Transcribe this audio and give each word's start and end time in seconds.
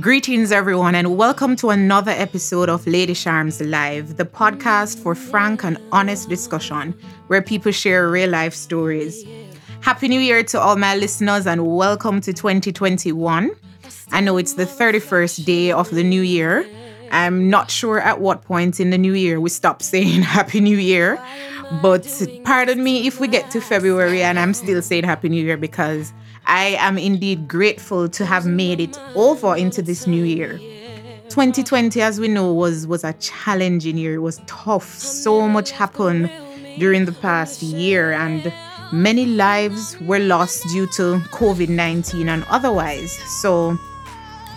Greetings, 0.00 0.50
everyone, 0.50 0.96
and 0.96 1.16
welcome 1.16 1.54
to 1.54 1.70
another 1.70 2.10
episode 2.10 2.68
of 2.68 2.84
Lady 2.84 3.14
Charms 3.14 3.60
Live, 3.60 4.16
the 4.16 4.24
podcast 4.24 4.98
for 5.00 5.14
frank 5.14 5.62
and 5.62 5.78
honest 5.92 6.28
discussion 6.28 6.98
where 7.28 7.40
people 7.40 7.70
share 7.70 8.10
real 8.10 8.28
life 8.28 8.54
stories. 8.54 9.24
Happy 9.82 10.08
New 10.08 10.18
Year 10.18 10.42
to 10.42 10.60
all 10.60 10.74
my 10.74 10.96
listeners, 10.96 11.46
and 11.46 11.76
welcome 11.76 12.20
to 12.22 12.32
2021. 12.32 13.52
I 14.10 14.20
know 14.20 14.36
it's 14.36 14.54
the 14.54 14.64
31st 14.64 15.44
day 15.44 15.70
of 15.70 15.88
the 15.90 16.02
new 16.02 16.22
year. 16.22 16.66
I'm 17.12 17.48
not 17.48 17.70
sure 17.70 18.00
at 18.00 18.20
what 18.20 18.42
point 18.42 18.80
in 18.80 18.90
the 18.90 18.98
new 18.98 19.14
year 19.14 19.40
we 19.40 19.48
stop 19.48 19.80
saying 19.80 20.22
Happy 20.22 20.58
New 20.58 20.76
Year, 20.76 21.24
but 21.80 22.04
pardon 22.42 22.82
me 22.82 23.06
if 23.06 23.20
we 23.20 23.28
get 23.28 23.48
to 23.52 23.60
February 23.60 24.24
and 24.24 24.40
I'm 24.40 24.54
still 24.54 24.82
saying 24.82 25.04
Happy 25.04 25.28
New 25.28 25.44
Year 25.44 25.56
because 25.56 26.12
I 26.46 26.76
am 26.78 26.98
indeed 26.98 27.48
grateful 27.48 28.08
to 28.10 28.26
have 28.26 28.46
made 28.46 28.80
it 28.80 28.98
over 29.14 29.56
into 29.56 29.82
this 29.82 30.06
new 30.06 30.24
year. 30.24 30.58
2020, 31.28 32.00
as 32.00 32.20
we 32.20 32.28
know, 32.28 32.52
was, 32.52 32.86
was 32.86 33.02
a 33.02 33.12
challenging 33.14 33.96
year. 33.96 34.14
It 34.14 34.18
was 34.18 34.40
tough. 34.46 34.88
So 34.88 35.48
much 35.48 35.70
happened 35.70 36.30
during 36.78 37.06
the 37.06 37.12
past 37.12 37.62
year, 37.62 38.12
and 38.12 38.52
many 38.92 39.26
lives 39.26 39.98
were 40.00 40.18
lost 40.18 40.62
due 40.68 40.86
to 40.96 41.18
COVID 41.32 41.68
19 41.68 42.28
and 42.28 42.44
otherwise. 42.50 43.12
So, 43.40 43.78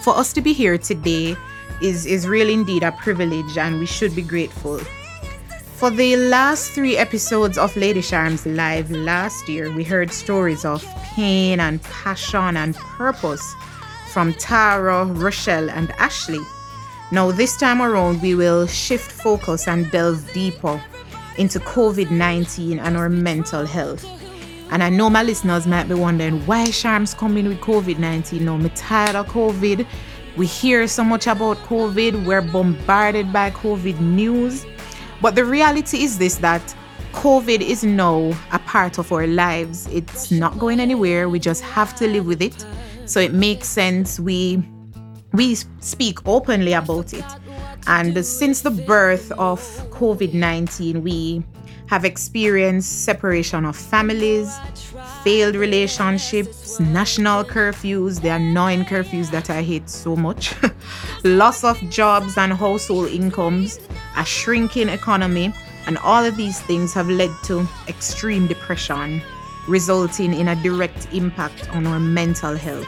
for 0.02 0.16
us 0.16 0.34
to 0.34 0.42
be 0.42 0.54
here 0.54 0.78
today 0.78 1.36
is, 1.82 2.06
is 2.06 2.28
really 2.28 2.54
indeed 2.54 2.84
a 2.84 2.92
privilege, 2.92 3.58
and 3.58 3.80
we 3.80 3.86
should 3.86 4.16
be 4.16 4.22
grateful. 4.22 4.80
For 5.78 5.92
the 5.92 6.16
last 6.16 6.72
three 6.72 6.98
episodes 6.98 7.56
of 7.56 7.78
Lady 7.78 8.02
Charms 8.02 8.48
Live 8.48 8.90
last 8.90 9.48
year, 9.48 9.72
we 9.72 9.84
heard 9.84 10.12
stories 10.12 10.66
of 10.66 10.84
pain 11.14 11.60
and 11.60 11.80
passion 11.84 12.58
and 12.58 12.76
purpose 12.76 13.54
from 14.12 14.34
Tara, 14.34 15.06
Rochelle, 15.06 15.70
and 15.70 15.92
Ashley. 16.00 16.40
Now, 17.12 17.30
this 17.30 17.56
time 17.58 17.80
around, 17.80 18.24
we 18.24 18.34
will 18.34 18.66
shift 18.66 19.12
focus 19.12 19.68
and 19.68 19.92
delve 19.92 20.34
deeper 20.34 20.84
into 21.38 21.60
COVID 21.60 22.10
19 22.10 22.80
and 22.80 22.98
our 22.98 23.08
mental 23.08 23.68
health. 23.68 24.04
And 24.72 24.82
I 24.82 24.90
know 24.90 25.12
my 25.12 25.22
listeners 25.22 25.68
might 25.68 25.88
be 25.88 25.94
wondering 25.94 26.44
why 26.48 26.72
Charms 26.72 27.14
coming 27.14 27.48
with 27.48 27.62
COVID 27.62 28.00
19. 28.00 28.44
No, 28.44 28.56
I'm 28.56 28.68
tired 28.72 29.16
of 29.16 29.28
COVID. 29.28 29.86
We 30.38 30.48
hear 30.48 30.88
so 30.88 31.04
much 31.04 31.28
about 31.28 31.58
COVID, 31.58 32.26
we're 32.26 32.42
bombarded 32.42 33.32
by 33.32 33.52
COVID 33.52 34.00
news. 34.00 34.66
But 35.22 35.36
the 35.36 35.46
reality 35.46 36.04
is 36.04 36.18
this 36.18 36.36
that 36.38 36.76
COVID 37.14 37.62
is 37.62 37.84
now 37.84 38.34
a 38.52 38.60
part 38.60 39.00
of 39.00 39.12
our 39.12 39.28
lives. 39.28 39.88
It's 39.88 40.32
not 40.32 40.60
going 40.60 40.80
anywhere. 40.80 41.30
We 41.30 41.40
just 41.40 41.64
have 41.64 41.96
to 41.96 42.08
live 42.08 42.26
with 42.28 42.42
it. 42.42 42.66
So 43.06 43.20
it 43.20 43.34
makes 43.34 43.68
sense 43.68 44.20
we 44.20 44.64
we 45.34 45.56
speak 45.80 46.20
openly 46.28 46.74
about 46.74 47.14
it. 47.14 47.26
And 47.88 48.26
since 48.26 48.62
the 48.62 48.72
birth 48.72 49.32
of 49.34 49.62
COVID-19, 49.92 51.02
we 51.02 51.44
have 51.88 52.04
experienced 52.04 53.06
separation 53.06 53.66
of 53.66 53.76
families, 53.76 54.58
failed 55.24 55.56
relationships, 55.56 56.80
national 56.80 57.46
curfews, 57.46 58.22
the 58.22 58.30
annoying 58.30 58.84
curfews 58.84 59.32
that 59.32 59.50
I 59.50 59.62
hate 59.62 59.90
so 59.90 60.16
much, 60.16 60.54
loss 61.24 61.64
of 61.64 61.80
jobs 61.90 62.38
and 62.38 62.52
household 62.52 63.10
incomes, 63.10 63.80
a 64.18 64.26
shrinking 64.26 64.90
economy, 64.90 65.54
and 65.86 65.98
all 66.00 66.26
of 66.26 66.36
these 66.36 66.60
things 66.62 66.94
have 66.94 67.10
led 67.10 67.32
to 67.44 67.66
extreme 67.88 68.48
depression, 68.48 69.22
resulting 69.68 70.34
in 70.34 70.50
a 70.50 70.56
direct 70.64 71.08
impact 71.14 71.70
on 71.70 71.88
our 71.88 72.00
mental 72.00 72.56
health. 72.56 72.88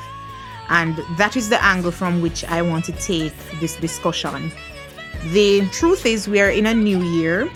And 0.70 0.98
that 1.18 1.38
is 1.38 1.50
the 1.50 1.64
angle 1.64 1.92
from 1.92 2.22
which 2.22 2.44
I 2.44 2.62
want 2.62 2.86
to 2.86 2.92
take 2.92 3.34
this 3.60 3.76
discussion. 3.78 4.52
The 5.32 5.68
truth 5.70 6.06
is, 6.06 6.28
we 6.28 6.42
are 6.42 6.52
in 6.52 6.66
a 6.66 6.74
new 6.74 7.02
year, 7.02 7.50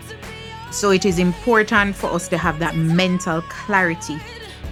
so 0.71 0.91
it 0.91 1.05
is 1.05 1.19
important 1.19 1.95
for 1.95 2.11
us 2.11 2.27
to 2.29 2.37
have 2.37 2.59
that 2.59 2.75
mental 2.75 3.41
clarity 3.43 4.19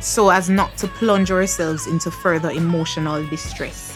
so 0.01 0.29
as 0.29 0.49
not 0.49 0.75
to 0.77 0.87
plunge 0.87 1.31
ourselves 1.31 1.87
into 1.87 2.09
further 2.09 2.49
emotional 2.49 3.25
distress. 3.27 3.90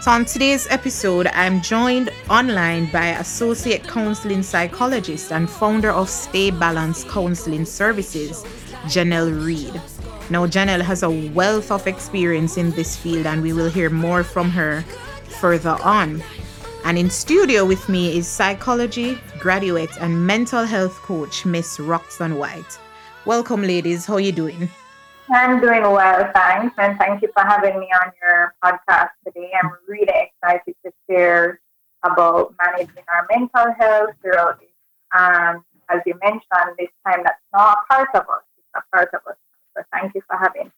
So, 0.00 0.12
on 0.12 0.24
today's 0.24 0.66
episode, 0.70 1.26
I'm 1.26 1.60
joined 1.60 2.08
online 2.30 2.90
by 2.90 3.08
associate 3.08 3.86
counseling 3.86 4.42
psychologist 4.42 5.30
and 5.30 5.48
founder 5.48 5.90
of 5.90 6.08
Stay 6.08 6.50
Balanced 6.50 7.06
Counseling 7.06 7.66
Services, 7.66 8.42
Janelle 8.84 9.44
Reed. 9.44 9.74
Now, 10.30 10.46
Janelle 10.46 10.80
has 10.80 11.02
a 11.02 11.10
wealth 11.10 11.70
of 11.70 11.86
experience 11.86 12.56
in 12.56 12.70
this 12.70 12.96
field, 12.96 13.26
and 13.26 13.42
we 13.42 13.52
will 13.52 13.68
hear 13.68 13.90
more 13.90 14.24
from 14.24 14.48
her 14.48 14.80
further 15.38 15.76
on. 15.82 16.22
And 16.86 16.96
in 16.96 17.10
studio 17.10 17.66
with 17.66 17.86
me 17.90 18.16
is 18.16 18.26
psychology 18.26 19.18
graduate 19.38 19.98
and 20.00 20.26
mental 20.26 20.64
health 20.64 20.94
coach, 21.02 21.44
Miss 21.44 21.78
Roxanne 21.78 22.38
White. 22.38 22.78
Welcome, 23.26 23.60
ladies. 23.60 24.06
How 24.06 24.14
are 24.14 24.20
you 24.20 24.32
doing? 24.32 24.70
I'm 25.32 25.60
doing 25.60 25.82
well, 25.82 26.30
thanks. 26.34 26.74
And 26.78 26.98
thank 26.98 27.22
you 27.22 27.28
for 27.34 27.44
having 27.44 27.78
me 27.78 27.88
on 28.02 28.12
your 28.20 28.54
podcast 28.62 29.10
today. 29.24 29.52
I'm 29.62 29.70
really 29.86 30.12
excited 30.12 30.74
to 30.84 30.92
share 31.08 31.60
about 32.04 32.54
managing 32.62 33.04
our 33.08 33.26
mental 33.30 33.72
health 33.78 34.10
throughout 34.22 34.58
this. 34.60 34.68
Um, 35.16 35.64
as 35.88 36.00
you 36.06 36.14
mentioned, 36.22 36.76
this 36.78 36.88
time 37.06 37.20
that's 37.24 37.40
not 37.52 37.78
a 37.78 37.92
part 37.92 38.08
of 38.14 38.22
us, 38.22 38.42
it's 38.58 38.66
a 38.76 38.96
part 38.96 39.10
of 39.14 39.20
us. 39.28 39.36
So 39.76 39.82
thank 39.92 40.14
you 40.14 40.22
for 40.26 40.36
having 40.36 40.64
me. 40.64 40.72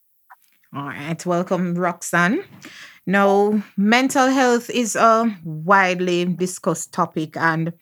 All 0.74 0.84
right. 0.84 1.26
Welcome, 1.26 1.74
Roxanne. 1.74 2.44
Now, 3.06 3.62
mental 3.76 4.28
health 4.28 4.70
is 4.70 4.96
a 4.96 5.36
widely 5.44 6.24
discussed 6.24 6.92
topic, 6.92 7.36
and 7.36 7.74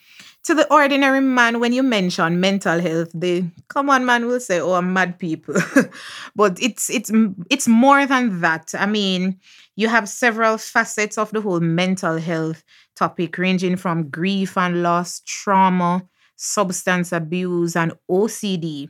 to 0.45 0.55
the 0.55 0.73
ordinary 0.73 1.21
man, 1.21 1.61
when 1.61 1.73
you 1.73 1.83
mention 1.83 2.41
mental 2.41 2.81
health, 2.81 3.11
the 3.15 3.45
common 3.69 4.07
man 4.07 4.27
will 4.27 4.41
say, 4.41 4.61
"Oh, 4.61 4.75
I'm 4.75 4.93
mad 4.93 5.19
people," 5.19 5.55
but 6.35 6.61
it's 6.63 6.89
it's 6.91 7.11
it's 7.51 7.69
more 7.69 8.07
than 8.07 8.41
that. 8.41 8.73
I 8.79 8.87
mean, 8.87 9.39
you 9.77 9.89
have 9.89 10.09
several 10.09 10.57
facets 10.59 11.19
of 11.19 11.31
the 11.31 11.41
whole 11.41 11.61
mental 11.61 12.19
health 12.19 12.65
topic, 12.97 13.37
ranging 13.39 13.77
from 13.77 14.09
grief 14.09 14.57
and 14.57 14.83
loss, 14.83 15.21
trauma, 15.27 16.03
substance 16.37 17.13
abuse, 17.13 17.77
and 17.77 17.93
OCD. 18.11 18.89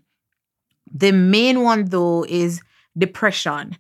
The 0.93 1.12
main 1.12 1.62
one, 1.62 1.87
though, 1.87 2.25
is 2.28 2.60
depression. 2.97 3.77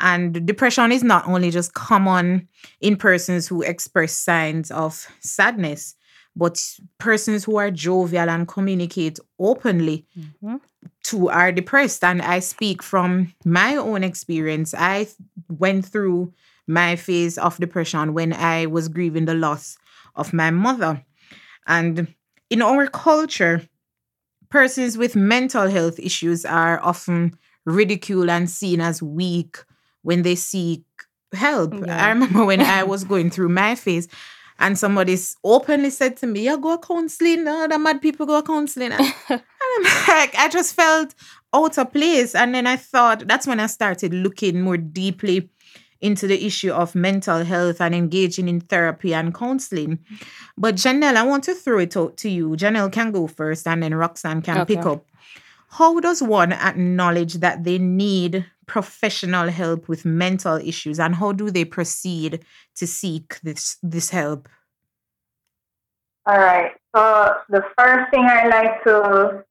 And 0.00 0.44
depression 0.46 0.90
is 0.92 1.04
not 1.04 1.26
only 1.28 1.50
just 1.50 1.74
common 1.74 2.48
in 2.80 2.96
persons 2.96 3.46
who 3.46 3.62
express 3.62 4.12
signs 4.16 4.70
of 4.70 5.06
sadness, 5.20 5.94
but 6.36 6.60
persons 6.98 7.44
who 7.44 7.56
are 7.56 7.70
jovial 7.70 8.28
and 8.28 8.48
communicate 8.48 9.18
openly 9.38 10.06
mm-hmm. 10.18 10.56
too 11.02 11.28
are 11.28 11.52
depressed. 11.52 12.02
And 12.02 12.20
I 12.22 12.40
speak 12.40 12.82
from 12.82 13.32
my 13.44 13.76
own 13.76 14.02
experience. 14.02 14.74
I 14.76 15.08
went 15.48 15.86
through 15.86 16.32
my 16.66 16.96
phase 16.96 17.38
of 17.38 17.58
depression 17.58 18.14
when 18.14 18.32
I 18.32 18.66
was 18.66 18.88
grieving 18.88 19.26
the 19.26 19.34
loss 19.34 19.76
of 20.16 20.32
my 20.32 20.50
mother. 20.50 21.04
And 21.66 22.14
in 22.50 22.62
our 22.62 22.86
culture, 22.88 23.62
persons 24.50 24.98
with 24.98 25.14
mental 25.16 25.68
health 25.68 25.98
issues 25.98 26.44
are 26.44 26.80
often 26.82 27.38
ridiculed 27.64 28.28
and 28.28 28.48
seen 28.50 28.80
as 28.80 29.02
weak 29.02 29.58
when 30.02 30.22
they 30.22 30.34
seek 30.34 30.84
help. 31.32 31.74
Yeah. 31.74 32.04
I 32.04 32.08
remember 32.10 32.44
when 32.44 32.60
I 32.60 32.82
was 32.94 33.04
going 33.04 33.30
through 33.30 33.48
my 33.50 33.74
phase 33.74 34.08
and 34.58 34.78
somebody 34.78 35.16
openly 35.42 35.90
said 35.90 36.16
to 36.18 36.26
me, 36.26 36.42
Yeah, 36.42 36.56
go 36.56 36.78
counseling. 36.78 37.44
No, 37.44 37.66
the 37.66 37.78
mad 37.78 38.00
people 38.00 38.26
go 38.26 38.42
counseling. 38.42 38.92
And, 38.92 39.14
and 39.28 39.42
I'm 39.76 39.82
like, 40.08 40.34
I 40.36 40.48
just 40.50 40.74
felt 40.74 41.14
out 41.52 41.78
of 41.78 41.92
place. 41.92 42.34
And 42.34 42.54
then 42.54 42.66
I 42.66 42.76
thought 42.76 43.26
that's 43.26 43.46
when 43.46 43.60
I 43.60 43.66
started 43.66 44.14
looking 44.14 44.60
more 44.60 44.76
deeply 44.76 45.50
into 46.00 46.26
the 46.26 46.44
issue 46.44 46.70
of 46.70 46.94
mental 46.94 47.44
health 47.44 47.80
and 47.80 47.94
engaging 47.94 48.48
in 48.48 48.60
therapy 48.60 49.14
and 49.14 49.34
counseling. 49.34 49.98
But 50.56 50.74
Janelle, 50.74 51.16
I 51.16 51.22
want 51.22 51.44
to 51.44 51.54
throw 51.54 51.78
it 51.78 51.96
out 51.96 52.18
to 52.18 52.28
you. 52.28 52.50
Janelle 52.50 52.92
can 52.92 53.10
go 53.10 53.26
first 53.26 53.66
and 53.66 53.82
then 53.82 53.94
Roxanne 53.94 54.42
can 54.42 54.58
okay. 54.58 54.76
pick 54.76 54.84
up. 54.84 55.06
How 55.70 55.98
does 56.00 56.22
one 56.22 56.52
acknowledge 56.52 57.34
that 57.34 57.64
they 57.64 57.78
need 57.78 58.46
professional 58.66 59.48
help 59.48 59.88
with 59.88 60.04
mental 60.04 60.56
issues 60.56 60.98
and 60.98 61.14
how 61.16 61.32
do 61.32 61.50
they 61.50 61.64
proceed 61.64 62.44
to 62.76 62.86
seek 62.86 63.40
this 63.40 63.76
this 63.82 64.10
help 64.10 64.48
all 66.26 66.38
right 66.38 66.72
so 66.94 67.34
the 67.48 67.62
first 67.78 68.10
thing 68.10 68.24
i 68.24 68.46
like 68.48 68.82
to 68.84 69.44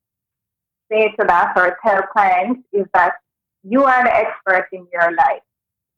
say 0.92 1.08
to 1.20 1.26
that 1.28 1.54
or 1.56 1.78
tell 1.86 2.02
clients 2.12 2.62
is 2.72 2.86
that 2.94 3.14
you 3.64 3.84
are 3.84 4.04
the 4.04 4.14
expert 4.14 4.68
in 4.72 4.86
your 4.92 5.12
life 5.16 5.42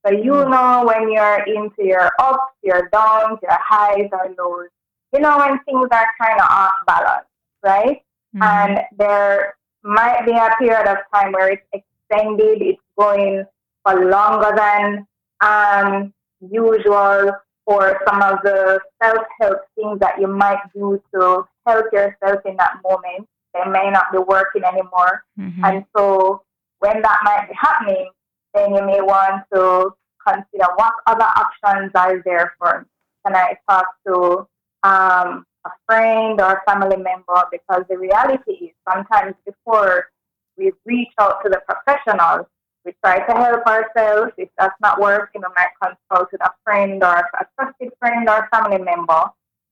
so 0.06 0.12
you 0.12 0.34
mm. 0.34 0.50
know 0.52 0.86
when 0.86 1.12
you're 1.12 1.44
into 1.46 1.84
your 1.84 2.12
ups 2.20 2.54
your 2.64 2.90
downs 2.92 3.40
your 3.42 3.58
highs 3.60 4.10
or 4.12 4.34
lows 4.38 4.70
you 5.14 5.20
know 5.20 5.38
when 5.38 5.60
things 5.66 5.88
are 5.92 6.08
kind 6.22 6.40
of 6.40 6.48
off 6.50 6.74
balance 6.86 7.28
right 7.64 8.02
mm-hmm. 8.36 8.44
and 8.44 8.80
there 8.98 9.56
might 9.84 10.26
be 10.26 10.32
a 10.32 10.50
period 10.60 10.88
of 10.88 10.98
time 11.14 11.32
where 11.32 11.52
it's 11.52 11.86
extended, 12.10 12.62
it's 12.62 12.81
going 12.98 13.46
for 13.84 14.10
longer 14.10 14.54
than 14.56 15.07
um, 15.42 16.13
usual. 16.42 17.31
or 17.68 18.00
some 18.07 18.22
of 18.22 18.38
the 18.44 18.80
self-help 19.02 19.57
things 19.75 20.00
that 20.00 20.19
you 20.19 20.28
might 20.28 20.60
do 20.74 21.02
to 21.13 21.44
help 21.66 21.86
yourself 21.92 22.40
in 22.46 22.56
that 22.57 22.78
moment, 22.84 23.28
they 23.54 23.69
may 23.69 23.90
not 23.90 24.12
be 24.12 24.19
working 24.19 24.63
anymore. 24.63 25.24
Mm-hmm. 25.40 25.66
And 25.66 25.86
so 25.96 26.44
when 26.80 27.02
that 27.02 27.19
might 27.24 27.48
be 27.50 27.56
happening, 27.60 28.10
then 28.54 28.75
you 28.75 28.86
may 28.86 29.01
want 29.01 29.44
to 29.54 29.92
consider 30.25 30.68
what 30.75 30.94
other 31.08 31.25
options 31.25 31.92
are 31.96 32.22
there 32.24 32.54
for 32.60 32.81
me. 32.81 32.86
Can 33.25 33.36
I 33.36 33.58
talk 33.68 33.88
to 34.08 34.48
um, 34.84 35.46
a 35.66 35.72
friend 35.88 36.40
or 36.40 36.62
a 36.62 36.72
family 36.72 36.98
member? 36.98 37.44
Because 37.51 37.84
the 37.90 37.98
reality 37.98 38.51
is 38.51 38.72
sometimes 38.88 39.34
before 39.46 40.10
we 40.57 40.72
reach 40.86 41.10
out 41.19 41.44
to 41.44 41.50
the 41.50 41.62
professionals, 41.68 42.48
we 42.86 42.94
try 43.04 43.19
to 43.19 43.34
help 43.34 43.66
ourselves. 43.66 44.31
If 44.38 44.50
that's 44.57 44.75
not 44.81 45.00
working, 45.00 45.42
we 45.42 45.48
might 45.56 45.72
consult 45.81 46.31
with 46.31 46.42
a 46.42 46.52
friend 46.63 47.04
or 47.04 47.18
a 47.18 47.46
trusted 47.57 47.92
friend 48.00 48.30
or 48.30 48.48
family 48.54 48.84
member. 48.84 49.25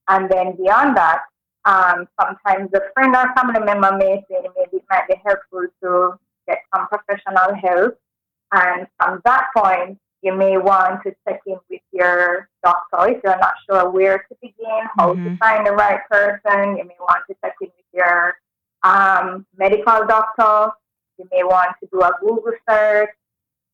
And 0.07 0.30
then 0.30 0.56
beyond 0.56 0.97
that, 0.97 1.21
um, 1.65 2.07
sometimes 2.19 2.71
the 2.71 2.81
friend 2.94 3.15
or 3.15 3.33
family 3.35 3.62
member 3.63 3.95
may 3.97 4.24
say 4.30 4.41
maybe 4.56 4.77
it 4.77 4.83
might 4.89 5.07
be 5.07 5.15
helpful 5.25 5.65
to 5.83 6.19
get 6.47 6.59
some 6.74 6.88
professional 6.88 7.56
help. 7.56 7.97
And 8.51 8.88
from 9.00 9.21
that 9.25 9.47
point, 9.56 9.97
you 10.21 10.33
may 10.33 10.57
want 10.57 11.03
to 11.03 11.13
check 11.27 11.41
in 11.45 11.57
with 11.69 11.81
your 11.91 12.50
doctor 12.63 13.09
if 13.09 13.21
you're 13.24 13.38
not 13.39 13.56
sure 13.69 13.89
where 13.89 14.19
to 14.19 14.36
begin, 14.41 14.88
how 14.97 15.13
mm-hmm. 15.13 15.29
to 15.29 15.38
find 15.38 15.68
the 15.68 15.71
right 15.71 16.00
person. 16.09 16.77
You 16.77 16.86
may 16.86 16.95
want 17.00 17.24
to 17.29 17.36
check 17.44 17.56
in 17.62 17.68
with 17.68 17.86
your 17.94 18.36
um, 18.83 19.45
medical 19.57 20.06
doctor. 20.06 20.71
You 21.18 21.27
may 21.31 21.44
want 21.44 21.75
to 21.81 21.89
do 21.91 22.01
a 22.01 22.12
Google 22.19 22.53
search. 22.69 23.09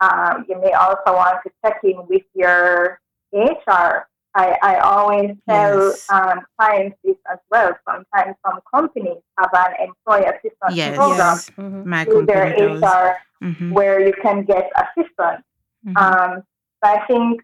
Um, 0.02 0.46
you 0.48 0.60
may 0.62 0.72
also 0.74 1.14
want 1.14 1.40
to 1.44 1.52
check 1.64 1.80
in 1.84 2.08
with 2.08 2.24
your 2.34 3.00
HR. 3.34 4.08
I, 4.36 4.58
I 4.62 4.80
always 4.80 5.32
tell 5.48 5.88
yes. 5.88 6.06
um, 6.10 6.42
clients 6.58 6.98
this 7.04 7.16
as 7.32 7.40
well. 7.50 7.76
Sometimes 7.88 8.36
some 8.46 8.60
companies 8.74 9.18
have 9.40 9.50
an 9.54 9.88
employee 9.88 10.26
assistance 10.26 10.76
yes. 10.76 10.96
program 10.96 11.18
yes. 11.18 11.50
Mm-hmm. 11.58 12.04
through 12.04 12.26
their 12.28 12.46
HR 12.50 13.18
mm-hmm. 13.44 13.72
where 13.72 14.06
you 14.06 14.14
can 14.22 14.46
get 14.46 14.70
assistance. 14.76 15.44
Mm-hmm. 15.86 15.98
Um, 15.98 16.44
so 16.84 16.90
I 16.90 17.06
think 17.08 17.42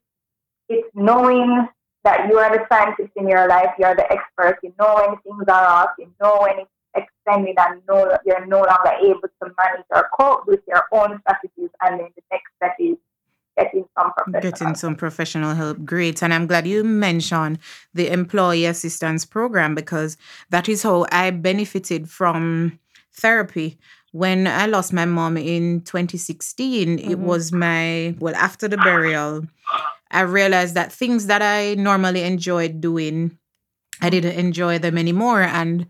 it's 0.70 0.88
knowing 0.94 1.68
that 2.04 2.30
you 2.30 2.38
are 2.38 2.56
the 2.56 2.64
scientist 2.72 3.10
in 3.16 3.28
your 3.28 3.48
life, 3.48 3.72
you're 3.80 3.96
the 3.96 4.10
expert, 4.12 4.60
you 4.62 4.74
know 4.80 4.96
when 4.96 5.18
things 5.24 5.44
are 5.48 5.66
off, 5.66 5.90
you 5.98 6.08
know 6.22 6.38
when 6.42 6.60
it's 6.60 6.70
extended 6.96 7.56
and 7.58 7.82
know 7.88 8.08
that 8.10 8.22
you're 8.26 8.46
no 8.46 8.58
longer 8.58 8.92
able 9.04 9.22
to 9.22 9.54
manage 9.58 9.86
or 9.92 10.10
cope 10.18 10.48
with 10.48 10.62
your 10.68 10.86
own 10.92 11.20
strategies 11.22 11.70
and 11.82 12.00
then 12.00 12.08
the 12.16 12.22
next 12.32 12.52
step 12.58 12.76
is 12.80 12.96
getting 13.58 13.86
some 13.98 14.12
professional 14.14 14.52
getting 14.52 14.76
some 14.76 14.96
professional 14.96 15.56
help 15.56 15.86
great 15.86 16.22
and 16.22 16.34
i'm 16.34 16.46
glad 16.46 16.68
you 16.68 16.84
mentioned 16.84 17.58
the 17.94 18.12
employee 18.12 18.66
assistance 18.66 19.26
program 19.26 19.74
because 19.74 20.18
that 20.50 20.68
is 20.68 20.84
how 20.84 21.06
i 21.12 21.32
benefited 21.32 22.10
from 22.10 22.78
therapy 23.14 23.78
when 24.16 24.48
I 24.48 24.66
lost 24.66 24.94
my 24.94 25.04
mom 25.04 25.36
in 25.36 25.82
2016, 25.82 26.88
mm-hmm. 26.88 27.12
it 27.12 27.20
was 27.20 27.52
my, 27.52 28.16
well, 28.18 28.34
after 28.36 28.66
the 28.66 28.78
burial, 28.78 29.46
I 30.10 30.22
realized 30.22 30.74
that 30.76 30.90
things 30.90 31.28
that 31.28 31.42
I 31.42 31.74
normally 31.74 32.24
enjoyed 32.24 32.80
doing, 32.80 33.38
I 34.00 34.10
didn't 34.10 34.40
enjoy 34.40 34.80
them 34.80 34.98
anymore. 34.98 35.42
And 35.42 35.88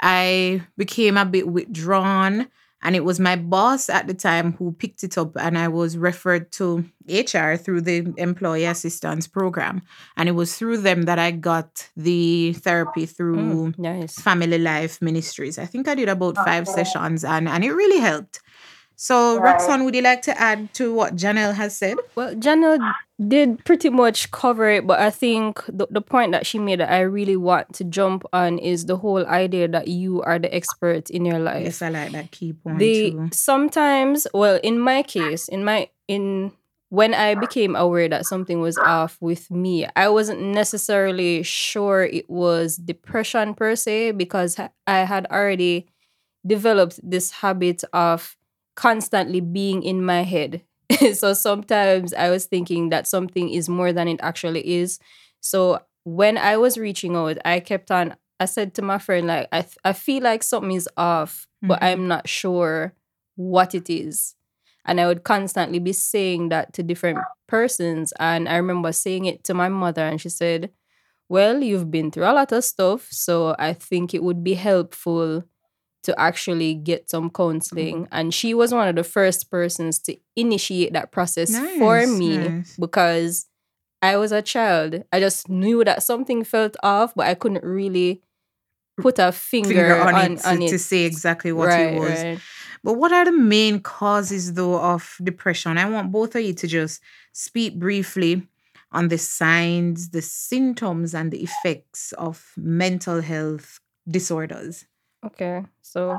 I 0.00 0.62
became 0.76 1.16
a 1.16 1.24
bit 1.24 1.48
withdrawn 1.48 2.48
and 2.84 2.94
it 2.94 3.02
was 3.02 3.18
my 3.18 3.34
boss 3.34 3.88
at 3.88 4.06
the 4.06 4.14
time 4.14 4.52
who 4.52 4.72
picked 4.72 5.02
it 5.02 5.16
up, 5.16 5.36
and 5.36 5.56
I 5.56 5.68
was 5.68 5.96
referred 5.96 6.52
to 6.52 6.84
HR 7.08 7.56
through 7.56 7.80
the 7.80 8.12
employee 8.18 8.66
assistance 8.66 9.26
program. 9.26 9.80
And 10.18 10.28
it 10.28 10.32
was 10.32 10.56
through 10.56 10.78
them 10.78 11.02
that 11.02 11.18
I 11.18 11.30
got 11.30 11.88
the 11.96 12.52
therapy 12.52 13.06
through 13.06 13.36
mm, 13.72 13.78
nice. 13.78 14.20
Family 14.20 14.58
Life 14.58 15.00
Ministries. 15.00 15.58
I 15.58 15.64
think 15.64 15.88
I 15.88 15.94
did 15.94 16.10
about 16.10 16.36
okay. 16.36 16.44
five 16.44 16.68
sessions, 16.68 17.24
and, 17.24 17.48
and 17.48 17.64
it 17.64 17.72
really 17.72 18.00
helped. 18.00 18.40
So. 18.96 19.40
Roxanne, 19.40 19.84
would 19.84 19.94
you 19.94 20.02
like 20.02 20.20
to 20.22 20.38
add 20.38 20.72
to 20.74 20.92
what 20.92 21.16
Janelle 21.16 21.54
has 21.54 21.74
said? 21.74 21.96
Well, 22.14 22.34
Janelle 22.34 22.92
did 23.28 23.64
pretty 23.64 23.90
much 23.90 24.30
cover 24.32 24.68
it, 24.68 24.86
but 24.86 24.98
I 24.98 25.10
think 25.10 25.64
the, 25.68 25.86
the 25.88 26.00
point 26.00 26.32
that 26.32 26.46
she 26.46 26.58
made 26.58 26.80
that 26.80 26.90
I 26.90 27.00
really 27.00 27.36
want 27.36 27.72
to 27.74 27.84
jump 27.84 28.24
on 28.32 28.58
is 28.58 28.86
the 28.86 28.96
whole 28.96 29.24
idea 29.26 29.68
that 29.68 29.88
you 29.88 30.22
are 30.22 30.38
the 30.38 30.52
expert 30.52 31.10
in 31.10 31.24
your 31.24 31.38
life. 31.38 31.64
Yes, 31.64 31.80
I 31.82 31.90
like 31.90 32.12
that 32.12 32.32
key 32.32 32.54
point. 32.54 32.78
The 32.78 33.12
too. 33.12 33.28
sometimes, 33.32 34.26
well, 34.34 34.58
in 34.62 34.80
my 34.80 35.02
case, 35.02 35.48
in 35.48 35.64
my 35.64 35.90
in 36.08 36.52
when 36.88 37.14
I 37.14 37.34
became 37.34 37.74
aware 37.74 38.08
that 38.08 38.26
something 38.26 38.60
was 38.60 38.78
off 38.78 39.16
with 39.20 39.50
me, 39.50 39.86
I 39.96 40.08
wasn't 40.08 40.40
necessarily 40.40 41.42
sure 41.42 42.04
it 42.04 42.28
was 42.28 42.76
depression 42.76 43.54
per 43.54 43.74
se 43.74 44.12
because 44.12 44.58
I 44.86 44.98
had 44.98 45.26
already 45.26 45.88
developed 46.46 47.00
this 47.02 47.30
habit 47.30 47.82
of 47.92 48.36
constantly 48.76 49.40
being 49.40 49.82
in 49.82 50.04
my 50.04 50.22
head. 50.22 50.62
so 51.14 51.32
sometimes 51.32 52.12
I 52.12 52.30
was 52.30 52.46
thinking 52.46 52.90
that 52.90 53.06
something 53.06 53.48
is 53.50 53.68
more 53.68 53.92
than 53.92 54.08
it 54.08 54.20
actually 54.22 54.66
is. 54.66 54.98
So 55.40 55.80
when 56.04 56.38
I 56.38 56.56
was 56.56 56.78
reaching 56.78 57.16
out, 57.16 57.38
I 57.44 57.60
kept 57.60 57.90
on, 57.90 58.16
I 58.40 58.46
said 58.46 58.74
to 58.74 58.82
my 58.82 58.98
friend, 58.98 59.26
like, 59.26 59.48
I, 59.52 59.66
I 59.84 59.92
feel 59.92 60.22
like 60.22 60.42
something 60.42 60.72
is 60.72 60.88
off, 60.96 61.46
mm-hmm. 61.58 61.68
but 61.68 61.82
I'm 61.82 62.08
not 62.08 62.28
sure 62.28 62.94
what 63.36 63.74
it 63.74 63.90
is. 63.90 64.34
And 64.84 65.00
I 65.00 65.06
would 65.06 65.24
constantly 65.24 65.78
be 65.78 65.92
saying 65.92 66.50
that 66.50 66.74
to 66.74 66.82
different 66.82 67.18
persons. 67.48 68.12
And 68.18 68.48
I 68.48 68.56
remember 68.56 68.92
saying 68.92 69.24
it 69.24 69.44
to 69.44 69.54
my 69.54 69.68
mother, 69.68 70.02
and 70.02 70.20
she 70.20 70.28
said, 70.28 70.70
Well, 71.28 71.62
you've 71.62 71.90
been 71.90 72.10
through 72.10 72.24
a 72.24 72.34
lot 72.34 72.52
of 72.52 72.64
stuff. 72.64 73.08
So 73.10 73.56
I 73.58 73.72
think 73.72 74.12
it 74.12 74.22
would 74.22 74.44
be 74.44 74.54
helpful 74.54 75.44
to 76.04 76.18
actually 76.18 76.74
get 76.74 77.10
some 77.10 77.30
counseling. 77.30 78.04
Mm-hmm. 78.04 78.14
And 78.14 78.32
she 78.32 78.54
was 78.54 78.72
one 78.72 78.88
of 78.88 78.94
the 78.94 79.04
first 79.04 79.50
persons 79.50 79.98
to 80.00 80.16
initiate 80.36 80.92
that 80.92 81.12
process 81.12 81.50
nice, 81.50 81.78
for 81.78 82.06
me 82.06 82.36
nice. 82.38 82.76
because 82.76 83.46
I 84.02 84.16
was 84.16 84.32
a 84.32 84.42
child. 84.42 85.02
I 85.12 85.20
just 85.20 85.48
knew 85.48 85.82
that 85.84 86.02
something 86.02 86.44
felt 86.44 86.76
off, 86.82 87.14
but 87.14 87.26
I 87.26 87.34
couldn't 87.34 87.64
really 87.64 88.22
put 89.00 89.18
a 89.18 89.32
finger, 89.32 89.68
finger 89.68 89.96
on, 89.96 90.14
on, 90.14 90.32
it, 90.32 90.38
to, 90.40 90.48
on 90.48 90.62
it, 90.62 90.68
to, 90.68 90.78
say 90.78 91.04
exactly 91.04 91.52
what 91.52 91.68
right, 91.68 91.94
it 91.94 91.98
was. 91.98 92.22
Right. 92.22 92.38
But 92.82 92.94
what 92.94 93.12
are 93.12 93.24
the 93.24 93.32
main 93.32 93.80
causes, 93.80 94.52
though, 94.52 94.78
of 94.78 95.16
depression? 95.22 95.78
I 95.78 95.88
want 95.88 96.12
both 96.12 96.36
of 96.36 96.42
you 96.42 96.52
to 96.52 96.66
just 96.66 97.00
speak 97.32 97.78
briefly 97.78 98.46
on 98.92 99.08
the 99.08 99.18
signs, 99.18 100.10
the 100.10 100.22
symptoms, 100.22 101.14
and 101.14 101.32
the 101.32 101.42
effects 101.42 102.12
of 102.12 102.52
mental 102.56 103.22
health 103.22 103.80
disorders. 104.06 104.84
Okay. 105.26 105.64
So 105.82 106.18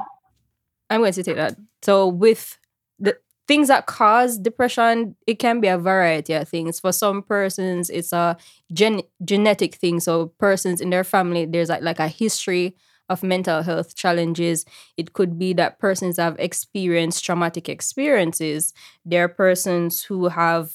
I'm 0.89 1.01
going 1.01 1.13
to 1.13 1.23
take 1.23 1.35
that. 1.37 1.57
So 1.81 2.07
with 2.07 2.57
the 2.99 3.17
things 3.47 3.67
that 3.67 3.85
cause 3.85 4.37
depression, 4.37 5.15
it 5.27 5.39
can 5.39 5.59
be 5.59 5.67
a 5.67 5.77
variety 5.77 6.33
of 6.33 6.49
things. 6.49 6.79
For 6.79 6.91
some 6.91 7.21
persons, 7.23 7.89
it's 7.89 8.13
a 8.13 8.37
gen- 8.73 9.03
genetic 9.23 9.75
thing. 9.75 9.99
So 9.99 10.27
persons 10.39 10.81
in 10.81 10.89
their 10.89 11.03
family, 11.03 11.45
there's 11.45 11.69
like, 11.69 11.81
like 11.81 11.99
a 11.99 12.07
history 12.07 12.75
of 13.09 13.21
mental 13.23 13.61
health 13.61 13.95
challenges. 13.95 14.65
It 14.97 15.13
could 15.13 15.37
be 15.37 15.53
that 15.53 15.79
persons 15.79 16.17
have 16.17 16.35
experienced 16.39 17.23
traumatic 17.23 17.69
experiences. 17.69 18.73
There 19.05 19.25
are 19.25 19.29
persons 19.29 20.03
who 20.03 20.29
have 20.29 20.73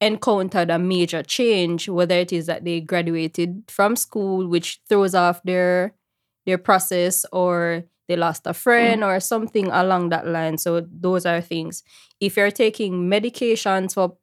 encountered 0.00 0.70
a 0.70 0.78
major 0.78 1.22
change, 1.22 1.88
whether 1.88 2.14
it 2.16 2.32
is 2.32 2.46
that 2.46 2.64
they 2.64 2.80
graduated 2.80 3.64
from 3.68 3.96
school, 3.96 4.48
which 4.48 4.80
throws 4.88 5.14
off 5.14 5.42
their 5.44 5.94
their 6.46 6.58
process 6.58 7.24
or 7.32 7.84
they 8.08 8.16
lost 8.16 8.46
a 8.46 8.54
friend 8.54 9.02
mm. 9.02 9.06
or 9.06 9.20
something 9.20 9.68
along 9.68 10.10
that 10.10 10.26
line. 10.26 10.58
So 10.58 10.86
those 10.90 11.24
are 11.24 11.40
things. 11.40 11.82
If 12.20 12.36
you're 12.36 12.50
taking 12.50 13.08
medications 13.08 13.94
for 13.94 14.16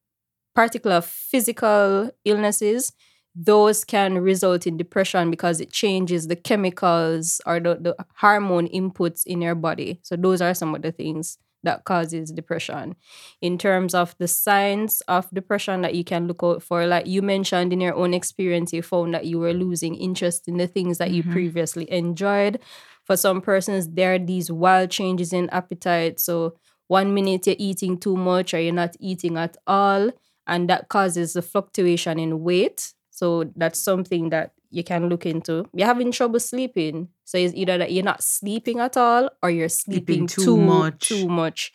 particular 0.55 1.01
physical 1.01 2.11
illnesses, 2.25 2.91
those 3.35 3.85
can 3.85 4.17
result 4.19 4.67
in 4.67 4.75
depression 4.75 5.31
because 5.31 5.61
it 5.61 5.71
changes 5.71 6.27
the 6.27 6.35
chemicals 6.35 7.39
or 7.45 7.59
the, 7.59 7.75
the 7.75 7.95
hormone 8.17 8.67
inputs 8.67 9.23
in 9.25 9.41
your 9.41 9.55
body. 9.55 9.99
So 10.03 10.15
those 10.15 10.41
are 10.41 10.53
some 10.53 10.75
of 10.75 10.81
the 10.81 10.91
things 10.91 11.37
that 11.63 11.83
causes 11.83 12.31
depression. 12.31 12.95
In 13.41 13.57
terms 13.57 13.93
of 13.93 14.15
the 14.17 14.27
signs 14.27 15.01
of 15.07 15.29
depression 15.31 15.81
that 15.81 15.95
you 15.95 16.03
can 16.03 16.27
look 16.27 16.41
out 16.43 16.63
for, 16.63 16.85
like 16.85 17.07
you 17.07 17.21
mentioned 17.21 17.73
in 17.73 17.81
your 17.81 17.95
own 17.95 18.13
experience, 18.13 18.73
you 18.73 18.81
found 18.81 19.13
that 19.13 19.25
you 19.25 19.39
were 19.39 19.53
losing 19.53 19.95
interest 19.95 20.47
in 20.47 20.57
the 20.57 20.67
things 20.67 20.97
that 20.97 21.09
mm-hmm. 21.09 21.27
you 21.27 21.33
previously 21.33 21.91
enjoyed. 21.91 22.59
For 23.05 23.17
some 23.17 23.41
persons, 23.41 23.89
there 23.89 24.13
are 24.13 24.19
these 24.19 24.51
wild 24.51 24.91
changes 24.91 25.33
in 25.33 25.49
appetite. 25.49 26.19
So 26.19 26.55
one 26.87 27.13
minute 27.13 27.47
you're 27.47 27.55
eating 27.59 27.97
too 27.97 28.15
much 28.15 28.53
or 28.53 28.59
you're 28.59 28.73
not 28.73 28.95
eating 28.99 29.37
at 29.37 29.57
all, 29.67 30.11
and 30.47 30.69
that 30.69 30.89
causes 30.89 31.35
a 31.35 31.41
fluctuation 31.41 32.19
in 32.19 32.41
weight. 32.43 32.93
So 33.09 33.51
that's 33.55 33.79
something 33.79 34.29
that 34.29 34.53
you 34.69 34.83
can 34.83 35.09
look 35.09 35.25
into. 35.25 35.65
You're 35.73 35.87
having 35.87 36.11
trouble 36.11 36.39
sleeping. 36.39 37.09
So 37.25 37.37
it's 37.37 37.53
either 37.53 37.77
that 37.77 37.91
you're 37.91 38.03
not 38.03 38.23
sleeping 38.23 38.79
at 38.79 38.97
all 38.97 39.29
or 39.41 39.49
you're 39.49 39.69
sleeping, 39.69 40.27
sleeping 40.27 40.27
too, 40.27 40.43
too 40.43 40.57
much. 40.57 41.07
Too 41.07 41.27
much. 41.27 41.71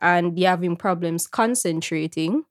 And 0.00 0.38
you're 0.38 0.50
having 0.50 0.76
problems 0.76 1.26
concentrating. 1.26 2.44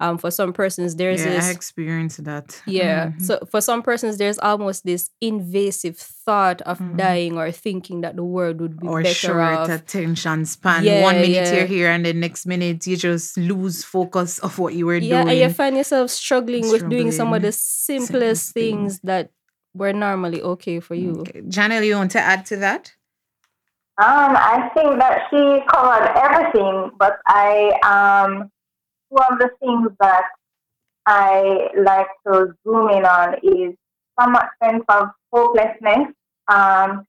Um, 0.00 0.18
for 0.18 0.30
some 0.30 0.52
persons, 0.52 0.96
there's 0.96 1.24
yeah, 1.24 1.30
this 1.34 1.44
I 1.46 1.50
experienced 1.50 2.24
that. 2.24 2.60
yeah. 2.66 3.06
Mhm. 3.10 3.22
So 3.22 3.38
for 3.48 3.60
some 3.60 3.80
persons, 3.80 4.18
there's 4.18 4.38
almost 4.40 4.84
this 4.84 5.08
invasive 5.20 5.96
thought 5.96 6.60
of 6.62 6.78
Mhm. 6.80 6.96
dying 6.96 7.38
or 7.38 7.52
thinking 7.52 8.00
that 8.00 8.16
the 8.16 8.24
world 8.24 8.60
would 8.60 8.80
be 8.80 8.88
or 8.88 9.02
better 9.02 9.14
short 9.14 9.40
off. 9.40 9.70
attention 9.70 10.46
span. 10.46 10.82
Yeah, 10.82 11.02
One 11.02 11.14
minute 11.16 11.30
yeah. 11.30 11.52
you're 11.54 11.66
here, 11.66 11.90
and 11.90 12.04
the 12.04 12.12
next 12.12 12.44
minute 12.44 12.84
you 12.88 12.96
just 12.96 13.36
lose 13.38 13.84
focus 13.84 14.40
of 14.40 14.58
what 14.58 14.74
you 14.74 14.84
were 14.86 14.96
yeah, 14.96 15.22
doing. 15.22 15.28
and 15.28 15.38
you 15.38 15.48
find 15.50 15.76
yourself 15.76 16.10
struggling, 16.10 16.68
with 16.70 16.88
doing 16.90 17.12
some 17.12 17.32
of 17.32 17.42
the 17.42 17.52
simplest 17.52 18.08
Simplest 18.08 18.52
things. 18.52 18.98
things 18.98 19.00
that 19.04 19.30
were 19.74 19.92
normally 19.92 20.42
okay 20.42 20.80
for 20.80 20.94
you. 20.96 21.20
Okay. 21.20 21.40
Janelle, 21.42 21.86
you 21.86 21.94
want 21.96 22.10
to 22.12 22.20
add 22.20 22.44
to 22.46 22.56
that? 22.56 22.92
Um, 24.02 24.34
I 24.36 24.70
think 24.74 24.98
that 24.98 25.22
she 25.30 25.60
covered 25.68 26.10
everything, 26.18 26.90
but 26.98 27.18
I 27.28 27.70
um, 27.86 28.50
two 29.14 29.22
of 29.22 29.38
the 29.38 29.50
things 29.60 29.88
that 30.00 30.24
I 31.06 31.68
like 31.76 32.08
to 32.26 32.54
zoom 32.64 32.88
in 32.90 33.04
on 33.04 33.34
is 33.42 33.74
some 34.18 34.36
sense 34.62 34.84
of 34.88 35.08
hopelessness, 35.32 36.14
um, 36.48 37.06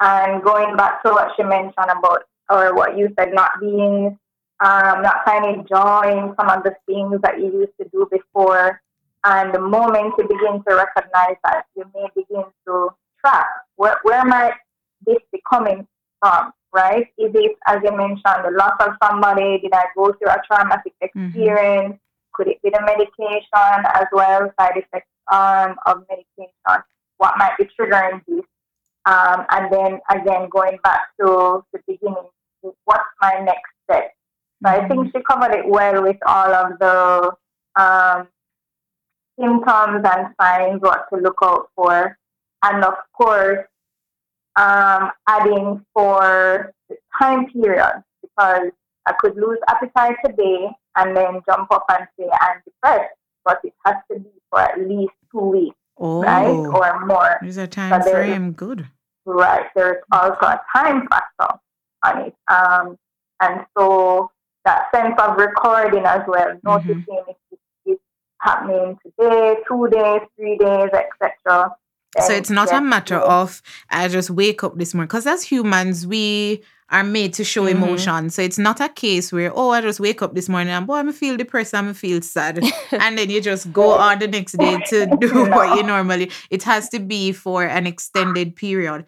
and 0.00 0.42
going 0.42 0.76
back 0.76 1.02
to 1.02 1.10
what 1.10 1.32
she 1.36 1.42
mentioned 1.42 1.74
about 1.76 2.24
or 2.50 2.74
what 2.74 2.96
you 2.96 3.08
said, 3.18 3.32
not 3.32 3.52
being, 3.60 4.18
um, 4.60 5.02
not 5.02 5.24
finding 5.24 5.66
joy 5.66 6.02
in 6.12 6.34
some 6.38 6.48
of 6.48 6.62
the 6.62 6.74
things 6.86 7.20
that 7.22 7.38
you 7.38 7.46
used 7.46 7.72
to 7.80 7.88
do 7.92 8.08
before, 8.10 8.80
and 9.24 9.54
the 9.54 9.60
moment 9.60 10.14
you 10.18 10.24
begin 10.24 10.62
to 10.68 10.74
recognize 10.74 11.36
that, 11.44 11.64
you 11.76 11.84
may 11.94 12.06
begin 12.14 12.44
to 12.66 12.88
track 13.20 13.48
where 13.76 13.98
where 14.02 14.24
might 14.24 14.54
this 15.04 15.18
be 15.32 15.42
coming 15.48 15.86
from, 16.20 16.52
right? 16.72 17.06
Is 17.18 17.32
it, 17.34 17.56
as 17.66 17.80
you 17.82 17.96
mentioned, 17.96 18.44
the 18.44 18.50
loss 18.56 18.74
of 18.80 18.94
somebody? 19.02 19.58
Did 19.60 19.72
I 19.74 19.86
go 19.96 20.12
through 20.12 20.30
a 20.30 20.42
traumatic 20.46 20.94
Mhm. 21.00 21.26
experience? 21.28 22.00
Could 22.34 22.48
it 22.48 22.62
be 22.62 22.70
the 22.70 22.80
medication 22.82 23.86
as 23.94 24.06
well, 24.12 24.52
side 24.60 24.76
effects 24.76 25.08
um, 25.32 25.76
of 25.86 26.04
medication? 26.08 26.84
What 27.18 27.36
might 27.38 27.56
be 27.58 27.64
triggering 27.78 28.22
this? 28.26 28.44
Um, 29.06 29.46
and 29.50 29.72
then 29.72 30.00
again, 30.10 30.48
going 30.50 30.78
back 30.84 31.08
to 31.20 31.64
the 31.72 31.80
beginning, 31.86 32.28
what's 32.84 33.04
my 33.20 33.38
next 33.40 33.70
step? 33.84 34.12
So 34.64 34.70
I 34.70 34.86
think 34.88 35.12
she 35.14 35.22
covered 35.22 35.54
it 35.54 35.66
well 35.66 36.02
with 36.02 36.18
all 36.26 36.52
of 36.52 36.78
the 36.78 37.32
um, 37.76 38.28
symptoms 39.38 40.04
and 40.04 40.34
signs, 40.40 40.80
what 40.80 41.06
to 41.12 41.20
look 41.20 41.38
out 41.42 41.68
for. 41.74 42.18
And 42.62 42.84
of 42.84 42.94
course, 43.16 43.66
um, 44.58 45.10
adding 45.28 45.84
for 45.94 46.72
time 47.20 47.46
period 47.52 48.02
because 48.22 48.70
I 49.06 49.12
could 49.20 49.36
lose 49.36 49.58
appetite 49.68 50.16
today 50.24 50.68
and 50.96 51.16
then 51.16 51.40
jump 51.48 51.70
up 51.70 51.84
and 51.90 52.06
say 52.18 52.26
I'm 52.40 52.60
depressed, 52.66 53.14
but 53.44 53.60
it 53.64 53.72
has 53.86 53.96
to 54.10 54.18
be 54.18 54.30
for 54.50 54.60
at 54.60 54.78
least 54.80 55.12
two 55.32 55.40
weeks, 55.40 55.76
Oh, 55.98 56.22
right, 56.22 56.46
or 56.46 57.06
more. 57.06 57.38
there's 57.40 57.56
a 57.56 57.66
time 57.66 58.00
there- 58.04 58.12
frame. 58.14 58.52
Good. 58.52 58.86
Right. 59.24 59.66
There's 59.76 60.02
also 60.10 60.46
a 60.46 60.60
time 60.74 61.06
factor 61.08 61.58
on 62.04 62.18
it. 62.26 62.34
Um, 62.48 62.98
and 63.40 63.66
so 63.76 64.30
that 64.64 64.86
sense 64.94 65.14
of 65.20 65.36
recording 65.36 66.04
as 66.06 66.22
well, 66.26 66.58
noticing 66.64 67.04
if 67.28 67.36
it's 67.84 68.00
happening 68.40 68.98
today, 69.04 69.56
two 69.68 69.86
days, 69.88 70.22
three 70.36 70.56
days, 70.56 70.88
etc. 70.92 71.74
So 72.20 72.32
it's 72.32 72.50
not 72.50 72.72
a 72.72 72.80
matter 72.80 73.16
of 73.16 73.62
I 73.90 74.08
just 74.08 74.30
wake 74.30 74.64
up 74.64 74.76
this 74.78 74.94
morning 74.94 75.08
because 75.08 75.26
as 75.26 75.42
humans 75.42 76.06
we 76.06 76.62
are 76.90 77.04
made 77.04 77.34
to 77.34 77.44
show 77.44 77.64
Mhm. 77.66 77.70
emotion. 77.72 78.30
So 78.30 78.40
it's 78.40 78.58
not 78.58 78.80
a 78.80 78.88
case 78.88 79.30
where 79.30 79.52
oh 79.54 79.70
I 79.70 79.82
just 79.82 80.00
wake 80.00 80.22
up 80.22 80.34
this 80.34 80.48
morning 80.48 80.72
and 80.72 80.86
boy 80.86 80.94
I'm 80.96 81.12
feel 81.12 81.36
depressed, 81.36 81.74
I'm 81.74 81.92
feel 81.92 82.22
sad, 82.22 82.64
and 82.92 83.18
then 83.18 83.28
you 83.28 83.40
just 83.42 83.72
go 83.72 83.92
on 83.92 84.18
the 84.20 84.26
next 84.26 84.52
day 84.58 84.78
to 84.88 85.06
do 85.20 85.44
what 85.54 85.68
you 85.76 85.82
normally. 85.82 86.30
It 86.50 86.62
has 86.62 86.88
to 86.90 86.98
be 86.98 87.32
for 87.32 87.62
an 87.64 87.86
extended 87.86 88.56
period. 88.56 89.04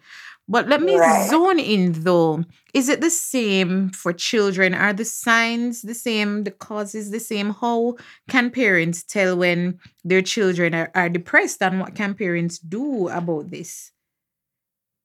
But 0.51 0.67
let 0.67 0.81
me 0.81 0.99
Right. 0.99 1.09
zone 1.09 1.59
in 1.59 2.03
though. 2.03 2.43
Is 2.73 2.89
it 2.89 3.01
the 3.01 3.09
same 3.09 3.89
for 3.91 4.13
children? 4.13 4.73
Are 4.75 4.93
the 4.93 5.05
signs 5.05 5.81
the 5.81 5.95
same? 5.95 6.43
The 6.43 6.51
causes 6.51 7.11
the 7.11 7.19
same? 7.21 7.51
How 7.51 7.95
can 8.29 8.51
parents 8.51 9.03
tell 9.03 9.37
when 9.37 9.79
their 10.03 10.21
children 10.21 10.75
are, 10.75 10.91
are 10.95 11.09
depressed 11.09 11.61
and 11.63 11.79
what 11.79 11.95
can 11.95 12.15
parents 12.15 12.59
do 12.59 13.07
about 13.09 13.51
this? 13.51 13.91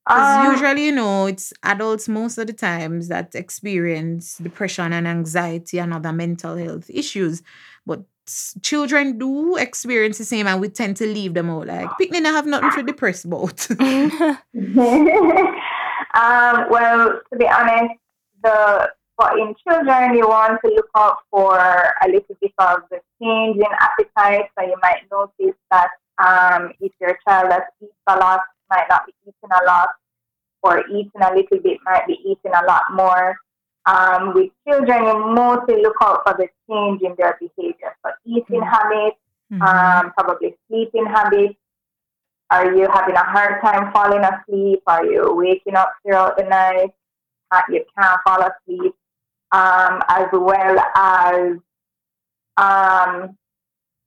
Because 0.08 0.36
Um, 0.36 0.36
usually, 0.36 0.86
you 0.86 0.92
know, 0.92 1.26
it's 1.26 1.52
adults 1.62 2.08
most 2.08 2.38
of 2.38 2.46
the 2.46 2.52
times 2.52 3.08
that 3.08 3.34
experience 3.34 4.38
depression 4.38 4.92
and 4.92 5.06
anxiety 5.06 5.78
and 5.80 5.92
other 5.92 6.12
mental 6.12 6.56
health 6.56 6.88
issues. 6.90 7.42
But 7.84 8.04
children 8.62 9.18
do 9.18 9.56
experience 9.56 10.18
the 10.18 10.24
same 10.24 10.46
and 10.46 10.60
we 10.60 10.68
tend 10.68 10.96
to 10.98 11.06
leave 11.06 11.34
them 11.34 11.50
out. 11.50 11.66
Like, 11.66 11.90
picnic 11.98 12.24
I 12.24 12.30
have 12.30 12.46
nothing 12.46 12.70
to 12.72 12.82
depress 12.82 13.24
about. 13.24 13.70
um, 13.70 14.40
well, 16.70 17.20
to 17.32 17.38
be 17.38 17.46
honest, 17.46 17.94
the 18.42 18.90
for 19.18 19.38
in 19.38 19.54
children, 19.66 20.14
you 20.14 20.28
want 20.28 20.60
to 20.62 20.70
look 20.70 20.88
out 20.94 21.18
for 21.30 21.56
a 21.56 22.06
little 22.06 22.36
bit 22.40 22.52
of 22.58 22.82
the 22.90 23.00
change 23.20 23.56
in 23.56 23.64
appetite. 23.80 24.50
So 24.58 24.64
you 24.64 24.76
might 24.82 25.02
notice 25.10 25.56
that 25.70 25.88
um, 26.18 26.72
if 26.80 26.92
your 27.00 27.18
child 27.26 27.50
that 27.50 27.68
eats 27.82 27.92
a 28.06 28.16
lot 28.16 28.40
might 28.70 28.86
not 28.90 29.06
be 29.06 29.14
eating 29.22 29.50
a 29.50 29.64
lot, 29.66 29.88
or 30.62 30.86
eating 30.88 31.10
a 31.22 31.34
little 31.34 31.58
bit 31.62 31.78
might 31.84 32.06
be 32.06 32.18
eating 32.24 32.52
a 32.54 32.66
lot 32.66 32.82
more. 32.92 33.36
Um, 33.86 34.34
with 34.34 34.50
children, 34.66 35.04
you 35.06 35.18
mostly 35.34 35.80
look 35.80 35.96
out 36.02 36.22
for 36.26 36.34
the 36.36 36.48
change 36.68 37.02
in 37.02 37.14
their 37.16 37.38
behavior. 37.40 37.96
So 38.04 38.10
eating 38.24 38.60
Mm. 38.60 38.66
habits, 38.68 39.16
Mhm. 39.52 39.62
um, 39.62 40.12
probably 40.12 40.56
sleeping 40.68 41.06
habits. 41.06 41.54
Are 42.50 42.72
you 42.74 42.88
having 42.88 43.14
a 43.16 43.24
hard 43.24 43.60
time 43.62 43.92
falling 43.92 44.24
asleep? 44.24 44.82
Are 44.86 45.04
you 45.04 45.34
waking 45.34 45.76
up 45.76 45.92
throughout 46.02 46.36
the 46.36 46.44
night? 46.44 46.90
Uh, 47.50 47.62
you 47.68 47.84
can't 47.96 48.20
fall 48.24 48.40
asleep. 48.42 48.94
Um, 49.52 50.02
as 50.08 50.28
well 50.32 50.78
as 50.96 51.52
um, 52.56 53.36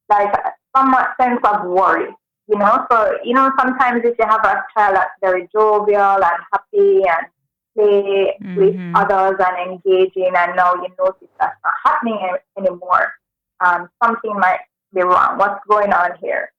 like 0.09 0.33
somewhat 0.75 1.13
sense 1.19 1.39
of 1.43 1.65
worry. 1.65 2.13
You 2.47 2.57
know, 2.57 2.85
so 2.91 3.17
you 3.23 3.33
know 3.33 3.51
sometimes 3.59 4.01
if 4.03 4.15
you 4.17 4.25
have 4.25 4.43
a 4.43 4.63
child 4.75 4.95
that's 4.95 5.11
very 5.21 5.47
jovial 5.53 6.23
and 6.23 6.43
happy 6.51 7.03
and 7.07 7.27
play 7.75 8.37
Mhm. 8.41 8.55
with 8.55 8.75
others 8.95 9.39
and 9.39 9.71
engaging, 9.71 10.35
and 10.35 10.55
now 10.55 10.73
you 10.75 10.87
notice 10.97 11.29
that's 11.39 11.57
not 11.63 11.73
happening 11.83 12.37
anymore. 12.57 13.13
Um, 13.59 13.89
something 14.03 14.37
might 14.39 14.61
be 14.93 15.01
wrong. 15.03 15.37
What's 15.37 15.63
going 15.65 15.93
on 15.93 16.15
here? 16.15 16.51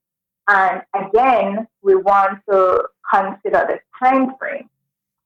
And 0.49 0.83
again, 0.95 1.69
we 1.83 1.95
want 1.95 2.41
to 2.49 2.89
consider 3.11 3.67
the 3.67 3.81
time 3.99 4.35
frame. 4.37 4.69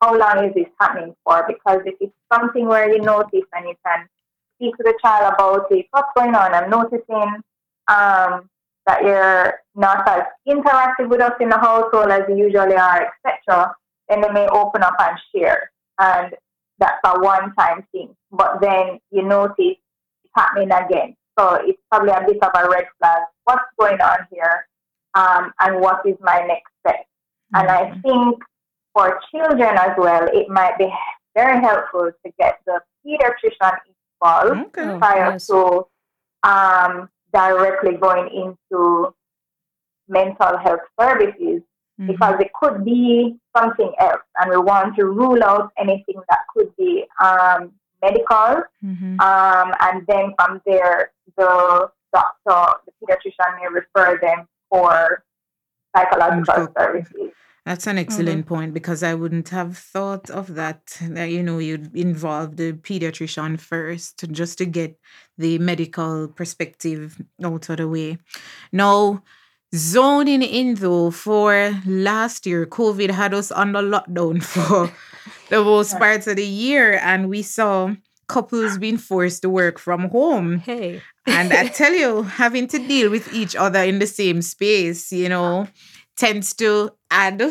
How 0.01 0.17
long 0.17 0.45
is 0.45 0.55
this 0.55 0.69
happening 0.81 1.17
for? 1.25 1.45
Because 1.47 1.81
if 1.87 1.95
it's 2.01 2.13
something 2.33 2.67
where 2.67 2.93
you 2.93 3.01
notice 3.01 3.45
and 3.55 3.69
you 3.69 3.75
can 3.87 4.09
speak 4.57 4.77
to 4.77 4.83
the 4.83 4.95
child 5.01 5.33
about 5.35 5.71
it, 5.73 5.87
what's 5.91 6.13
going 6.15 6.35
on? 6.35 6.55
I'm 6.55 6.69
noticing 6.71 7.43
um, 7.89 8.49
that 8.87 9.03
you're 9.03 9.61
not 9.75 10.07
as 10.09 10.25
interactive 10.47 11.09
with 11.09 11.21
us 11.21 11.33
in 11.41 11.49
the 11.49 11.59
household 11.59 12.11
as 12.11 12.23
you 12.29 12.37
usually 12.37 12.77
are, 12.77 13.13
etc. 13.25 13.75
Then 14.09 14.21
they 14.21 14.31
may 14.31 14.47
open 14.49 14.83
up 14.83 14.95
and 14.99 15.19
share. 15.35 15.71
And 15.99 16.35
that's 16.79 16.99
a 17.05 17.21
one 17.21 17.55
time 17.55 17.87
thing. 17.93 18.15
But 18.31 18.61
then 18.61 18.99
you 19.11 19.23
notice 19.23 19.55
it's 19.59 20.33
happening 20.35 20.71
again. 20.73 21.17
So 21.39 21.55
it's 21.63 21.81
probably 21.91 22.13
a 22.13 22.25
bit 22.27 22.43
of 22.43 22.51
a 22.55 22.69
red 22.69 22.87
flag. 22.99 23.23
What's 23.45 23.63
going 23.79 24.01
on 24.01 24.19
here? 24.31 24.67
Um, 25.15 25.53
and 25.61 25.81
what 25.81 26.01
is 26.07 26.17
my 26.21 26.41
next 26.47 26.71
step? 26.81 27.07
And 27.55 27.69
I 27.71 27.85
Mhm. 27.91 28.03
think 28.03 28.43
for 28.93 29.21
children 29.31 29.77
as 29.79 29.97
well, 29.97 30.29
it 30.33 30.49
might 30.49 30.77
be 30.79 30.93
very 31.35 31.61
helpful 31.61 32.11
to 32.25 32.33
get 32.39 32.61
the 32.67 32.81
pediatrician 33.05 33.79
involved 33.87 34.61
Okay. 34.69 34.89
Oh, 34.91 34.99
prior 34.99 35.31
nice. 35.33 35.47
to 35.49 35.87
um, 36.43 37.11
directly 37.33 37.97
going 37.97 38.29
into 38.29 39.15
mental 40.09 40.57
health 40.59 40.81
services 41.01 41.63
Mhm. 42.01 42.07
because 42.09 42.41
it 42.41 42.51
could 42.61 42.85
be 42.85 43.37
something 43.57 43.93
else, 43.99 44.23
and 44.39 44.51
we 44.51 44.57
want 44.57 44.97
to 44.97 45.05
rule 45.07 45.43
out 45.45 45.73
anything 45.79 46.17
that 46.29 46.41
could 46.53 46.75
be 46.77 47.05
um, 47.21 47.73
medical, 48.03 48.65
Mhm. 48.85 49.21
um, 49.21 49.73
and 49.81 50.07
then 50.07 50.35
from 50.39 50.61
there, 50.67 51.13
the 51.37 51.89
doctor, 52.13 52.79
the 52.87 52.93
pediatrician 52.99 53.51
may 53.61 53.69
refer 53.81 54.19
them 54.21 54.47
for 54.71 55.23
psychological 55.97 56.67
for- 56.67 56.73
services. 56.81 57.31
That's 57.65 57.87
an 57.87 57.97
excellent 57.97 58.45
point 58.47 58.75
because 58.75 59.03
I 59.03 59.15
wouldn't 59.15 59.49
have 59.49 59.79
thought 59.79 60.29
of 60.29 60.55
that. 60.55 60.99
That 61.01 61.31
you 61.31 61.43
know, 61.43 61.59
you'd 61.59 61.97
involve 61.97 62.57
the 62.57 62.75
pediatrician 62.75 63.59
first 63.59 64.31
just 64.31 64.59
to 64.59 64.67
get 64.67 64.99
the 65.39 65.59
medical 65.59 66.29
perspective 66.29 67.23
out 67.43 67.71
of 67.71 67.77
the 67.79 67.89
way. 67.89 68.19
Now, 68.71 69.23
zoning 69.75 70.43
in 70.43 70.77
though, 70.77 71.11
for 71.11 71.73
last 71.85 72.47
year, 72.47 72.67
COVID 72.67 73.11
had 73.11 73.35
us 73.35 73.51
under 73.51 73.81
lockdown 73.81 74.43
for 74.55 74.93
the 75.51 75.63
most 75.63 75.99
parts 75.99 76.27
of 76.27 76.37
the 76.37 76.47
year, 76.47 76.99
and 77.03 77.29
we 77.29 77.43
saw 77.43 77.95
couples 78.29 78.79
being 78.79 78.97
forced 78.97 79.43
to 79.43 79.51
work 79.51 79.79
from 79.79 80.09
home. 80.11 80.59
Hey. 80.59 81.03
and 81.27 81.53
I 81.53 81.69
tell 81.81 81.93
you, 81.93 82.23
having 82.23 82.67
to 82.69 82.79
deal 82.79 83.11
with 83.11 83.33
each 83.35 83.57
other 83.57 83.81
in 83.81 83.99
the 83.99 84.07
same 84.07 84.43
space, 84.43 85.13
you 85.13 85.29
know, 85.29 85.69
tends 86.17 86.55
to 86.55 86.91
add 87.11 87.43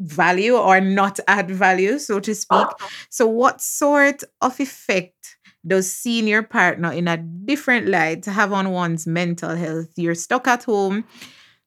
value 0.00 0.56
or 0.56 0.80
not 0.80 1.18
add 1.26 1.50
value, 1.50 1.98
so 1.98 2.20
to 2.20 2.34
speak. 2.34 2.58
Uh-huh. 2.58 2.88
So, 3.10 3.26
what 3.26 3.60
sort 3.60 4.22
of 4.40 4.60
effect 4.60 5.36
does 5.66 5.92
seeing 5.92 6.28
your 6.28 6.44
partner 6.44 6.92
in 6.92 7.08
a 7.08 7.16
different 7.16 7.88
light 7.88 8.24
have 8.26 8.52
on 8.52 8.70
one's 8.70 9.06
mental 9.06 9.56
health? 9.56 9.88
You're 9.96 10.14
stuck 10.14 10.46
at 10.46 10.64
home 10.64 11.04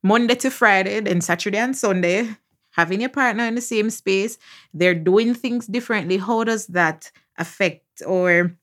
Monday 0.04 0.36
to 0.36 0.50
Friday, 0.50 1.00
then 1.00 1.22
Saturday 1.22 1.58
and 1.58 1.76
Sunday, 1.76 2.36
having 2.72 3.02
your 3.02 3.10
partner 3.10 3.46
in 3.46 3.56
the 3.56 3.62
same 3.62 3.90
space, 3.90 4.38
they're 4.74 4.96
doing 4.96 5.34
things 5.34 5.68
differently. 5.68 6.18
How 6.18 6.44
does 6.44 6.68
that 6.68 7.12
affect 7.38 7.86
or 8.06 8.56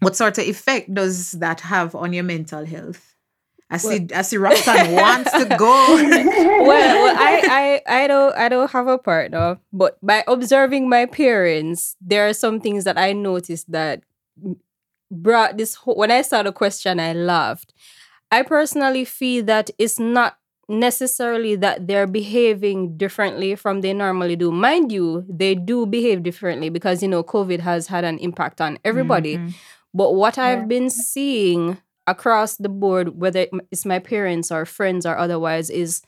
what 0.00 0.16
sort 0.16 0.38
of 0.38 0.44
effect 0.44 0.92
does 0.92 1.32
that 1.32 1.60
have 1.60 1.94
on 1.94 2.12
your 2.12 2.24
mental 2.24 2.64
health? 2.64 3.14
I 3.72 3.76
see, 3.76 4.00
well, 4.00 4.18
I 4.18 4.22
see 4.22 4.36
Roxanne 4.36 4.92
wants 4.96 5.30
to 5.30 5.44
go. 5.56 5.66
well, 5.94 6.66
well 6.66 7.16
I, 7.16 7.80
I, 7.86 8.02
I 8.02 8.06
don't, 8.08 8.34
I 8.34 8.48
don't 8.48 8.70
have 8.72 8.88
a 8.88 8.98
partner, 8.98 9.60
but 9.72 9.96
by 10.04 10.24
observing 10.26 10.88
my 10.88 11.06
parents, 11.06 11.96
there 12.00 12.28
are 12.28 12.32
some 12.32 12.60
things 12.60 12.82
that 12.84 12.98
I 12.98 13.12
noticed 13.12 13.70
that 13.70 14.02
brought 15.10 15.56
this. 15.56 15.76
Whole, 15.76 15.94
when 15.94 16.10
I 16.10 16.22
saw 16.22 16.42
the 16.42 16.52
question, 16.52 16.98
I 16.98 17.12
laughed. 17.12 17.72
I 18.32 18.42
personally 18.42 19.04
feel 19.04 19.44
that 19.44 19.70
it's 19.78 20.00
not 20.00 20.39
necessarily 20.70 21.56
that 21.56 21.88
they're 21.88 22.06
behaving 22.06 22.96
differently 22.96 23.56
from 23.56 23.80
they 23.80 23.92
normally 23.92 24.36
do. 24.36 24.52
Mind 24.52 24.92
you, 24.92 25.26
they 25.28 25.54
do 25.54 25.84
behave 25.84 26.22
differently 26.22 26.68
because 26.70 27.02
you 27.02 27.08
know 27.08 27.24
COVID 27.24 27.60
has 27.60 27.88
had 27.88 28.04
an 28.04 28.18
impact 28.18 28.60
on 28.60 28.78
everybody. 28.84 29.36
Mm-hmm. 29.36 29.48
But 29.92 30.14
what 30.14 30.36
yeah. 30.36 30.44
I've 30.44 30.68
been 30.68 30.88
seeing 30.88 31.78
across 32.06 32.56
the 32.56 32.68
board, 32.68 33.20
whether 33.20 33.46
it's 33.72 33.84
my 33.84 33.98
parents 33.98 34.52
or 34.52 34.64
friends 34.64 35.04
or 35.04 35.18
otherwise, 35.18 35.70
is 35.70 36.02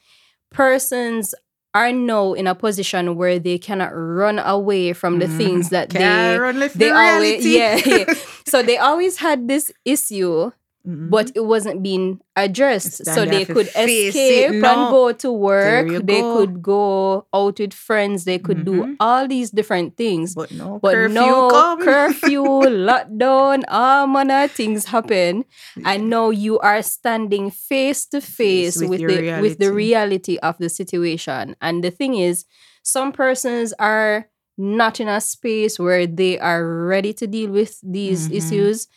persons 0.50 1.34
are 1.74 1.92
now 1.92 2.34
in 2.34 2.46
a 2.46 2.54
position 2.54 3.16
where 3.16 3.38
they 3.38 3.58
cannot 3.58 3.88
run 3.88 4.38
away 4.38 4.92
from 4.92 5.18
the 5.18 5.26
mm. 5.26 5.36
things 5.36 5.70
that 5.70 5.88
Can't 5.90 6.00
they 6.02 6.38
they 6.74 6.90
always 6.90 7.46
yeah, 7.46 7.80
yeah. 7.84 8.14
so 8.46 8.62
they 8.62 8.76
always 8.76 9.16
had 9.16 9.48
this 9.48 9.72
issue 9.84 10.52
Mm-hmm. 10.86 11.10
But 11.10 11.30
it 11.36 11.44
wasn't 11.44 11.80
being 11.82 12.20
addressed. 12.34 13.06
So 13.06 13.24
they 13.24 13.44
could 13.44 13.68
escape 13.68 14.50
and 14.50 14.62
go 14.62 15.12
to 15.12 15.32
work. 15.32 15.88
They 16.04 16.20
go. 16.20 16.38
could 16.38 16.60
go 16.60 17.26
out 17.32 17.60
with 17.60 17.72
friends. 17.72 18.24
They 18.24 18.40
could 18.40 18.64
mm-hmm. 18.64 18.90
do 18.90 18.96
all 18.98 19.28
these 19.28 19.50
different 19.50 19.96
things. 19.96 20.34
But 20.34 20.50
no 20.50 20.80
but 20.82 20.94
curfew 20.94 21.14
no 21.14 21.50
come. 21.50 21.82
curfew, 21.82 22.42
lockdown, 22.88 23.62
all 23.68 24.08
manner 24.08 24.48
things 24.48 24.86
happen. 24.86 25.44
And 25.84 26.10
now 26.10 26.30
you 26.30 26.58
are 26.58 26.82
standing 26.82 27.52
face 27.52 28.04
to 28.06 28.20
face 28.20 28.80
with, 28.80 28.90
with 28.90 29.00
the 29.00 29.06
reality. 29.06 29.42
with 29.42 29.58
the 29.58 29.72
reality 29.72 30.38
of 30.38 30.58
the 30.58 30.68
situation. 30.68 31.54
And 31.60 31.84
the 31.84 31.92
thing 31.92 32.14
is, 32.14 32.44
some 32.82 33.12
persons 33.12 33.72
are 33.78 34.28
not 34.58 34.98
in 34.98 35.06
a 35.06 35.20
space 35.20 35.78
where 35.78 36.08
they 36.08 36.40
are 36.40 36.66
ready 36.66 37.12
to 37.14 37.26
deal 37.28 37.50
with 37.50 37.80
these 37.82 38.26
mm-hmm. 38.26 38.36
issues 38.36 38.88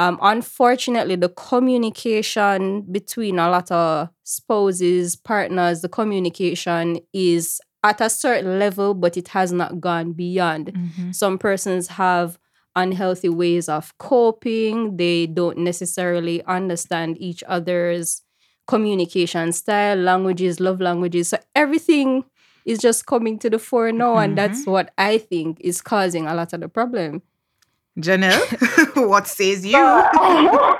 um, 0.00 0.18
unfortunately, 0.22 1.14
the 1.14 1.28
communication 1.28 2.86
between 2.90 3.38
a 3.38 3.50
lot 3.50 3.70
of 3.70 4.08
spouses, 4.24 5.14
partners, 5.14 5.82
the 5.82 5.90
communication 5.90 7.00
is 7.12 7.60
at 7.84 8.00
a 8.00 8.08
certain 8.08 8.58
level, 8.58 8.94
but 8.94 9.18
it 9.18 9.28
has 9.28 9.52
not 9.52 9.78
gone 9.78 10.12
beyond. 10.12 10.72
Mm-hmm. 10.72 11.12
Some 11.12 11.36
persons 11.36 11.88
have 11.88 12.38
unhealthy 12.74 13.28
ways 13.28 13.68
of 13.68 13.92
coping, 13.98 14.96
they 14.96 15.26
don't 15.26 15.58
necessarily 15.58 16.42
understand 16.44 17.20
each 17.20 17.44
other's 17.46 18.22
communication 18.66 19.52
style, 19.52 19.98
languages, 19.98 20.60
love 20.60 20.80
languages. 20.80 21.28
So 21.28 21.38
everything 21.54 22.24
is 22.64 22.78
just 22.78 23.04
coming 23.04 23.38
to 23.40 23.50
the 23.50 23.58
fore 23.58 23.92
now, 23.92 24.14
mm-hmm. 24.14 24.22
and 24.22 24.38
that's 24.38 24.64
what 24.66 24.94
I 24.96 25.18
think 25.18 25.58
is 25.60 25.82
causing 25.82 26.26
a 26.26 26.34
lot 26.34 26.54
of 26.54 26.60
the 26.60 26.70
problem. 26.70 27.20
Janelle, 27.98 29.08
what 29.08 29.26
says 29.26 29.64
you? 29.66 29.76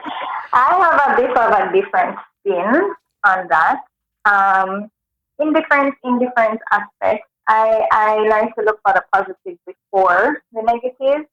I 0.52 0.68
have 0.80 1.00
a 1.06 1.20
bit 1.20 1.36
of 1.36 1.52
a 1.52 1.72
different 1.72 2.16
spin 2.40 2.94
on 3.24 3.48
that. 3.48 3.80
Um, 4.24 4.90
in 5.38 5.52
different 5.52 5.94
in 6.04 6.18
different 6.18 6.60
aspects, 6.70 7.26
I, 7.48 7.86
I 7.90 8.28
like 8.28 8.54
to 8.56 8.62
look 8.62 8.80
for 8.84 8.92
the 8.92 9.02
positive 9.12 9.58
before 9.66 10.42
the 10.52 10.62
negative. 10.62 11.26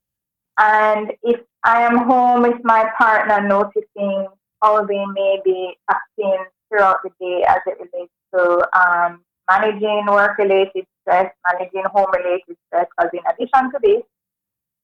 And 0.58 1.12
if 1.22 1.40
I 1.64 1.82
am 1.82 1.98
home 1.98 2.42
with 2.42 2.62
my 2.64 2.90
partner, 2.98 3.46
noticing 3.46 4.26
how 4.62 4.84
they 4.84 5.04
may 5.14 5.40
be 5.44 5.76
acting 5.88 6.44
throughout 6.68 6.98
the 7.04 7.10
day 7.20 7.44
as 7.46 7.58
it 7.66 7.78
relates 7.78 8.12
to 8.34 8.66
um, 8.78 9.22
managing 9.48 10.06
work-related 10.06 10.84
stress, 11.02 11.32
managing 11.46 11.84
home-related 11.92 12.56
stress, 12.66 12.86
because 12.96 13.10
in 13.12 13.20
addition 13.30 13.70
to 13.70 13.78
this, 13.82 14.02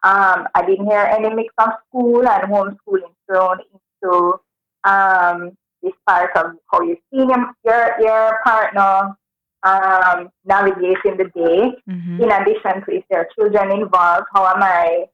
um, 0.04 0.48
I 0.54 0.66
didn't 0.66 0.86
hear 0.86 1.00
any 1.00 1.34
mix 1.34 1.52
of 1.58 1.70
school 1.88 2.28
and 2.28 2.52
homeschooling 2.52 3.14
thrown 3.26 3.58
into 3.72 4.34
um, 4.84 5.56
this 5.82 5.94
part 6.06 6.30
of 6.36 6.52
how 6.70 6.82
you're 6.82 6.96
seeing 7.10 7.30
your, 7.64 7.96
your 8.00 8.38
partner 8.44 9.16
um, 9.62 10.28
navigating 10.44 11.16
the 11.16 11.30
day. 11.34 11.72
Mm-hmm. 11.88 12.22
In 12.22 12.30
addition 12.30 12.84
to 12.84 12.96
if 12.96 13.04
there 13.08 13.20
are 13.20 13.28
children 13.34 13.80
involved, 13.80 14.26
how 14.34 14.46
am 14.46 14.62
I 14.62 15.06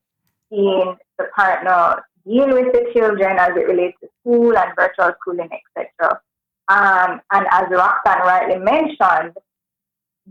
seeing 0.50 0.96
the 1.18 1.26
partner 1.37 2.03
deal 2.26 2.53
with 2.53 2.72
the 2.72 2.90
children 2.92 3.38
as 3.38 3.50
it 3.57 3.68
relates 3.68 3.96
to 4.00 4.09
school 4.20 4.59
and 4.59 4.72
virtual 4.76 5.12
schooling, 5.20 5.50
etc. 5.76 6.20
Um, 6.66 7.20
and 7.31 7.46
as 7.53 7.66
Roxanne 7.70 8.26
rightly 8.26 8.59
mentioned, 8.59 9.37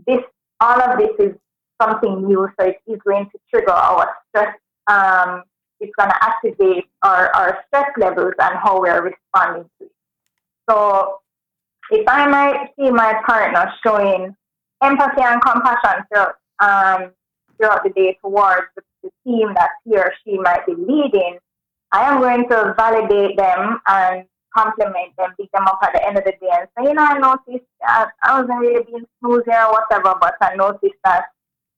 this 0.06 0.20
all 0.60 0.82
of 0.82 0.98
this 0.98 1.10
is 1.18 1.34
something 1.80 2.26
new, 2.26 2.48
so 2.58 2.66
it 2.66 2.80
is 2.86 2.98
going 3.06 3.26
to 3.30 3.38
trigger 3.50 3.72
our 3.72 4.16
stress. 4.28 4.54
Um, 4.86 5.44
it's 5.80 5.92
going 5.98 6.10
to 6.10 6.24
activate 6.24 6.84
our, 7.02 7.34
our 7.34 7.64
stress 7.66 7.90
levels 7.96 8.34
and 8.38 8.58
how 8.62 8.80
we're 8.80 9.02
responding 9.02 9.68
to 9.78 9.86
it. 9.86 9.92
So 10.68 11.20
if 11.90 12.06
I 12.08 12.26
might 12.26 12.70
see 12.78 12.90
my 12.90 13.20
partner 13.26 13.72
showing 13.84 14.36
empathy 14.82 15.22
and 15.22 15.40
compassion 15.40 16.04
throughout, 16.08 16.34
um, 16.60 17.12
throughout 17.56 17.82
the 17.82 17.90
day 17.90 18.18
towards 18.22 18.66
the, 18.76 18.82
the 19.02 19.10
team 19.24 19.54
that 19.54 19.70
he 19.84 19.96
or 19.96 20.12
she 20.24 20.38
might 20.38 20.66
be 20.66 20.74
leading, 20.74 21.38
I 21.92 22.12
am 22.12 22.20
going 22.20 22.48
to 22.48 22.74
validate 22.76 23.36
them 23.36 23.80
and 23.88 24.24
compliment 24.56 25.16
them, 25.16 25.32
pick 25.38 25.50
them 25.52 25.66
up 25.66 25.78
at 25.82 25.92
the 25.92 26.06
end 26.06 26.18
of 26.18 26.24
the 26.24 26.32
day 26.32 26.50
and 26.52 26.68
say, 26.76 26.84
you 26.84 26.94
know, 26.94 27.04
I 27.04 27.18
noticed 27.18 27.66
uh, 27.88 28.06
I 28.22 28.40
wasn't 28.40 28.60
really 28.60 28.84
being 28.84 29.06
smooth 29.20 29.44
or 29.48 29.72
whatever, 29.72 30.14
but 30.20 30.34
I 30.40 30.54
noticed 30.54 30.98
that 31.04 31.26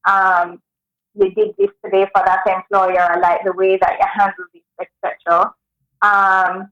um, 0.09 0.61
you 1.15 1.31
did 1.31 1.55
this 1.59 1.71
today 1.85 2.07
for 2.15 2.23
that 2.25 2.43
employer, 2.47 3.21
like 3.21 3.45
the 3.45 3.53
way 3.53 3.77
that 3.79 3.97
you 4.01 4.07
handled 4.13 4.49
it, 4.55 4.89
etc. 5.05 5.53
Um, 6.03 6.71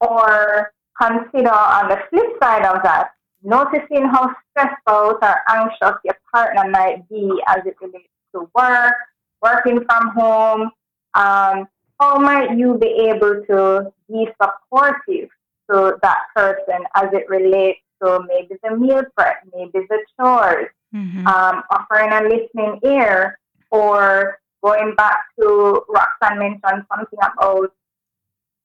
or 0.00 0.72
consider 1.00 1.52
on 1.52 1.88
the 1.88 1.98
flip 2.08 2.30
side 2.42 2.64
of 2.64 2.82
that, 2.82 3.10
noticing 3.42 4.06
how 4.06 4.34
stressed 4.50 4.80
or 4.86 5.18
anxious 5.48 5.98
your 6.04 6.16
partner 6.32 6.70
might 6.70 7.08
be 7.08 7.30
as 7.48 7.60
it 7.66 7.74
relates 7.80 8.08
to 8.34 8.48
work, 8.54 8.94
working 9.42 9.84
from 9.84 10.08
home. 10.10 10.70
Um, 11.14 11.66
how 11.98 12.18
might 12.18 12.56
you 12.56 12.78
be 12.78 13.10
able 13.12 13.44
to 13.46 13.92
be 14.08 14.28
supportive 14.40 15.28
to 15.70 15.98
that 16.02 16.18
person 16.34 16.84
as 16.94 17.08
it 17.12 17.28
relates 17.28 17.80
to 18.02 18.20
maybe 18.26 18.54
the 18.62 18.76
meal 18.76 19.02
prep, 19.16 19.42
maybe 19.54 19.86
the 19.88 19.98
chores, 20.18 20.68
mm-hmm. 20.94 21.26
um, 21.26 21.62
offering 21.70 22.12
a 22.12 22.22
listening 22.22 22.80
ear, 22.84 23.38
or 23.70 24.38
going 24.62 24.94
back 24.94 25.24
to 25.38 25.82
Roxanne 25.88 26.38
mentioned 26.38 26.84
something 26.90 27.18
about 27.18 27.72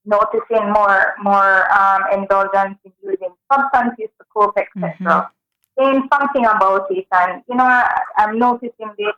noticing 0.05 0.71
more 0.71 1.15
more 1.21 1.71
um, 1.71 2.03
indulgence 2.13 2.77
in 2.85 2.91
using 3.03 3.33
substances 3.51 4.09
to 4.19 4.25
cope, 4.33 4.57
etc. 4.57 4.91
Mm-hmm. 5.01 5.21
Saying 5.77 6.07
something 6.11 6.45
about 6.45 6.87
it, 6.89 7.07
and 7.11 7.43
you 7.49 7.55
know, 7.55 7.65
I, 7.65 8.01
am 8.17 8.39
noticing 8.39 8.91
this. 8.97 9.15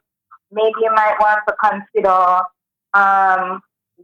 Maybe 0.52 0.80
you 0.82 0.92
might 0.96 1.18
want 1.20 1.42
to 1.48 1.54
consider 1.62 2.42
um, 2.94 3.62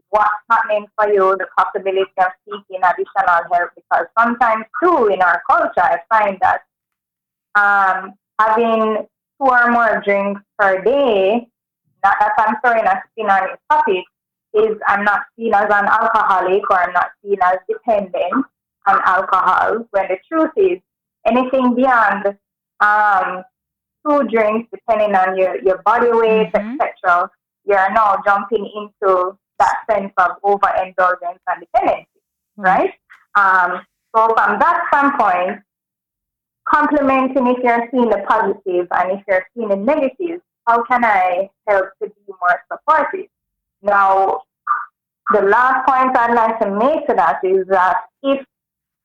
what's 0.09 0.29
happening 0.49 0.85
for 0.95 1.11
you, 1.11 1.35
the 1.37 1.47
possibility 1.57 2.11
of 2.19 2.31
seeking 2.45 2.83
additional 2.83 3.41
help, 3.51 3.71
because 3.75 4.05
sometimes 4.17 4.65
too 4.83 5.07
in 5.07 5.21
our 5.21 5.41
culture, 5.49 5.71
I 5.77 5.97
find 6.09 6.37
that 6.41 6.61
um, 7.55 8.13
having 8.39 9.05
two 9.41 9.47
or 9.47 9.71
more 9.71 10.01
drinks 10.05 10.41
per 10.57 10.81
day, 10.83 11.47
not 12.03 12.15
that 12.19 12.33
I'm 12.37 12.55
throwing 12.61 12.85
a 12.85 13.01
spin 13.11 13.29
on 13.29 13.47
this 13.49 13.59
topic, 13.69 14.03
is 14.53 14.77
I'm 14.87 15.03
not 15.03 15.21
seen 15.37 15.53
as 15.53 15.65
an 15.65 15.85
alcoholic 15.85 16.69
or 16.69 16.83
I'm 16.83 16.93
not 16.93 17.11
seen 17.23 17.37
as 17.43 17.57
dependent 17.67 18.45
on 18.85 18.99
alcohol, 19.05 19.87
when 19.91 20.07
the 20.09 20.17
truth 20.27 20.51
is 20.57 20.79
anything 21.25 21.73
beyond 21.75 22.37
um, 22.81 23.43
two 24.05 24.27
drinks, 24.27 24.69
depending 24.71 25.15
on 25.15 25.37
your, 25.37 25.61
your 25.63 25.81
body 25.83 26.09
weight, 26.11 26.51
mm-hmm. 26.53 26.77
etc., 26.81 27.29
you're 27.65 27.93
now 27.93 28.17
jumping 28.25 28.69
into 28.75 29.37
that 29.59 29.75
sense 29.89 30.11
of 30.17 30.31
overindulgence 30.43 31.39
and 31.47 31.61
dependency, 31.61 32.07
Mm. 32.59 32.65
right? 32.65 32.93
Um, 33.35 33.81
so 34.15 34.27
from 34.35 34.59
that 34.59 34.83
standpoint, 34.89 35.61
complementing 36.69 37.47
if 37.47 37.63
you're 37.63 37.87
seeing 37.91 38.09
the 38.09 38.23
positive 38.27 38.87
and 38.91 39.11
if 39.11 39.23
you're 39.27 39.45
seeing 39.55 39.69
the 39.69 39.75
negative, 39.75 40.41
how 40.67 40.83
can 40.83 41.03
I 41.03 41.49
help 41.67 41.89
to 42.01 42.09
be 42.09 42.21
more 42.27 42.61
supportive? 42.71 43.27
Now, 43.81 44.41
the 45.33 45.41
last 45.41 45.87
point 45.87 46.17
I'd 46.17 46.33
like 46.33 46.59
to 46.59 46.71
make 46.71 47.07
to 47.07 47.15
that 47.15 47.39
is 47.43 47.67
that 47.67 47.97
if 48.23 48.45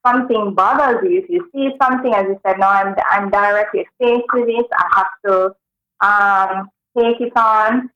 something 0.07 0.55
bothers 0.55 1.03
you, 1.03 1.19
if 1.19 1.29
you 1.29 1.49
see 1.53 1.71
something, 1.83 2.15
as 2.15 2.27
you 2.27 2.41
said, 2.47 2.59
no, 2.59 2.69
I'm, 2.69 2.95
I'm 3.11 3.31
directly 3.31 3.87
faced 4.01 4.25
with 4.33 4.49
it, 4.49 4.67
I 4.73 4.87
have 4.97 5.11
to 5.27 5.57
um, 6.01 6.71
take 6.97 7.21
it 7.21 7.37
on, 7.37 7.91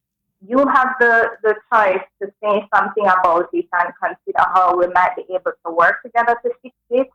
you 0.46 0.59
have 0.59 0.94
the, 0.98 1.31
the 1.42 1.55
choice 1.72 2.03
to 2.20 2.33
say 2.42 2.68
something 2.75 3.05
about 3.05 3.48
it 3.53 3.66
and 3.72 3.92
consider 4.03 4.44
how 4.55 4.77
we 4.77 4.87
might 4.88 5.14
be 5.16 5.22
able 5.31 5.53
to 5.64 5.72
work 5.72 6.03
together 6.03 6.37
to 6.44 6.51
fix 6.62 6.75
it. 6.90 7.09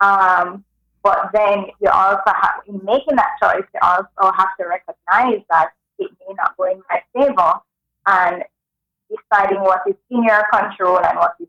Um, 0.00 0.64
but 1.02 1.30
then 1.32 1.66
you 1.80 1.88
also 1.90 2.22
have, 2.26 2.62
in 2.66 2.80
making 2.84 3.16
that 3.16 3.30
choice, 3.42 3.64
you 3.74 3.80
also 3.82 4.32
have 4.36 4.48
to 4.60 4.66
recognize 4.66 5.42
that 5.50 5.70
it 5.98 6.10
may 6.26 6.34
not 6.34 6.56
go 6.56 6.64
in 6.64 6.82
my 6.88 7.02
favor 7.14 7.54
and 8.06 8.44
deciding 9.10 9.60
what 9.60 9.80
is 9.88 9.94
in 10.10 10.24
your 10.24 10.44
control 10.52 10.98
and 10.98 11.18
what 11.18 11.34
is 11.40 11.48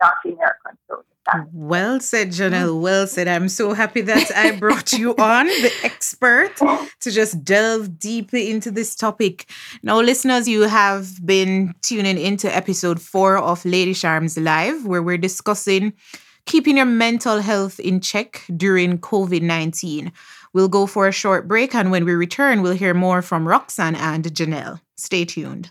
not 0.00 0.14
in 0.24 0.36
your 0.36 0.56
control. 0.64 1.04
Well 1.52 2.00
said, 2.00 2.30
Janelle. 2.30 2.80
Well 2.80 3.06
said. 3.06 3.28
I'm 3.28 3.48
so 3.48 3.72
happy 3.72 4.00
that 4.00 4.32
I 4.34 4.52
brought 4.52 4.92
you 4.92 5.14
on, 5.16 5.46
the 5.46 5.72
expert, 5.84 6.56
to 6.56 7.10
just 7.10 7.44
delve 7.44 7.98
deeply 7.98 8.50
into 8.50 8.70
this 8.70 8.96
topic. 8.96 9.48
Now, 9.82 10.00
listeners, 10.00 10.48
you 10.48 10.62
have 10.62 11.24
been 11.24 11.74
tuning 11.82 12.18
into 12.18 12.54
episode 12.54 13.00
four 13.00 13.36
of 13.38 13.64
Lady 13.64 13.94
Charms 13.94 14.36
Live, 14.38 14.84
where 14.86 15.02
we're 15.02 15.18
discussing 15.18 15.92
keeping 16.46 16.76
your 16.76 16.86
mental 16.86 17.40
health 17.40 17.80
in 17.80 18.00
check 18.00 18.44
during 18.56 18.98
COVID 18.98 19.42
19. 19.42 20.12
We'll 20.52 20.68
go 20.68 20.86
for 20.86 21.06
a 21.06 21.12
short 21.12 21.46
break, 21.46 21.74
and 21.74 21.90
when 21.90 22.04
we 22.04 22.12
return, 22.12 22.62
we'll 22.62 22.72
hear 22.72 22.94
more 22.94 23.22
from 23.22 23.46
Roxanne 23.46 23.94
and 23.94 24.24
Janelle. 24.24 24.80
Stay 24.96 25.24
tuned. 25.24 25.70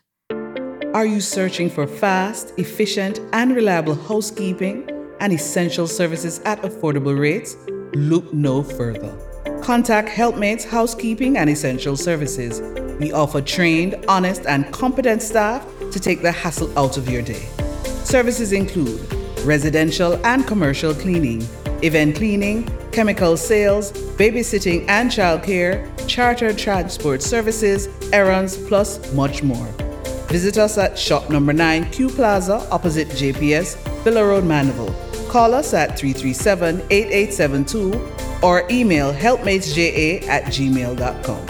Are 0.94 1.06
you 1.06 1.22
searching 1.22 1.70
for 1.70 1.86
fast, 1.86 2.54
efficient, 2.58 3.20
and 3.34 3.56
reliable 3.56 3.96
housekeeping 3.96 4.90
and 5.20 5.32
essential 5.32 5.86
services 5.86 6.40
at 6.46 6.62
affordable 6.64 7.20
rates? 7.20 7.56
Look 7.94 8.34
no 8.34 8.64
further. 8.64 9.16
Contact 9.62 10.10
Helpmates 10.10 10.64
Housekeeping 10.64 11.38
and 11.38 11.50
Essential 11.50 11.96
Services. 11.96 12.62
We 13.00 13.12
offer 13.12 13.42
trained, 13.42 14.04
honest, 14.08 14.46
and 14.46 14.72
competent 14.72 15.22
staff 15.22 15.66
to 15.92 16.00
take 16.00 16.22
the 16.22 16.32
hassle 16.32 16.78
out 16.78 16.98
of 16.98 17.10
your 17.10 17.22
day. 17.22 17.48
Services 18.04 18.52
include 18.52 19.00
residential 19.46 20.24
and 20.26 20.46
commercial 20.46 20.94
cleaning, 20.94 21.48
event 21.82 22.16
cleaning, 22.16 22.68
chemical 22.92 23.38
sales, 23.38 23.92
babysitting 24.18 24.88
and 24.88 25.10
childcare, 25.10 25.88
chartered 26.08 26.58
transport 26.58 27.22
services, 27.22 27.88
errands, 28.12 28.58
plus 28.68 29.14
much 29.14 29.44
more. 29.44 29.68
Visit 30.30 30.58
us 30.58 30.78
at 30.78 30.98
shop 30.98 31.30
number 31.30 31.54
9 31.54 31.90
Q 31.92 32.10
Plaza 32.10 32.68
opposite 32.72 33.08
JPS, 33.10 33.78
Villa 34.04 34.26
Road, 34.26 34.44
Mandeville. 34.44 34.94
Call 35.30 35.54
us 35.54 35.74
at 35.74 35.98
337 35.98 36.82
8872 36.90 38.40
or 38.42 38.66
email 38.70 39.14
helpmatesja 39.14 40.28
at 40.28 40.44
gmail.com. 40.46 41.48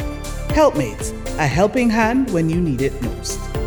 Helpmates, 0.55 1.11
a 1.37 1.47
helping 1.47 1.89
hand 1.89 2.29
when 2.31 2.49
you 2.49 2.59
need 2.59 2.81
it 2.81 3.01
most. 3.01 3.58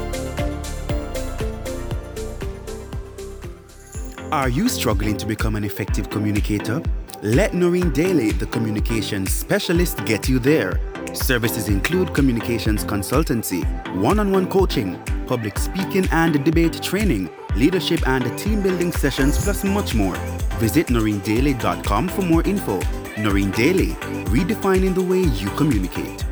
Are 4.33 4.49
you 4.49 4.67
struggling 4.71 5.19
to 5.19 5.27
become 5.27 5.57
an 5.57 5.65
effective 5.65 6.09
communicator? 6.09 6.83
Let 7.21 7.53
Noreen 7.53 7.91
Daly, 7.93 8.33
the 8.33 8.47
communications 8.47 9.31
specialist, 9.31 10.03
get 10.07 10.27
you 10.27 10.39
there. 10.39 10.81
Services 11.13 11.69
include 11.69 12.15
communications 12.15 12.83
consultancy, 12.83 13.63
one 13.95 14.19
on 14.19 14.33
one 14.33 14.47
coaching, 14.49 14.99
public 15.27 15.59
speaking 15.59 16.09
and 16.13 16.43
debate 16.47 16.83
training, 16.83 17.29
leadership 17.57 18.09
and 18.09 18.39
team 18.39 18.63
building 18.63 18.91
sessions, 18.91 19.37
plus 19.37 19.65
much 19.65 19.95
more. 19.95 20.17
Visit 20.59 20.87
noreendaly.com 20.87 22.09
for 22.09 22.23
more 22.23 22.43
info. 22.45 22.81
Noreen 23.19 23.51
Daly, 23.51 23.89
redefining 24.33 24.95
the 24.95 25.03
way 25.03 25.21
you 25.21 25.51
communicate. 25.59 26.25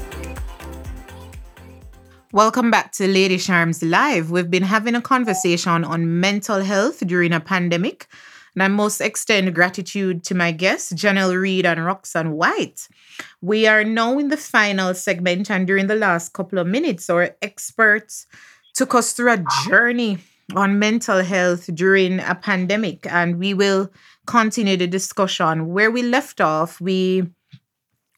Welcome 2.33 2.71
back 2.71 2.93
to 2.93 3.09
Lady 3.09 3.38
Charms 3.38 3.83
Live. 3.83 4.31
We've 4.31 4.49
been 4.49 4.62
having 4.62 4.95
a 4.95 5.03
conversation 5.03 5.83
on 5.83 6.21
mental 6.21 6.61
health 6.61 7.05
during 7.05 7.33
a 7.33 7.40
pandemic. 7.40 8.07
And 8.55 8.62
I 8.62 8.69
must 8.69 9.01
extend 9.01 9.53
gratitude 9.53 10.23
to 10.25 10.37
my 10.37 10.53
guests, 10.53 10.93
Janelle 10.93 11.40
Reed 11.40 11.66
and 11.66 11.85
Roxanne 11.85 12.31
White. 12.31 12.87
We 13.40 13.66
are 13.66 13.83
now 13.83 14.16
in 14.21 14.29
the 14.29 14.37
final 14.37 14.95
segment, 14.95 15.51
and 15.51 15.66
during 15.66 15.88
the 15.88 15.97
last 15.97 16.33
couple 16.33 16.61
of 16.61 16.69
minutes, 16.69 17.11
our 17.11 17.35
experts 17.43 18.29
took 18.75 18.95
us 18.95 19.12
through 19.12 19.33
a 19.33 19.45
journey 19.66 20.19
on 20.55 20.79
mental 20.79 21.25
health 21.25 21.69
during 21.75 22.21
a 22.21 22.37
pandemic, 22.37 23.09
and 23.11 23.40
we 23.40 23.55
will 23.55 23.90
continue 24.27 24.77
the 24.77 24.87
discussion. 24.87 25.73
Where 25.73 25.90
we 25.90 26.05
left 26.05 26.40
off, 26.40 26.81
we 26.81 27.29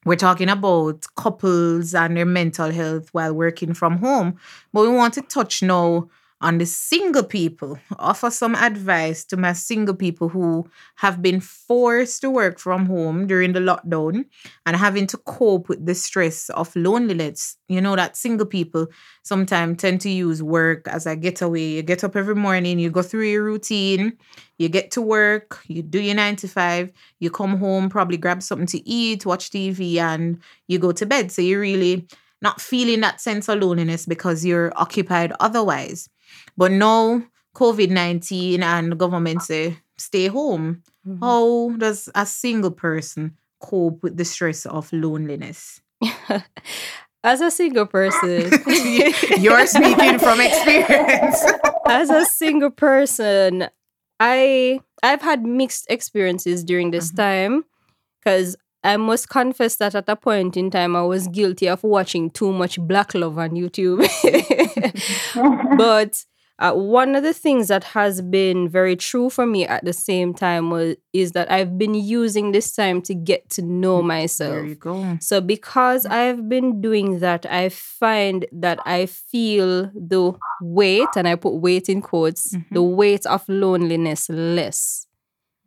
we're 0.04 0.16
talking 0.16 0.48
about 0.48 1.06
couples 1.16 1.94
and 1.94 2.16
their 2.16 2.26
mental 2.26 2.70
health 2.70 3.08
while 3.12 3.32
working 3.32 3.74
from 3.74 3.98
home. 3.98 4.36
But 4.72 4.82
we 4.82 4.88
want 4.88 5.14
to 5.14 5.22
touch 5.22 5.62
now 5.62 6.08
on 6.42 6.58
the 6.58 6.66
single 6.66 7.22
people, 7.22 7.78
offer 7.98 8.30
some 8.30 8.56
advice 8.56 9.24
to 9.26 9.36
my 9.36 9.52
single 9.52 9.94
people 9.94 10.28
who 10.28 10.68
have 10.96 11.22
been 11.22 11.40
forced 11.40 12.20
to 12.20 12.30
work 12.30 12.58
from 12.58 12.86
home 12.86 13.26
during 13.28 13.52
the 13.52 13.60
lockdown 13.60 14.24
and 14.66 14.76
having 14.76 15.06
to 15.06 15.16
cope 15.18 15.68
with 15.68 15.86
the 15.86 15.94
stress 15.94 16.50
of 16.50 16.74
loneliness. 16.74 17.56
You 17.68 17.80
know 17.80 17.94
that 17.94 18.16
single 18.16 18.46
people 18.46 18.88
sometimes 19.22 19.80
tend 19.80 20.00
to 20.02 20.10
use 20.10 20.42
work 20.42 20.88
as 20.88 21.06
a 21.06 21.14
getaway. 21.14 21.62
You 21.62 21.82
get 21.82 22.02
up 22.02 22.16
every 22.16 22.34
morning, 22.34 22.80
you 22.80 22.90
go 22.90 23.02
through 23.02 23.28
your 23.28 23.44
routine, 23.44 24.18
you 24.58 24.68
get 24.68 24.90
to 24.92 25.00
work, 25.00 25.60
you 25.68 25.82
do 25.82 26.00
your 26.00 26.16
nine 26.16 26.36
to 26.36 26.48
five, 26.48 26.92
you 27.20 27.30
come 27.30 27.56
home, 27.58 27.88
probably 27.88 28.16
grab 28.16 28.42
something 28.42 28.66
to 28.66 28.88
eat, 28.88 29.24
watch 29.24 29.50
TV, 29.50 29.98
and 29.98 30.40
you 30.66 30.80
go 30.80 30.90
to 30.92 31.06
bed. 31.06 31.30
So 31.30 31.40
you're 31.40 31.60
really 31.60 32.06
not 32.42 32.60
feeling 32.60 33.00
that 33.00 33.20
sense 33.20 33.48
of 33.48 33.60
loneliness 33.60 34.04
because 34.04 34.44
you're 34.44 34.72
occupied 34.76 35.32
otherwise. 35.38 36.08
But 36.56 36.72
now 36.72 37.22
COVID 37.54 37.90
19 37.90 38.62
and 38.62 38.92
the 38.92 38.96
government 38.96 39.42
say 39.42 39.78
stay 39.96 40.28
home. 40.28 40.82
Mm-hmm. 41.06 41.24
How 41.24 41.76
does 41.76 42.08
a 42.14 42.26
single 42.26 42.70
person 42.70 43.36
cope 43.60 44.02
with 44.02 44.16
the 44.16 44.24
stress 44.24 44.66
of 44.66 44.92
loneliness? 44.92 45.80
As 47.24 47.40
a 47.40 47.52
single 47.52 47.86
person, 47.86 48.50
You're 49.38 49.66
speaking 49.66 50.18
from 50.18 50.40
experience. 50.40 51.44
as 51.86 52.10
a 52.10 52.24
single 52.24 52.70
person, 52.70 53.68
I 54.18 54.80
I've 55.04 55.22
had 55.22 55.44
mixed 55.44 55.86
experiences 55.88 56.64
during 56.64 56.90
this 56.90 57.12
mm-hmm. 57.12 57.16
time 57.16 57.64
because 58.18 58.56
I 58.82 58.96
must 58.96 59.28
confess 59.28 59.76
that 59.76 59.94
at 59.94 60.08
a 60.08 60.16
point 60.16 60.56
in 60.56 60.72
time 60.72 60.96
I 60.96 61.02
was 61.02 61.28
guilty 61.28 61.68
of 61.68 61.84
watching 61.84 62.28
too 62.28 62.52
much 62.52 62.80
Black 62.80 63.14
Love 63.14 63.38
on 63.38 63.50
YouTube. 63.50 64.02
but 65.78 66.24
uh, 66.62 66.72
one 66.72 67.16
of 67.16 67.24
the 67.24 67.32
things 67.32 67.66
that 67.66 67.82
has 67.82 68.22
been 68.22 68.68
very 68.68 68.94
true 68.94 69.28
for 69.28 69.44
me 69.44 69.66
at 69.66 69.84
the 69.84 69.92
same 69.92 70.32
time 70.32 70.70
was 70.70 70.94
is 71.12 71.32
that 71.32 71.50
I've 71.50 71.76
been 71.76 71.92
using 71.92 72.52
this 72.52 72.72
time 72.72 73.02
to 73.02 73.14
get 73.14 73.50
to 73.50 73.62
know 73.62 74.00
mm, 74.00 74.06
myself. 74.06 74.52
there 74.52 74.66
you 74.66 74.76
go. 74.76 75.18
So 75.20 75.40
because 75.40 76.06
I've 76.06 76.48
been 76.48 76.80
doing 76.80 77.18
that, 77.18 77.44
I 77.46 77.68
find 77.68 78.46
that 78.52 78.78
I 78.86 79.06
feel 79.06 79.90
the 79.92 80.34
weight, 80.60 81.08
and 81.16 81.26
I 81.26 81.34
put 81.34 81.54
weight 81.54 81.88
in 81.88 82.00
quotes, 82.00 82.50
the 82.50 82.58
mm-hmm. 82.58 82.96
weight 82.96 83.26
of 83.26 83.42
loneliness 83.48 84.28
less. 84.30 85.08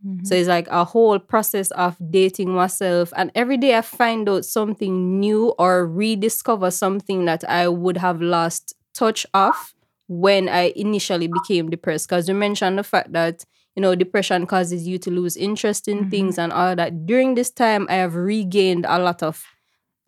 So 0.01 0.10
mm-hmm. 0.10 0.34
it's 0.34 0.47
like 0.47 0.67
a 0.69 0.86
whole 0.86 1.19
process 1.19 1.71
of 1.71 1.97
dating 2.10 2.53
myself. 2.53 3.12
And 3.17 3.31
every 3.36 3.58
day 3.58 3.75
I 3.77 3.81
find 3.81 4.29
out 4.29 4.45
something 4.45 5.19
new 5.19 5.53
or 5.60 5.86
rediscover 5.86 6.71
something 6.71 7.25
that 7.25 7.43
I 7.49 7.67
would 7.67 7.97
have 7.97 8.21
lost 8.21 8.75
touch 8.93 9.25
of 9.34 9.74
when 10.07 10.49
I 10.49 10.73
initially 10.75 11.27
became 11.27 11.69
depressed. 11.69 12.09
Because 12.09 12.27
you 12.27 12.35
mentioned 12.35 12.77
the 12.77 12.83
fact 12.83 13.13
that, 13.13 13.45
you 13.75 13.81
know, 13.81 13.95
depression 13.95 14.45
causes 14.45 14.87
you 14.87 14.97
to 14.99 15.11
lose 15.11 15.35
interest 15.35 15.87
in 15.87 15.99
mm-hmm. 15.99 16.09
things 16.09 16.37
and 16.37 16.53
all 16.53 16.75
that. 16.75 17.05
During 17.05 17.35
this 17.35 17.49
time, 17.49 17.87
I 17.89 17.95
have 17.95 18.15
regained 18.15 18.85
a 18.87 18.99
lot 18.99 19.23
of 19.23 19.43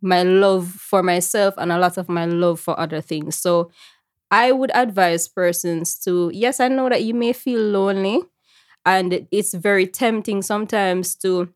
my 0.01 0.23
love 0.23 0.67
for 0.67 1.01
myself 1.01 1.55
and 1.57 1.71
a 1.71 1.79
lot 1.79 1.97
of 1.97 2.07
my 2.07 2.25
love 2.25 2.59
for 2.59 2.79
other 2.79 3.01
things. 3.01 3.35
So 3.35 3.71
I 4.29 4.51
would 4.51 4.71
advise 4.73 5.27
persons 5.27 5.97
to, 5.99 6.31
yes, 6.33 6.59
I 6.59 6.67
know 6.67 6.89
that 6.89 7.03
you 7.03 7.13
may 7.13 7.33
feel 7.33 7.61
lonely 7.61 8.21
and 8.85 9.27
it's 9.31 9.53
very 9.53 9.87
tempting 9.87 10.41
sometimes 10.41 11.15
to 11.15 11.49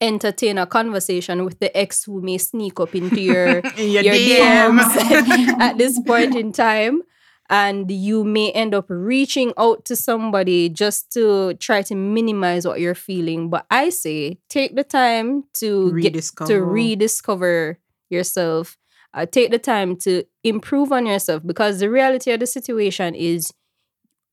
entertain 0.00 0.58
a 0.58 0.66
conversation 0.66 1.44
with 1.44 1.58
the 1.58 1.74
ex 1.76 2.04
who 2.04 2.20
may 2.20 2.38
sneak 2.38 2.78
up 2.80 2.94
into 2.94 3.20
your, 3.20 3.58
In 3.76 3.90
your 3.90 4.02
your 4.02 4.14
DM. 4.14 4.78
DMs 4.78 5.60
at 5.60 5.78
this 5.78 6.00
point 6.00 6.34
in 6.36 6.52
time. 6.52 7.02
And 7.50 7.90
you 7.90 8.24
may 8.24 8.50
end 8.52 8.74
up 8.74 8.86
reaching 8.88 9.52
out 9.58 9.84
to 9.84 9.96
somebody 9.96 10.68
just 10.68 11.12
to 11.12 11.54
try 11.54 11.82
to 11.82 11.94
minimize 11.94 12.66
what 12.66 12.80
you're 12.80 12.94
feeling. 12.94 13.50
But 13.50 13.66
I 13.70 13.90
say 13.90 14.38
take 14.48 14.76
the 14.76 14.84
time 14.84 15.44
to 15.54 16.00
get 16.00 16.14
to 16.46 16.60
rediscover 16.62 17.78
yourself. 18.10 18.76
Uh, 19.12 19.26
take 19.26 19.50
the 19.52 19.58
time 19.58 19.94
to 19.94 20.24
improve 20.42 20.90
on 20.90 21.06
yourself 21.06 21.42
because 21.46 21.78
the 21.78 21.88
reality 21.88 22.32
of 22.32 22.40
the 22.40 22.46
situation 22.46 23.14
is 23.14 23.52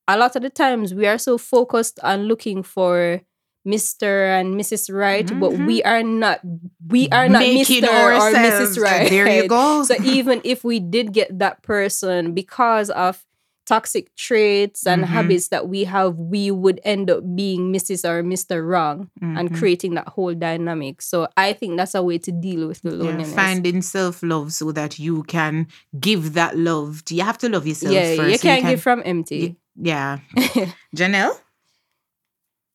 a 0.08 0.18
lot 0.18 0.36
of 0.36 0.42
the 0.42 0.50
times 0.50 0.94
we 0.94 1.06
are 1.06 1.20
so 1.20 1.38
focused 1.38 2.00
on 2.02 2.24
looking 2.24 2.64
for 2.64 3.22
Mr. 3.68 4.40
and 4.40 4.56
Mrs. 4.56 4.94
Right, 4.94 5.28
but 5.40 5.54
we 5.54 5.84
are 5.84 6.04
not 6.04 6.42
we 6.88 7.10
are 7.10 7.30
not 7.30 7.42
Mm-hmm. 7.44 7.54
Making 7.56 7.84
Mr. 7.84 8.20
or 8.20 8.34
Mrs. 8.34 8.82
Right. 8.82 9.10
There 9.10 9.28
you 9.30 9.48
go. 9.48 9.84
So 9.84 9.96
even 10.04 10.42
if 10.44 10.64
we 10.64 10.80
did 10.80 11.14
get 11.14 11.38
that 11.40 11.62
person 11.64 12.34
because 12.34 12.90
of 12.90 13.24
toxic 13.68 14.14
traits 14.18 14.86
and 14.88 15.04
Mhm. 15.04 15.08
habits 15.08 15.48
that 15.50 15.70
we 15.70 15.86
have, 15.86 16.18
we 16.18 16.50
would 16.50 16.82
end 16.84 17.10
up 17.12 17.22
being 17.36 17.72
Mrs. 17.72 18.04
or 18.04 18.24
Mr. 18.24 18.66
Wrong 18.68 19.10
and 19.22 19.50
Mhm. 19.52 19.58
creating 19.58 19.94
that 19.94 20.10
whole 20.10 20.34
dynamic. 20.34 21.02
So 21.02 21.28
I 21.38 21.54
think 21.54 21.78
that's 21.78 21.94
a 21.94 22.02
way 22.04 22.18
to 22.18 22.32
deal 22.32 22.68
with 22.68 22.82
the 22.82 22.90
Yeah, 22.90 22.98
loneliness. 22.98 23.34
finding 23.36 23.82
self 23.84 24.24
love 24.24 24.52
so 24.52 24.72
that 24.74 24.98
you 25.00 25.22
can 25.24 25.68
give 26.00 26.34
that 26.34 26.58
love. 26.58 27.04
You 27.10 27.22
have 27.24 27.38
to 27.38 27.50
love 27.50 27.68
yourself 27.68 27.94
yeah, 27.94 28.16
first. 28.16 28.32
you 28.34 28.40
can't 28.40 28.66
give 28.66 28.82
from 28.82 29.04
empty. 29.06 29.56
Yeah. 29.80 30.20
Janelle? 30.98 31.38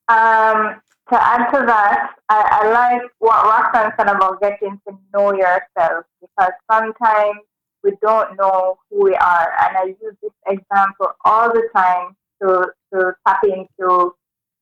Um, 0.09 0.81
to 1.11 1.23
add 1.23 1.51
to 1.53 1.67
that, 1.67 2.15
I, 2.29 2.63
I 2.63 2.71
like 2.71 3.11
what 3.19 3.45
Roxanne 3.45 3.93
said 3.97 4.09
about 4.09 4.41
getting 4.41 4.81
to 4.87 4.99
know 5.15 5.33
yourself 5.33 6.05
because 6.21 6.53
sometimes 6.71 7.41
we 7.85 7.93
don't 8.03 8.37
know 8.37 8.79
who 8.91 9.05
we 9.05 9.15
are. 9.15 9.53
And 9.61 9.77
I 9.77 9.85
use 9.85 10.17
this 10.23 10.33
example 10.47 11.13
all 11.25 11.49
the 11.53 11.69
time 11.75 12.17
to, 12.43 12.73
to 12.93 13.13
tap 13.27 13.43
into 13.45 14.15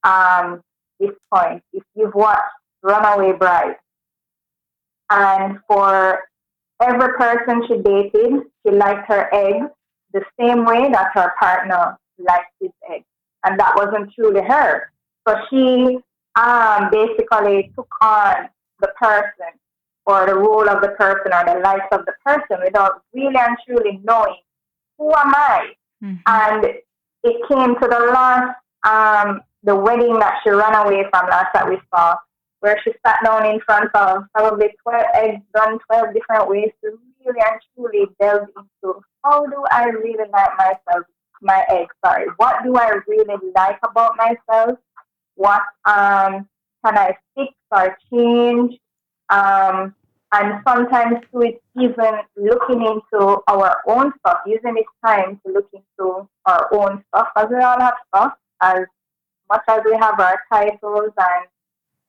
um, 0.05 0.63
this 1.01 1.17
point. 1.33 1.63
If 1.73 1.83
you've 1.95 2.15
watched 2.15 2.43
Runaway 2.83 3.33
Bride, 3.33 3.77
and 5.11 5.59
for 5.67 6.21
every 6.83 7.13
person 7.15 7.63
she 7.69 7.77
dated, 7.79 8.43
she 8.67 8.73
liked 8.73 9.09
her 9.09 9.29
eggs 9.33 9.67
the 10.13 10.25
same 10.39 10.65
way 10.65 10.91
that 10.91 11.11
her 11.15 11.33
partner 11.39 11.99
liked 12.19 12.53
his 12.61 12.71
eggs. 12.91 13.05
And 13.45 13.59
that 13.61 13.75
wasn't 13.77 14.13
truly 14.15 14.43
her. 14.43 14.91
So 15.27 15.37
she 15.51 15.99
um, 16.37 16.91
basically 16.91 17.73
took 17.75 17.89
on 18.03 18.49
the 18.81 18.89
person 19.01 19.53
or 20.07 20.27
the 20.27 20.35
role 20.35 20.69
of 20.69 20.83
the 20.83 20.89
person 20.89 21.33
or 21.33 21.45
the 21.45 21.61
life 21.61 21.87
of 21.93 22.05
the 22.07 22.13
person 22.25 22.59
without 22.63 23.03
really 23.15 23.37
and 23.37 23.57
truly 23.67 24.01
knowing 24.05 24.43
who 24.99 25.09
am 25.11 25.33
I. 25.35 25.75
Mhm. 26.03 26.21
And 26.27 26.65
it 27.23 27.49
came 27.49 27.75
to 27.81 27.89
the 27.89 28.13
last, 28.13 28.57
um, 28.85 29.43
the 29.63 29.75
wedding 29.75 30.19
that 30.19 30.41
she 30.43 30.51
ran 30.51 30.75
away 30.75 31.05
from 31.11 31.29
last 31.31 31.53
that 31.55 31.69
we 31.69 31.81
saw, 31.95 32.17
where 32.61 32.79
she 32.83 32.93
sat 33.05 33.25
down 33.25 33.47
in 33.47 33.61
front 33.61 33.91
of 33.95 34.25
probably 34.35 34.69
12 34.83 35.07
eggs 35.15 35.43
done 35.55 35.79
12 35.87 36.13
different 36.13 36.49
ways 36.49 36.71
to 36.83 36.99
really 37.25 37.41
and 37.41 37.61
truly 37.75 38.07
delve 38.21 38.49
into 38.57 39.03
how 39.25 39.47
do 39.47 39.65
I 39.71 39.85
really 39.87 40.29
like 40.31 40.57
myself, 40.59 41.07
my 41.41 41.65
eggs, 41.71 41.95
sorry. 42.05 42.27
What 42.37 42.63
do 42.63 42.77
I 42.77 43.01
really 43.09 43.39
like 43.55 43.79
about 43.83 44.17
myself? 44.17 44.79
What 45.37 45.63
um, 45.85 46.49
can 46.85 46.99
I 46.99 47.17
fix 47.35 47.53
or 47.71 47.97
change? 48.13 48.79
Um, 49.31 49.95
and 50.33 50.61
sometimes 50.67 51.19
too, 51.31 51.43
it's 51.43 51.61
even 51.77 52.19
looking 52.37 52.83
into 52.83 53.39
our 53.49 53.83
own 53.87 54.13
stuff, 54.19 54.39
using 54.47 54.75
this 54.75 54.85
time 55.05 55.41
to 55.47 55.53
look 55.53 55.69
into 55.73 56.29
our 56.47 56.69
own 56.75 57.05
stuff, 57.09 57.29
as 57.37 57.47
we 57.51 57.57
all 57.57 57.81
have 57.81 57.95
stuff, 58.09 58.33
as 58.61 58.85
much 59.49 59.63
as 59.69 59.81
we 59.85 59.97
have 59.97 60.19
our 60.19 60.41
titles 60.53 61.13
and 61.17 61.47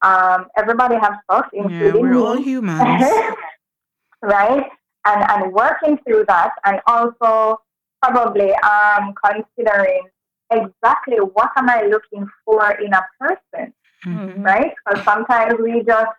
um, 0.02 0.48
everybody 0.58 0.96
has 0.96 1.14
stuff, 1.24 1.48
Yeah, 1.54 1.64
including 1.64 2.02
we're 2.02 2.14
me 2.14 2.18
all 2.18 2.38
humans. 2.38 3.04
right? 4.22 4.66
And 5.06 5.24
and 5.30 5.54
working 5.54 6.00
through 6.04 6.26
that, 6.28 6.54
and 6.66 6.80
also 6.88 7.60
probably 8.02 8.54
um, 8.56 9.14
considering 9.24 10.02
exactly 10.52 11.18
what 11.18 11.52
am 11.58 11.70
I 11.70 11.84
looking 11.84 12.28
for 12.44 12.72
in 12.72 12.94
a 12.94 13.06
person, 13.20 13.74
Mhm. 14.06 14.46
right? 14.46 14.74
Because 14.86 15.04
sometimes 15.04 15.56
we 15.60 15.84
just 15.84 16.12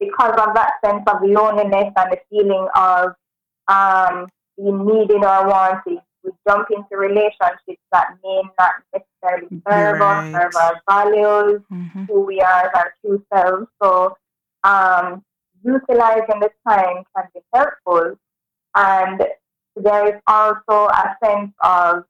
because 0.00 0.34
of 0.38 0.54
that 0.54 0.74
sense 0.84 1.02
of 1.08 1.20
loneliness 1.22 1.92
and 1.96 2.12
the 2.12 2.20
feeling 2.30 2.68
of 2.76 3.14
um, 3.66 4.28
being 4.56 4.86
needed 4.86 5.24
or 5.24 5.46
wanted, 5.48 5.98
we 6.22 6.30
jump 6.46 6.68
into 6.70 6.96
relationships 6.96 7.82
that 7.92 8.14
may 8.22 8.42
not 8.58 8.74
necessarily 8.94 9.48
serve 9.68 10.00
us, 10.00 10.24
Right. 10.32 10.32
serve 10.42 10.56
our 10.56 10.80
values, 10.88 11.62
Mhm. 11.70 12.06
who 12.08 12.20
we 12.20 12.40
are 12.40 12.70
our 12.74 12.94
true 13.00 13.24
selves. 13.32 13.66
So 13.82 14.16
um, 14.64 15.24
utilizing 15.64 16.40
the 16.40 16.50
time 16.68 17.04
can 17.14 17.28
be 17.34 17.40
helpful. 17.52 18.16
And 18.74 19.26
there 19.76 20.06
is 20.14 20.20
also 20.26 20.86
a 20.88 21.16
sense 21.22 21.52
of 21.62 22.04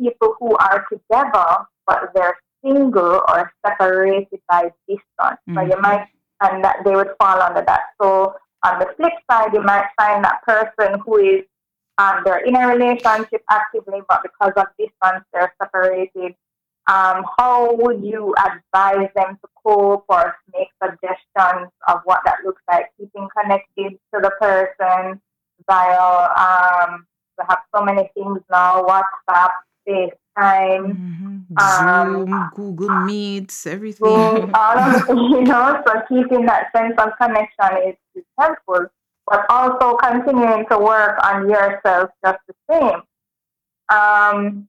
people 0.00 0.34
who 0.38 0.56
are 0.56 0.86
together, 0.90 1.48
but 1.86 2.10
they're 2.14 2.36
single 2.64 3.22
or 3.28 3.52
separated 3.64 4.40
by 4.48 4.72
distance. 4.88 5.40
So 5.54 5.60
you 5.62 5.76
Mhm. 5.76 5.82
might, 5.82 6.08
and 6.40 6.64
that 6.64 6.78
they 6.84 6.94
would 6.94 7.14
fall 7.20 7.40
under 7.40 7.62
that. 7.62 7.82
So 8.00 8.36
on 8.62 8.78
the 8.78 8.86
flip 8.96 9.12
side, 9.30 9.52
you 9.52 9.62
might 9.62 9.88
find 9.96 10.24
that 10.24 10.42
person 10.42 11.00
who 11.00 11.16
is 11.18 11.44
um, 11.98 12.22
they're 12.24 12.38
in 12.38 12.56
a 12.56 12.66
relationship 12.66 13.42
actively, 13.50 14.00
but 14.08 14.22
because 14.22 14.52
of 14.56 14.66
distance, 14.78 15.24
they're 15.34 15.52
separated. 15.60 16.34
Um, 16.86 17.26
how 17.38 17.74
would 17.74 18.02
you 18.02 18.34
advise 18.38 19.10
them 19.14 19.38
to 19.42 19.48
cope 19.62 20.06
or 20.08 20.34
make 20.54 20.68
suggestions 20.82 21.70
of 21.88 22.00
what 22.04 22.20
that 22.24 22.38
looks 22.42 22.62
like? 22.70 22.86
Keeping 22.98 23.28
connected 23.36 23.98
to 24.14 24.20
the 24.20 24.32
person 24.40 25.20
via, 25.68 26.28
um, 26.36 27.06
we 27.38 27.44
have 27.48 27.58
so 27.74 27.84
many 27.84 28.10
things 28.14 28.40
now 28.50 28.82
WhatsApp, 28.82 29.50
FaceTime, 29.94 30.96
Mhm. 30.96 31.46
Um, 31.58 31.66
Zoom, 31.66 32.48
Google 32.54 32.90
Meets, 32.90 33.66
everything. 33.66 34.06
Zoom, 34.06 34.50
all 34.54 34.78
of 34.78 35.08
you 35.08 35.42
know, 35.42 35.82
so 35.86 35.92
keeping 36.08 36.46
that 36.46 36.70
sense 36.74 36.94
of 36.98 37.10
connection 37.20 37.88
is, 37.88 37.96
is 38.14 38.24
helpful, 38.38 38.86
but 39.26 39.44
also 39.50 39.96
continuing 39.96 40.64
to 40.70 40.78
work 40.78 41.18
on 41.24 41.48
yourself 41.50 42.10
just 42.24 42.38
the 42.48 42.54
same. 42.70 43.02
Um, 43.90 44.68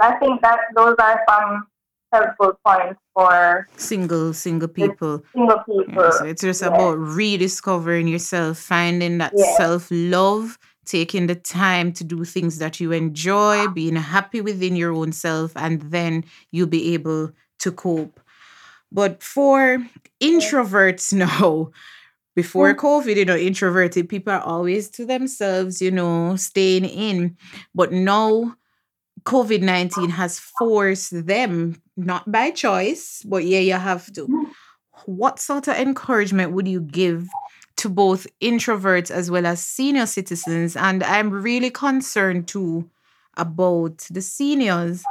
I 0.00 0.12
think 0.18 0.40
that 0.42 0.60
those 0.76 0.94
are 0.98 1.20
some 1.28 1.66
helpful 2.12 2.58
points 2.64 3.00
for 3.14 3.66
Single, 3.76 4.32
single 4.32 4.68
people. 4.68 5.22
single 5.32 5.58
people. 5.58 5.92
Yeah, 6.04 6.10
so 6.10 6.24
it's 6.24 6.42
just 6.42 6.62
Yeah. 6.62 6.68
about 6.68 6.98
rediscovering 6.98 8.08
yourself, 8.08 8.58
finding 8.58 9.18
that 9.18 9.32
Yeah. 9.36 9.44
self 9.56 9.88
love, 9.90 10.58
taking 10.86 11.26
the 11.26 11.34
time 11.34 11.92
to 11.92 12.04
do 12.04 12.24
things 12.24 12.58
that 12.58 12.80
you 12.80 12.92
enjoy, 12.92 13.68
being 13.68 13.96
happy 13.96 14.40
within 14.40 14.76
your 14.76 14.92
own 14.92 15.12
self, 15.12 15.52
and 15.56 15.80
then 15.82 16.24
you'll 16.50 16.66
be 16.66 16.94
able 16.94 17.30
to 17.60 17.72
cope. 17.72 18.20
But 18.92 19.22
for 19.22 19.84
introverts 20.20 21.12
now, 21.12 21.70
before 22.34 22.74
mm. 22.74 22.78
COVID, 22.78 23.16
you 23.16 23.24
know, 23.24 23.36
introverted 23.36 24.08
people 24.08 24.32
are 24.32 24.40
always 24.40 24.88
to 24.90 25.04
themselves, 25.04 25.82
you 25.82 25.90
know, 25.90 26.36
staying 26.36 26.84
in. 26.84 27.36
But 27.74 27.92
now 27.92 28.56
COVID 29.24 29.62
19 29.62 30.10
has 30.10 30.38
forced 30.38 31.26
them, 31.26 31.80
not 31.96 32.30
by 32.30 32.50
choice, 32.50 33.22
but 33.26 33.44
yeah, 33.44 33.60
you 33.60 33.74
have 33.74 34.12
to. 34.14 34.26
Mm. 34.26 34.50
What 35.06 35.38
sort 35.38 35.68
of 35.68 35.76
encouragement 35.76 36.52
would 36.52 36.68
you 36.68 36.80
give 36.80 37.28
to 37.80 37.88
both 37.88 38.26
introverts 38.40 39.10
as 39.10 39.30
well 39.30 39.46
as 39.46 39.62
senior 39.64 40.06
citizens? 40.06 40.76
And 40.76 41.02
I'm 41.02 41.30
really 41.30 41.70
concerned 41.70 42.48
too 42.48 42.88
about 43.36 44.06
the 44.10 44.22
seniors. 44.22 45.04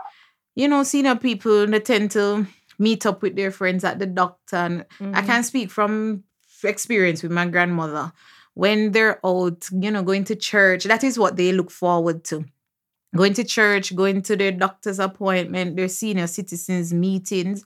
You 0.55 0.67
know, 0.67 0.84
senior 0.84 1.15
people, 1.15 1.67
they 1.67 1.79
tend 1.79 2.12
to 2.12 2.47
meet 2.77 3.05
up 3.05 3.21
with 3.21 3.36
their 3.36 3.51
friends 3.51 3.84
at 3.84 3.99
the 3.99 4.05
doctor. 4.05 4.55
And 4.55 4.86
I 4.99 5.21
Mhm. 5.21 5.25
can 5.25 5.43
speak 5.43 5.71
from 5.71 6.23
experience 6.63 7.23
with 7.23 7.32
my 7.32 7.45
grandmother. 7.45 8.12
When 8.53 8.91
they're 8.91 9.25
out, 9.25 9.69
you 9.71 9.91
know, 9.91 10.03
going 10.03 10.25
to 10.25 10.36
church, 10.36 10.84
that 10.86 11.03
is 11.03 11.17
what 11.17 11.38
they 11.38 11.51
look 11.51 11.71
forward 11.71 12.23
to 12.25 12.45
going 13.15 13.34
to 13.34 13.43
church, 13.43 13.95
going 13.95 14.21
to 14.21 14.36
their 14.36 14.51
doctor's 14.51 14.99
appointment, 14.99 15.75
their 15.75 15.88
senior 15.88 16.27
citizens 16.27 16.93
meetings. 16.93 17.63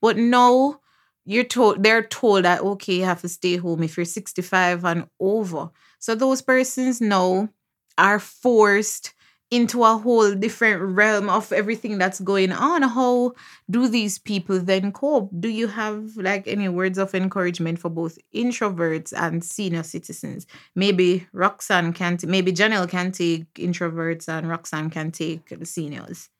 But 0.00 0.16
now 0.16 0.80
you're 1.24 1.44
told 1.44 1.82
they're 1.82 2.02
told 2.02 2.44
that 2.44 2.60
okay, 2.60 2.96
you 2.96 3.04
have 3.04 3.20
to 3.22 3.28
stay 3.28 3.56
home 3.56 3.82
if 3.82 3.96
you're 3.96 4.04
65 4.04 4.84
and 4.84 5.06
over. 5.20 5.70
So 5.98 6.14
those 6.14 6.42
persons 6.42 7.00
now 7.00 7.48
are 7.96 8.18
forced 8.18 9.14
into 9.50 9.84
a 9.84 9.96
whole 9.96 10.34
different 10.34 10.82
realm 10.82 11.28
of 11.30 11.52
everything 11.52 11.98
that's 11.98 12.20
going 12.20 12.50
on. 12.50 12.82
How 12.82 13.34
do 13.70 13.86
these 13.88 14.18
people 14.18 14.58
then 14.58 14.90
cope? 14.90 15.30
Do 15.38 15.48
you 15.48 15.68
have 15.68 16.16
like 16.16 16.48
any 16.48 16.68
words 16.68 16.98
of 16.98 17.14
encouragement 17.14 17.78
for 17.78 17.88
both 17.88 18.18
introverts 18.34 19.12
and 19.16 19.44
senior 19.44 19.84
citizens? 19.84 20.46
Maybe 20.74 21.26
Roxanne 21.32 21.92
can, 21.92 22.16
t- 22.16 22.26
maybe 22.26 22.52
Janelle 22.52 22.88
can 22.88 23.12
take 23.12 23.52
introverts 23.54 24.28
and 24.28 24.48
Roxanne 24.48 24.90
can 24.90 25.12
take 25.12 25.52
seniors. 25.62 26.30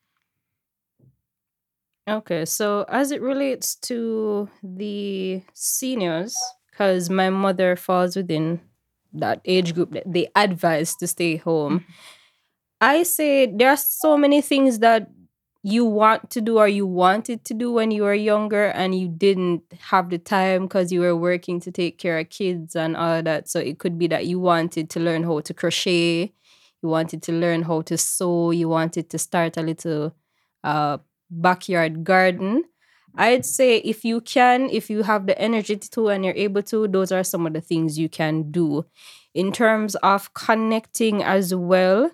Okay, 2.07 2.45
so 2.45 2.85
as 2.89 3.11
it 3.11 3.23
relates 3.23 3.75
to 3.77 4.49
the 4.63 5.43
seniors, 5.55 6.37
because 6.71 7.09
my 7.09 7.31
mother 7.31 7.77
falls 7.77 8.15
within 8.15 8.61
that 9.15 9.41
age 9.45 9.75
group 9.75 9.93
that 9.93 10.05
they 10.07 10.29
advise 10.37 10.95
to 10.97 11.07
stay 11.07 11.37
home. 11.37 11.81
Mm-hmm. 11.81 11.93
I 12.81 13.03
say 13.05 13.47
there 13.47 13.71
are 13.71 13.77
so 13.77 14.19
many 14.19 14.43
things 14.43 14.81
that 14.81 15.11
you 15.63 15.87
want 15.87 16.31
to 16.31 16.43
do 16.43 16.59
or 16.59 16.69
you 16.69 16.87
wanted 16.87 17.43
to 17.47 17.55
do 17.55 17.73
when 17.73 17.91
you 17.91 18.03
were 18.03 18.13
younger 18.13 18.67
and 18.67 18.95
you 18.95 19.09
didn't 19.09 19.63
have 19.81 20.11
the 20.11 20.19
time 20.19 20.65
because 20.65 20.93
you 20.93 21.01
were 21.01 21.17
working 21.17 21.59
to 21.61 21.73
take 21.73 21.97
care 21.97 22.19
of 22.19 22.29
kids 22.29 22.77
and 22.77 22.97
all 22.99 23.23
that. 23.23 23.49
So 23.49 23.61
it 23.61 23.79
could 23.79 23.99
be 23.99 24.07
that 24.09 24.27
you 24.27 24.39
wanted 24.39 24.91
to 24.91 25.01
learn 25.01 25.23
how 25.23 25.41
to 25.41 25.55
crochet, 25.55 26.35
you 26.83 26.89
wanted 26.89 27.23
to 27.23 27.33
learn 27.33 27.63
how 27.63 27.81
to 27.83 27.97
sew, 27.97 28.51
you 28.51 28.69
wanted 28.69 29.09
to 29.09 29.19
start 29.19 29.57
a 29.57 29.63
little 29.63 30.15
uh, 30.63 30.99
backyard 31.41 32.05
garden. 32.05 32.65
I'd 33.17 33.47
say 33.47 33.77
if 33.79 34.05
you 34.05 34.21
can, 34.21 34.69
if 34.71 34.91
you 34.91 35.03
have 35.03 35.27
the 35.27 35.39
energy 35.39 35.77
to 35.77 36.09
and 36.09 36.25
you're 36.25 36.35
able 36.35 36.63
to, 36.65 36.89
those 36.89 37.13
are 37.13 37.23
some 37.23 37.47
of 37.47 37.53
the 37.53 37.61
things 37.61 37.99
you 37.99 38.09
can 38.09 38.51
do. 38.51 38.87
In 39.35 39.53
terms 39.53 39.95
of 39.97 40.35
connecting 40.35 41.23
as 41.23 41.55
well, 41.55 42.11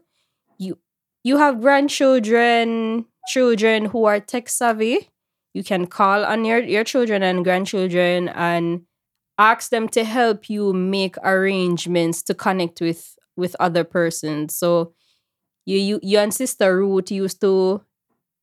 you 0.59 0.79
you 1.25 1.39
have 1.39 1.61
grandchildren, 1.61 3.07
children 3.29 3.87
who 3.87 4.05
are 4.05 4.21
tech 4.21 4.49
savvy. 4.49 5.09
You 5.53 5.65
can 5.65 5.87
call 5.87 6.25
on 6.25 6.45
your, 6.45 6.61
your 6.61 6.85
children 6.85 7.23
and 7.23 7.45
grandchildren 7.45 8.29
and 8.29 8.83
ask 9.37 9.71
them 9.71 9.89
to 9.89 10.05
help 10.05 10.49
you 10.49 10.73
make 10.73 11.17
arrangements 11.25 12.23
to 12.23 12.35
connect 12.35 12.81
with 12.81 13.17
with 13.37 13.57
other 13.59 13.85
persons. 13.85 14.55
So 14.55 14.93
you 15.67 15.79
you, 15.79 16.01
you 16.03 16.19
and 16.19 16.33
Sister 16.33 16.77
Ruth 16.79 17.11
used 17.11 17.41
to 17.41 17.83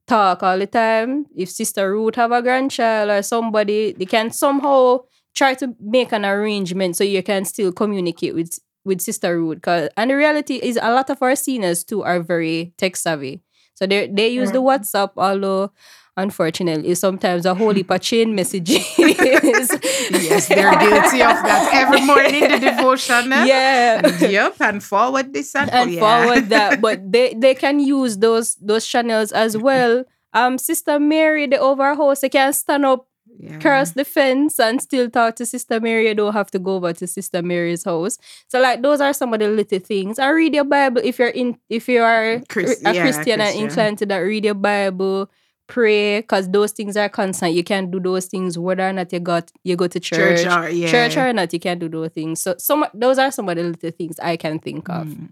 talk 0.08 0.44
all 0.44 0.58
the 0.58 0.68
time. 0.68 1.26
If 1.36 1.50
Sister 1.50 1.92
Ruth 1.92 2.16
have 2.16 2.32
a 2.32 2.42
grandchild 2.42 3.10
or 3.10 3.22
somebody, 3.22 3.94
they 3.94 4.06
can 4.06 4.32
somehow 4.32 5.02
try 5.36 5.54
to 5.56 5.76
make 5.80 6.12
an 6.12 6.26
arrangement 6.26 6.96
so 6.96 7.04
you 7.04 7.22
can 7.22 7.46
still 7.46 7.72
communicate 7.72 8.34
with 8.34 8.60
with 8.86 9.02
Sister 9.02 9.40
Ruth. 9.40 9.62
Cause 9.62 9.90
and 9.98 10.10
the 10.10 10.16
reality 10.16 10.56
is 10.56 10.80
a 10.82 10.92
lot 10.92 11.10
of 11.10 11.22
our 11.22 11.36
seniors 11.36 11.84
too 11.84 12.04
are 12.04 12.22
very 12.22 12.74
tech 12.78 12.96
savvy. 12.96 13.42
So 13.76 13.86
they 13.86 14.08
they 14.08 14.30
use 14.30 14.50
mm-hmm. 14.50 14.58
the 14.58 14.64
WhatsApp, 14.64 15.12
although 15.18 15.72
unfortunately, 16.18 16.96
sometimes 16.96 17.46
a 17.46 17.54
whole 17.54 17.74
heap 17.74 17.92
of 17.92 18.02
chain 18.02 18.36
messages. 18.36 18.84
yes, 18.98 20.48
they're 20.48 20.78
guilty 20.80 21.22
of 21.22 21.38
that 21.46 21.70
every 21.74 22.02
morning 22.02 22.42
the 22.42 22.60
devotion. 22.60 23.32
Yeah. 23.38 24.02
And, 24.04 24.32
yep, 24.32 24.56
and 24.60 24.84
forward 24.84 25.32
this 25.32 25.56
and, 25.56 25.72
and 25.72 25.90
oh, 25.90 25.94
yeah. 25.94 26.00
forward 26.00 26.50
that. 26.50 26.82
But 26.88 27.12
they, 27.12 27.34
they 27.34 27.54
can 27.56 27.80
use 27.80 28.18
those 28.18 28.56
those 28.56 28.86
channels 28.86 29.32
as 29.32 29.56
well. 29.58 30.04
Um, 30.34 30.58
Sister 30.58 31.00
Mary, 31.00 31.48
the 31.48 31.60
overhost, 31.60 32.22
they 32.22 32.30
can 32.30 32.52
stand 32.52 32.86
up 32.86 33.08
yeah. 33.40 33.60
cross 33.60 33.92
the 33.92 34.04
fence 34.04 34.60
and 34.60 34.82
still 34.82 35.10
talk 35.10 35.36
to 35.36 35.46
Sister 35.46 35.80
Mary. 35.80 36.08
You 36.08 36.16
don't 36.16 36.34
have 36.34 36.52
to 36.52 36.60
go 36.60 36.76
over 36.76 36.94
to 36.94 37.08
Sister 37.08 37.42
Mary's 37.42 37.84
house. 37.84 38.18
So 38.48 38.60
like 38.60 38.82
those 38.82 39.02
are 39.02 39.14
some 39.14 39.34
of 39.34 39.40
the 39.40 39.50
little 39.50 39.80
things. 39.80 40.20
I 40.20 40.30
read 40.30 40.56
your 40.56 40.66
Bible 40.66 41.02
if 41.04 41.20
you're 41.20 41.30
in 41.30 41.58
if 41.70 41.88
you 41.88 42.02
are 42.02 42.42
Chris, 42.50 42.82
a 42.84 42.94
yeah, 42.94 43.02
Christian 43.02 43.42
and 43.42 43.58
inclined 43.58 44.00
to 44.00 44.06
that. 44.08 44.20
Read 44.20 44.46
your 44.46 44.56
Bible 44.56 45.30
pray 45.68 46.22
because 46.22 46.50
those 46.50 46.72
things 46.72 46.98
are 46.98 47.10
constant. 47.10 47.54
You 47.54 47.64
can't 47.64 47.92
do 47.92 48.00
those 48.00 48.26
things 48.26 48.58
whether 48.58 48.88
or 48.88 48.94
not 48.94 49.14
you 49.14 49.20
got 49.20 49.52
you 49.64 49.76
go 49.76 49.88
to 49.88 50.00
church, 50.00 50.44
church 50.44 50.54
or, 50.54 50.70
yeah. 50.70 50.90
church 50.90 51.18
or 51.18 51.32
not. 51.34 51.54
You 51.54 51.60
can't 51.60 51.80
do 51.80 51.90
those 51.90 52.10
things. 52.10 52.42
So 52.42 52.56
some 52.58 52.86
those 52.94 53.18
are 53.18 53.32
some 53.32 53.50
of 53.50 53.56
the 53.56 53.64
little 53.64 53.92
things 53.92 54.20
I 54.20 54.38
can 54.38 54.60
think 54.60 54.90
of. 54.90 55.08
Mm. 55.08 55.30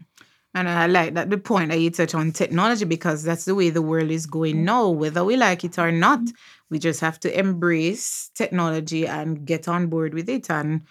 And 0.53 0.69
I 0.69 0.87
like 0.87 1.15
that 1.15 1.29
the 1.29 1.37
point 1.37 1.71
that 1.71 1.79
you 1.79 1.89
touch 1.89 2.15
on 2.15 2.31
technology 2.31 2.85
because 2.85 3.23
that's 3.23 3.43
the 3.43 3.55
way 3.55 3.69
the 3.69 3.81
world 3.81 4.09
is 4.09 4.25
going 4.25 4.63
now, 4.63 4.87
whether 4.89 5.23
we 5.23 5.35
like 5.35 5.65
it 5.65 5.77
or 5.77 5.91
not. 5.91 6.21
We 6.69 6.79
just 6.79 7.01
have 7.01 7.19
to 7.19 7.39
embrace 7.39 8.31
technology 8.33 9.05
and 9.05 9.45
get 9.45 9.67
on 9.67 9.87
board 9.87 10.13
with 10.13 10.29
it. 10.29 10.49
And 10.49 10.81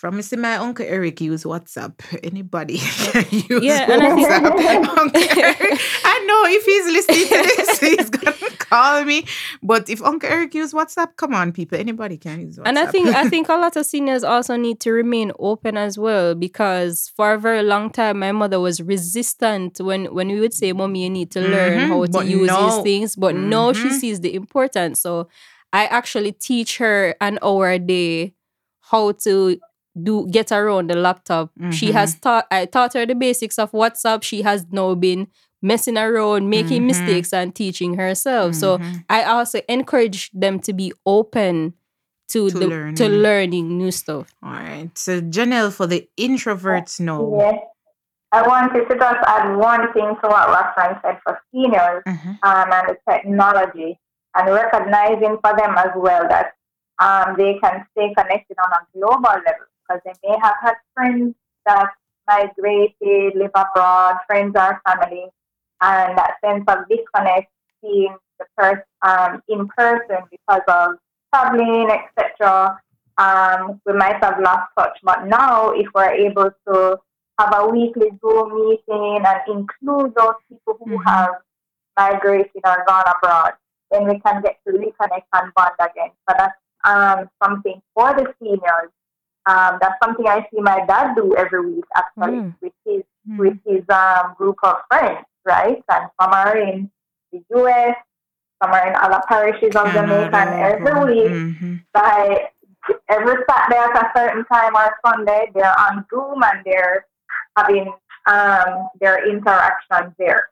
from 0.00 0.16
me 0.16 0.22
see 0.22 0.36
my 0.36 0.54
Uncle 0.54 0.86
Eric 0.88 1.20
use 1.20 1.44
WhatsApp. 1.44 1.92
Anybody 2.24 2.78
can 3.12 3.26
use 3.30 3.62
yeah, 3.62 3.86
WhatsApp. 3.86 4.86
Uncle 4.98 5.22
Eric, 5.22 5.80
I 6.04 6.24
know 6.26 6.42
if 6.46 6.64
he's 6.64 6.86
listening 6.86 7.28
to 7.28 7.56
this, 7.56 7.80
he's 7.80 8.08
gonna 8.08 8.56
call 8.56 9.04
me. 9.04 9.26
But 9.62 9.90
if 9.90 10.00
Uncle 10.02 10.26
Eric 10.26 10.54
use 10.54 10.72
WhatsApp, 10.72 11.16
come 11.16 11.34
on, 11.34 11.52
people. 11.52 11.78
Anybody 11.78 12.16
can 12.16 12.40
use 12.40 12.56
WhatsApp. 12.56 12.62
And 12.68 12.78
I 12.78 12.86
think 12.86 13.08
I 13.08 13.28
think 13.28 13.50
a 13.50 13.56
lot 13.56 13.76
of 13.76 13.84
seniors 13.84 14.24
also 14.24 14.56
need 14.56 14.80
to 14.80 14.90
remain 14.90 15.32
open 15.38 15.76
as 15.76 15.98
well 15.98 16.34
because 16.34 17.12
for 17.14 17.34
a 17.34 17.38
very 17.38 17.62
long 17.62 17.90
time 17.90 18.20
my 18.20 18.32
mother 18.32 18.58
was 18.58 18.80
resistant 18.80 19.80
when 19.80 20.06
when 20.14 20.28
we 20.28 20.40
would 20.40 20.54
say, 20.54 20.72
Mommy, 20.72 21.02
you 21.04 21.10
need 21.10 21.30
to 21.32 21.42
learn 21.42 21.78
mm-hmm, 21.78 21.92
how 21.92 22.06
to 22.06 22.26
use 22.26 22.48
no. 22.48 22.70
these 22.70 22.82
things. 22.82 23.16
But 23.16 23.34
mm-hmm. 23.34 23.50
now 23.50 23.74
she 23.74 23.90
sees 23.90 24.20
the 24.20 24.34
importance. 24.34 25.02
So 25.02 25.28
I 25.74 25.84
actually 25.84 26.32
teach 26.32 26.78
her 26.78 27.14
an 27.20 27.38
hour 27.42 27.68
a 27.68 27.78
day 27.78 28.32
how 28.80 29.12
to 29.12 29.60
do 30.00 30.26
get 30.28 30.52
around 30.52 30.90
the 30.90 30.96
laptop. 30.96 31.50
Mm-hmm. 31.58 31.70
She 31.70 31.92
has 31.92 32.18
taught 32.18 32.46
I 32.50 32.66
taught 32.66 32.94
her 32.94 33.06
the 33.06 33.14
basics 33.14 33.58
of 33.58 33.72
WhatsApp. 33.72 34.22
She 34.22 34.42
has 34.42 34.66
now 34.70 34.94
been 34.94 35.28
messing 35.62 35.98
around, 35.98 36.48
making 36.48 36.82
mm-hmm. 36.82 36.86
mistakes 36.86 37.32
and 37.32 37.54
teaching 37.54 37.94
herself. 37.94 38.52
Mm-hmm. 38.52 38.92
So 38.94 39.02
I 39.08 39.24
also 39.24 39.60
encourage 39.68 40.30
them 40.32 40.60
to 40.60 40.72
be 40.72 40.92
open 41.04 41.74
to, 42.28 42.48
to 42.50 42.58
the 42.58 42.66
learning. 42.66 42.94
to 42.96 43.08
learning 43.08 43.78
new 43.78 43.90
stuff. 43.90 44.32
All 44.42 44.52
right. 44.52 44.90
So 44.96 45.20
Janelle 45.20 45.72
for 45.72 45.86
the 45.86 46.08
introverts 46.18 47.00
no. 47.00 47.38
Yes. 47.38 47.64
I 48.32 48.46
wanted 48.46 48.88
to 48.88 48.94
just 48.96 49.18
add 49.26 49.56
one 49.56 49.92
thing 49.92 50.14
to 50.22 50.28
what 50.28 50.48
Roxanne 50.48 51.00
said 51.02 51.18
for 51.24 51.40
seniors 51.52 52.04
mm-hmm. 52.06 52.30
um, 52.44 52.72
and 52.72 52.88
the 52.88 52.96
technology 53.10 53.98
and 54.36 54.54
recognizing 54.54 55.36
for 55.42 55.56
them 55.56 55.74
as 55.76 55.90
well 55.96 56.28
that 56.28 56.52
um, 57.00 57.34
they 57.36 57.58
can 57.60 57.84
stay 57.90 58.14
connected 58.16 58.56
on 58.64 58.70
a 58.72 58.86
global 58.96 59.34
level 59.44 59.66
because 59.90 60.00
they 60.04 60.28
may 60.28 60.36
have 60.42 60.56
had 60.60 60.74
friends 60.94 61.34
that 61.66 61.90
migrated, 62.26 63.34
live 63.36 63.50
abroad, 63.54 64.16
friends 64.26 64.54
or 64.56 64.80
family, 64.86 65.26
and 65.82 66.16
that 66.16 66.34
sense 66.44 66.64
of 66.68 66.78
disconnect, 66.88 67.50
seeing 67.80 68.16
the 68.38 68.46
person 68.56 68.82
um, 69.02 69.42
in 69.48 69.66
person 69.68 70.18
because 70.30 70.62
of 70.68 70.92
traveling, 71.32 71.90
etc. 71.90 72.78
Um, 73.18 73.80
we 73.84 73.92
might 73.92 74.22
have 74.22 74.40
lost 74.40 74.70
touch, 74.78 74.98
but 75.02 75.26
now 75.26 75.70
if 75.70 75.86
we're 75.94 76.10
able 76.10 76.50
to 76.68 76.98
have 77.38 77.54
a 77.54 77.68
weekly 77.68 78.10
Zoom 78.20 78.54
meeting 78.54 79.24
and 79.24 79.40
include 79.48 80.14
those 80.14 80.34
people 80.48 80.78
who 80.84 80.96
mm-hmm. 80.96 81.08
have 81.08 81.30
migrated 81.98 82.50
or 82.64 82.84
gone 82.86 83.04
abroad, 83.16 83.52
then 83.90 84.06
we 84.06 84.20
can 84.20 84.42
get 84.42 84.58
to 84.66 84.72
reconnect 84.72 85.24
and 85.32 85.52
bond 85.54 85.72
again. 85.80 86.10
So 86.28 86.34
that's 86.38 86.54
um, 86.84 87.28
something 87.42 87.82
for 87.94 88.14
the 88.14 88.32
seniors 88.40 88.90
um, 89.46 89.78
that's 89.80 89.94
something 90.02 90.26
I 90.26 90.46
see 90.50 90.60
my 90.60 90.84
dad 90.86 91.14
do 91.14 91.34
every 91.36 91.74
week, 91.74 91.84
actually, 91.96 92.38
mm. 92.38 92.54
with 92.60 92.72
his 92.84 93.02
mm. 93.28 93.38
with 93.38 93.58
his 93.66 93.82
um, 93.88 94.34
group 94.36 94.58
of 94.62 94.76
friends, 94.88 95.24
right? 95.44 95.82
And 95.88 96.10
some 96.20 96.32
are 96.32 96.56
in 96.56 96.90
the 97.32 97.42
U.S., 97.56 97.96
some 98.62 98.72
are 98.72 98.88
in 98.88 98.94
other 98.96 99.22
parishes 99.28 99.74
of 99.74 99.92
Jamaica, 99.92 100.36
and 100.36 100.50
every 100.60 101.04
week, 101.04 101.32
mm-hmm. 101.32 101.76
by 101.94 102.48
every 103.08 103.34
Saturday 103.48 103.78
at 103.78 103.96
a 103.96 104.10
certain 104.16 104.44
time 104.46 104.74
or 104.74 104.96
Sunday, 105.04 105.50
they're 105.54 105.78
on 105.78 106.04
Zoom 106.10 106.42
and 106.42 106.62
they're 106.64 107.06
having 107.56 107.92
um, 108.26 108.88
their 109.00 109.28
interactions 109.28 110.14
there. 110.18 110.48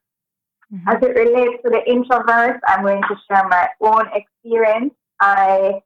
Mm-hmm. 0.73 0.89
As 0.89 1.03
it 1.03 1.17
relates 1.17 1.63
to 1.65 1.71
the 1.71 1.83
introverts, 1.89 2.61
I'm 2.67 2.83
going 2.83 3.03
to 3.03 3.17
share 3.29 3.47
my 3.49 3.69
own 3.81 4.07
experience. 4.15 4.95
I 5.21 5.83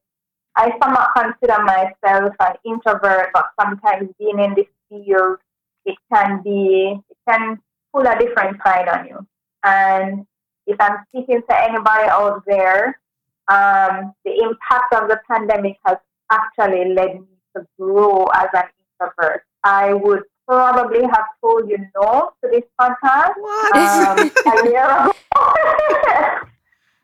I 0.57 0.73
somewhat 0.83 1.11
consider 1.17 1.62
myself 1.62 2.35
an 2.41 2.55
introvert, 2.65 3.31
but 3.33 3.51
sometimes 3.61 4.11
being 4.19 4.38
in 4.38 4.55
this 4.55 4.67
field, 4.88 5.38
it 5.85 5.97
can 6.12 6.43
be, 6.43 7.01
it 7.09 7.17
can 7.29 7.59
pull 7.93 8.07
a 8.07 8.19
different 8.19 8.59
side 8.65 8.88
on 8.88 9.07
you. 9.07 9.27
And 9.65 10.27
if 10.67 10.81
I'm 10.81 11.05
speaking 11.09 11.43
to 11.49 11.62
anybody 11.62 12.09
out 12.09 12.43
there, 12.47 13.01
um, 13.49 14.14
the 14.24 14.33
impact 14.43 14.95
of 14.95 15.09
the 15.09 15.20
pandemic 15.29 15.79
has 15.85 15.97
actually 16.31 16.95
led 16.95 17.20
me 17.20 17.26
to 17.57 17.66
grow 17.79 18.26
as 18.35 18.49
an 18.55 18.64
introvert. 19.01 19.45
I 19.64 19.95
would 19.95 20.22
probably 20.47 21.03
have 21.03 21.26
told 21.41 21.68
you 21.68 21.79
no 21.95 22.33
to 22.43 22.51
this 22.51 22.64
podcast 22.81 23.37
um, 23.74 24.31
a 24.47 24.70
year 24.70 24.85
ago. 24.85 25.12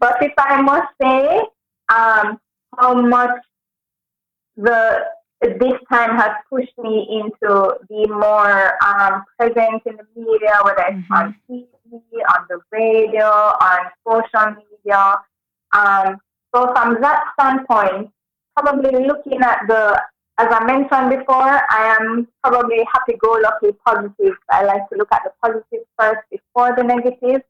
but 0.01 0.22
if 0.22 0.33
I 0.39 0.61
must 0.61 0.93
say, 1.01 1.41
um, 1.89 2.39
how 2.79 2.95
much 2.95 3.31
the 4.59 5.07
this 5.41 5.79
time 5.91 6.17
has 6.17 6.33
pushed 6.51 6.77
me 6.79 7.23
into 7.23 7.77
be 7.89 8.05
more 8.07 8.73
um, 8.85 9.25
present 9.39 9.83
in 9.87 9.97
the 9.97 10.07
media, 10.17 10.53
whether 10.65 10.83
it's 10.89 10.99
mm-hmm. 10.99 11.13
on 11.13 11.37
TV 11.49 11.65
on 11.93 12.47
the 12.49 12.59
radio, 12.73 13.25
on 13.25 13.79
social 14.07 14.57
media. 14.57 15.15
Um, 15.73 16.19
so 16.55 16.73
from 16.75 17.01
that 17.01 17.25
standpoint, 17.39 18.11
probably 18.57 19.07
looking 19.07 19.41
at 19.41 19.61
the, 19.69 20.03
as 20.39 20.49
I 20.51 20.65
mentioned 20.65 21.11
before, 21.19 21.61
I 21.71 21.97
am 22.01 22.27
probably 22.43 22.85
happy-go-lucky 22.93 23.77
positive. 23.87 24.35
I 24.51 24.65
like 24.65 24.89
to 24.91 24.99
look 24.99 25.09
at 25.13 25.23
the 25.25 25.33
positive 25.43 25.87
first 25.99 26.21
before 26.31 26.75
the 26.77 26.83
negative. 26.83 27.43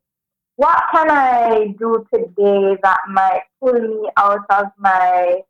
What 0.57 0.83
can 0.93 1.11
I 1.11 1.75
do 1.79 2.07
today 2.13 2.77
that 2.83 3.01
might 3.09 3.43
pull 3.61 3.81
me 3.81 4.11
out 4.17 4.45
of 4.51 4.67
my 4.77 5.43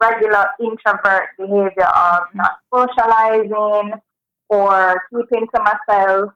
regular 0.00 0.46
introvert 0.60 1.28
behavior 1.38 1.86
of 1.86 2.22
not 2.34 2.58
socializing 2.72 3.92
or 4.48 5.02
keeping 5.10 5.46
to 5.54 5.62
myself? 5.62 6.32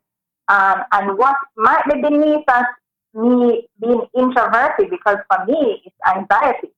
Um, 0.49 0.83
and 0.93 1.19
what 1.19 1.37
might 1.57 1.85
be 1.93 2.01
beneath 2.01 2.49
us 2.49 2.65
me 3.15 3.69
being 3.81 4.03
introverted 4.17 4.91
because 4.91 5.19
for 5.31 5.45
me 5.47 5.83
it's 5.85 5.97
anxiety, 6.07 6.71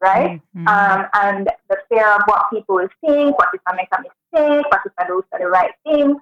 right? 0.00 0.40
Mm-hmm. 0.56 0.68
Um, 0.68 1.06
and 1.14 1.50
the 1.68 1.76
fear 1.88 2.08
of 2.14 2.22
what 2.26 2.50
people 2.50 2.76
will 2.76 2.88
think, 3.04 3.38
what 3.38 3.48
if 3.54 3.60
I 3.66 3.74
make 3.74 3.88
a 3.92 4.02
mistake, 4.02 4.66
what 4.70 4.80
if 4.84 4.92
I 4.98 5.06
don't 5.06 5.24
say 5.32 5.38
the 5.40 5.48
right 5.48 5.72
thing. 5.84 6.16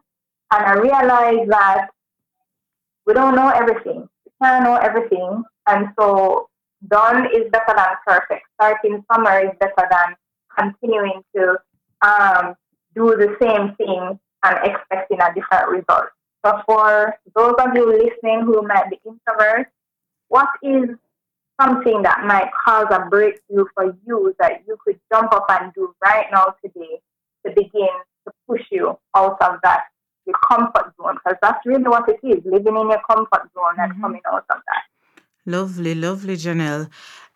And 0.52 0.64
I 0.64 0.74
realize 0.74 1.48
that 1.48 1.88
we 3.06 3.14
don't 3.14 3.34
know 3.34 3.48
everything. 3.48 4.08
We 4.24 4.32
can't 4.42 4.64
know 4.64 4.76
everything. 4.76 5.42
And 5.66 5.88
so 5.98 6.48
done 6.88 7.26
is 7.26 7.50
better 7.50 7.74
than 7.76 7.96
perfect. 8.06 8.46
Starting 8.54 9.04
somewhere 9.12 9.46
is 9.46 9.52
better 9.58 9.88
than 9.90 10.14
continuing 10.58 11.22
to 11.34 11.56
um, 12.02 12.54
do 12.94 13.16
the 13.16 13.36
same 13.40 13.74
thing 13.76 14.18
and 14.44 14.58
expecting 14.64 15.20
a 15.20 15.34
different 15.34 15.68
result. 15.68 16.06
So 16.44 16.60
for 16.66 17.14
those 17.34 17.54
of 17.58 17.74
you 17.74 17.86
listening 17.86 18.42
who 18.44 18.62
might 18.62 18.90
be 18.90 19.00
introverts, 19.06 19.66
what 20.28 20.48
is 20.62 20.90
something 21.60 22.02
that 22.02 22.24
might 22.26 22.50
cause 22.64 22.86
a 22.90 23.08
breakthrough 23.08 23.64
for 23.74 23.96
you 24.06 24.34
that 24.38 24.62
you 24.66 24.76
could 24.84 25.00
jump 25.12 25.32
up 25.32 25.46
and 25.48 25.72
do 25.74 25.94
right 26.04 26.26
now 26.32 26.54
today 26.62 27.00
to 27.46 27.52
begin 27.54 27.88
to 28.26 28.32
push 28.48 28.62
you 28.70 28.98
out 29.16 29.40
of 29.40 29.58
that 29.62 29.84
your 30.26 30.36
comfort 30.50 30.92
zone? 31.00 31.16
Because 31.24 31.38
that's 31.40 31.64
really 31.64 31.84
what 31.84 32.08
it 32.08 32.18
is, 32.22 32.42
living 32.44 32.76
in 32.76 32.90
your 32.90 33.00
comfort 33.08 33.50
zone 33.54 33.76
and 33.78 33.92
mm-hmm. 33.92 34.02
coming 34.02 34.20
out 34.30 34.44
of 34.50 34.58
that. 34.66 34.82
Lovely, 35.46 35.94
lovely, 35.94 36.36
Janelle. 36.36 36.90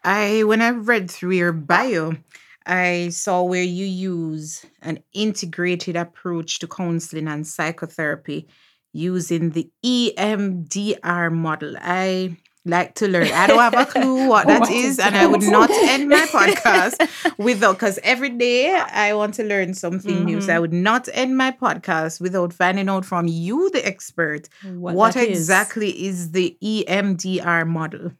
I 0.04 0.42
when 0.44 0.62
I 0.62 0.70
read 0.70 1.10
through 1.10 1.32
your 1.32 1.52
bio, 1.52 2.12
I 2.66 3.08
saw 3.10 3.42
where 3.42 3.62
you 3.62 3.84
use 3.86 4.64
an 4.82 5.02
integrated 5.12 5.96
approach 5.96 6.58
to 6.60 6.68
counseling 6.68 7.28
and 7.28 7.46
psychotherapy 7.46 8.48
using 8.92 9.50
the 9.50 9.70
EMDR 9.82 11.30
model. 11.30 11.76
I 11.80 12.38
like 12.64 12.94
to 12.96 13.08
learn. 13.08 13.28
I 13.28 13.46
don't 13.46 13.58
have 13.58 13.74
a 13.74 13.86
clue 13.86 14.28
what 14.28 14.46
that 14.46 14.60
what 14.60 14.70
is, 14.70 14.98
and 14.98 15.16
I 15.16 15.26
would 15.26 15.42
not 15.42 15.70
end 15.88 16.08
my 16.08 16.26
podcast 16.26 16.96
without 17.38 17.74
because 17.74 17.98
every 18.02 18.30
day 18.30 18.74
I 18.74 19.14
want 19.14 19.34
to 19.34 19.44
learn 19.44 19.74
something 19.74 20.16
mm-hmm. 20.16 20.24
new. 20.24 20.40
So 20.40 20.52
I 20.52 20.54
mm-hmm. 20.54 20.60
would 20.62 20.72
not 20.72 21.08
end 21.12 21.36
my 21.36 21.52
podcast 21.52 22.20
without 22.20 22.52
finding 22.52 22.88
out 22.88 23.04
from 23.04 23.26
you, 23.26 23.70
the 23.70 23.86
expert, 23.86 24.48
what, 24.62 24.94
what 24.94 25.16
exactly 25.16 25.90
is. 25.90 26.20
is 26.20 26.32
the 26.32 26.56
EMDR 26.62 27.66
model. 27.66 28.12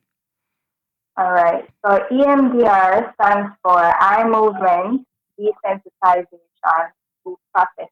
All 1.17 1.33
right. 1.33 1.69
So 1.85 1.99
EMDR 2.11 3.15
stands 3.15 3.51
for 3.63 3.79
eye 3.79 4.29
movement 4.29 5.07
desensitization 5.39 6.27
to 7.25 7.39
processing 7.53 7.89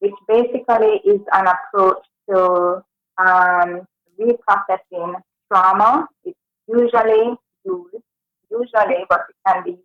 which 0.00 0.14
basically 0.28 1.00
is 1.04 1.20
an 1.32 1.46
approach 1.46 2.04
to 2.28 2.82
um, 3.18 3.86
reprocessing 4.20 5.14
trauma. 5.50 6.08
It's 6.24 6.38
usually 6.68 7.36
used, 7.64 8.04
usually, 8.50 9.04
but 9.08 9.26
it 9.28 9.36
can 9.46 9.64
be 9.64 9.78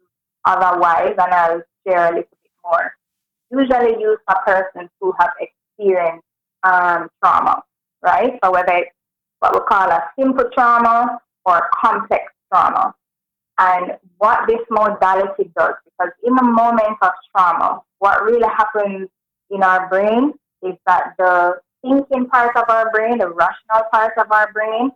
otherwise, 0.46 1.16
and 1.18 1.34
I'll 1.34 1.62
share 1.88 2.08
a 2.08 2.10
little 2.10 2.38
bit 2.44 2.52
more. 2.64 2.94
Usually 3.52 4.02
used 4.02 4.22
for 4.28 4.38
persons 4.46 4.90
who 5.00 5.14
have 5.20 5.32
experienced 5.40 6.26
um, 6.64 7.10
trauma, 7.22 7.64
right? 8.02 8.40
So 8.44 8.52
whether 8.52 8.74
it's 8.74 8.92
what 9.40 9.54
we 9.54 9.60
call 9.68 9.90
a 9.90 10.04
simple 10.18 10.46
trauma 10.54 11.20
or 11.46 11.70
complex 11.84 12.32
trauma. 12.52 12.94
And 13.58 13.98
what 14.18 14.48
this 14.48 14.60
modality 14.70 15.52
does, 15.58 15.74
because 15.86 16.14
in 16.24 16.36
the 16.36 16.44
moment 16.44 16.98
of 17.02 17.12
trauma, 17.36 17.82
what 18.00 18.24
really 18.24 18.48
happens 18.48 19.10
in 19.50 19.64
our 19.64 19.90
brain 19.90 20.34
is 20.64 20.76
that 20.86 21.14
the 21.18 21.56
thinking 21.82 22.28
part 22.28 22.56
of 22.56 22.66
our 22.70 22.92
brain, 22.92 23.18
the 23.18 23.30
rational 23.30 23.84
part 23.92 24.14
of 24.18 24.32
our 24.32 24.52
brain, 24.54 24.92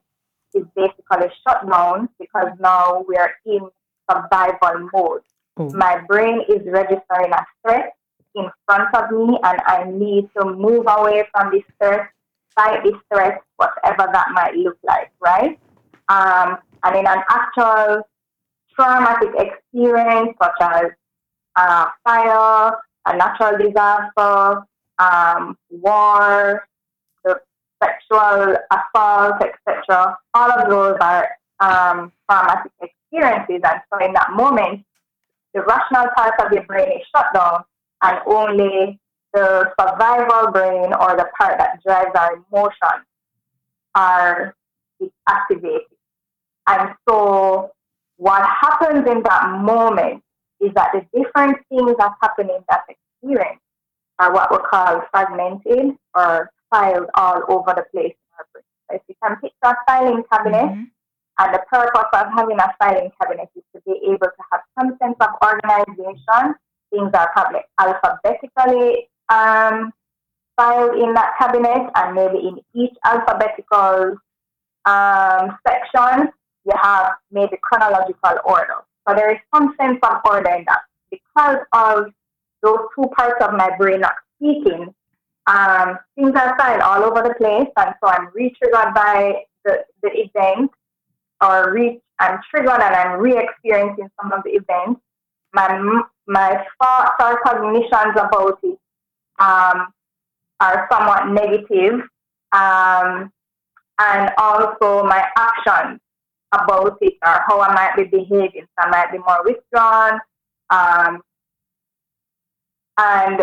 is 0.55 0.65
basically 0.75 1.29
shut 1.45 1.69
down 1.69 2.09
because 2.19 2.49
now 2.59 3.03
we 3.07 3.15
are 3.17 3.31
in 3.45 3.61
survival 4.09 4.89
mode. 4.93 5.21
Oh. 5.57 5.69
My 5.71 6.01
brain 6.07 6.41
is 6.49 6.61
registering 6.65 7.31
a 7.31 7.45
threat 7.61 7.93
in 8.35 8.49
front 8.65 8.93
of 8.95 9.11
me, 9.11 9.37
and 9.43 9.59
I 9.65 9.85
need 9.89 10.29
to 10.37 10.45
move 10.45 10.85
away 10.87 11.23
from 11.31 11.51
this 11.51 11.63
threat, 11.79 12.09
fight 12.55 12.83
this 12.83 12.95
threat, 13.13 13.41
whatever 13.57 14.09
that 14.11 14.27
might 14.33 14.55
look 14.55 14.77
like, 14.83 15.11
right? 15.19 15.59
Um, 16.09 16.57
and 16.83 16.95
in 16.97 17.07
an 17.07 17.23
actual 17.29 18.01
traumatic 18.75 19.29
experience, 19.37 20.35
such 20.41 20.55
as 20.61 20.85
uh, 21.55 21.85
fire, 22.03 22.77
a 23.05 23.15
natural 23.15 23.57
disaster, 23.57 24.65
um, 24.99 25.57
war, 25.69 26.67
sexual 27.83 28.55
assault, 28.71 29.41
etc. 29.41 30.17
All 30.33 30.51
of 30.51 30.69
those 30.69 30.97
are 31.01 31.29
um, 31.59 32.11
traumatic 32.29 32.71
experiences. 32.81 33.61
And 33.63 33.81
so 33.91 34.05
in 34.05 34.13
that 34.13 34.33
moment, 34.33 34.85
the 35.53 35.61
rational 35.61 36.07
part 36.15 36.33
of 36.39 36.51
your 36.51 36.63
brain 36.63 36.91
is 36.91 37.07
shut 37.15 37.27
down 37.33 37.63
and 38.03 38.19
only 38.25 38.99
the 39.33 39.71
survival 39.79 40.51
brain 40.51 40.93
or 40.93 41.15
the 41.17 41.27
part 41.39 41.57
that 41.59 41.79
drives 41.85 42.11
our 42.15 42.43
emotion 42.51 43.05
are 43.95 44.55
activated. 45.27 45.81
And 46.67 46.93
so 47.07 47.71
what 48.17 48.41
happens 48.41 49.07
in 49.09 49.23
that 49.23 49.59
moment 49.61 50.23
is 50.61 50.71
that 50.75 50.91
the 50.93 51.05
different 51.17 51.57
things 51.69 51.95
that 51.99 52.11
happen 52.21 52.49
in 52.49 52.63
that 52.69 52.83
experience 52.89 53.59
are 54.19 54.33
what 54.33 54.51
we 54.51 54.57
call 54.69 55.01
fragmented 55.11 55.95
or 56.15 56.49
filed 56.69 57.09
all 57.15 57.41
over 57.49 57.73
the 57.75 57.85
place 57.91 58.13
in 58.13 58.31
our 58.37 58.45
brain. 58.51 58.63
So 58.89 58.95
if 58.95 59.01
you 59.07 59.15
can 59.23 59.35
picture 59.37 59.55
a 59.63 59.75
filing 59.87 60.23
cabinet, 60.31 60.65
mm-hmm. 60.65 60.83
and 61.39 61.53
the 61.53 61.61
purpose 61.69 62.09
of 62.13 62.27
having 62.33 62.59
a 62.59 62.73
filing 62.79 63.11
cabinet 63.21 63.49
is 63.55 63.63
to 63.75 63.81
be 63.85 63.99
able 64.07 64.27
to 64.27 64.43
have 64.51 64.61
some 64.79 64.97
sense 65.01 65.15
of 65.19 65.29
organization. 65.43 66.55
Things 66.91 67.11
are 67.13 67.31
probably 67.33 67.61
alphabetically 67.79 69.09
um, 69.29 69.91
filed 70.55 70.95
in 70.95 71.13
that 71.13 71.33
cabinet, 71.37 71.91
and 71.95 72.15
maybe 72.15 72.47
in 72.47 72.59
each 72.73 72.95
alphabetical 73.03 74.17
um, 74.85 75.57
section, 75.67 76.29
you 76.65 76.73
have 76.81 77.13
maybe 77.31 77.57
chronological 77.61 78.39
order. 78.45 78.75
So 79.07 79.15
there 79.15 79.31
is 79.31 79.39
some 79.53 79.75
sense 79.79 79.99
of 80.03 80.17
order 80.25 80.49
in 80.51 80.65
that. 80.67 80.81
Because 81.11 81.57
of 81.73 82.05
those 82.63 82.79
two 82.95 83.07
parts 83.15 83.43
of 83.43 83.53
my 83.53 83.75
brain 83.77 84.01
not 84.01 84.15
speaking, 84.37 84.93
um, 85.47 85.99
things 86.15 86.31
are 86.35 86.57
filed 86.57 86.81
all 86.81 87.03
over 87.03 87.21
the 87.27 87.35
place. 87.35 87.69
And 87.77 87.93
so 88.01 88.09
I'm 88.09 88.29
re-triggered 88.33 88.93
by 88.93 89.43
the, 89.63 89.83
the 90.01 90.09
event 90.11 90.71
or 91.41 91.73
re- 91.73 92.01
I'm 92.19 92.39
triggered 92.49 92.81
and 92.81 92.95
I'm 92.95 93.19
re-experiencing 93.19 94.09
some 94.21 94.31
of 94.31 94.43
the 94.43 94.51
events. 94.51 95.01
My, 95.53 96.01
my 96.27 96.65
thoughts 96.81 97.13
or 97.19 97.39
cognitions 97.41 98.15
about 98.15 98.59
it 98.63 98.79
um, 99.39 99.93
are 100.59 100.87
somewhat 100.91 101.27
negative. 101.29 102.01
Um, 102.51 103.31
and 103.99 104.31
also 104.37 105.03
my 105.03 105.25
actions 105.37 105.99
about 106.51 106.97
it 107.01 107.13
or 107.25 107.43
how 107.47 107.61
I 107.61 107.73
might 107.73 107.95
be 107.95 108.03
behaving. 108.03 108.63
So 108.63 108.85
I 108.85 108.89
might 108.89 109.11
be 109.11 109.17
more 109.19 109.43
withdrawn. 109.43 110.19
Um, 110.69 111.21
and 112.97 113.41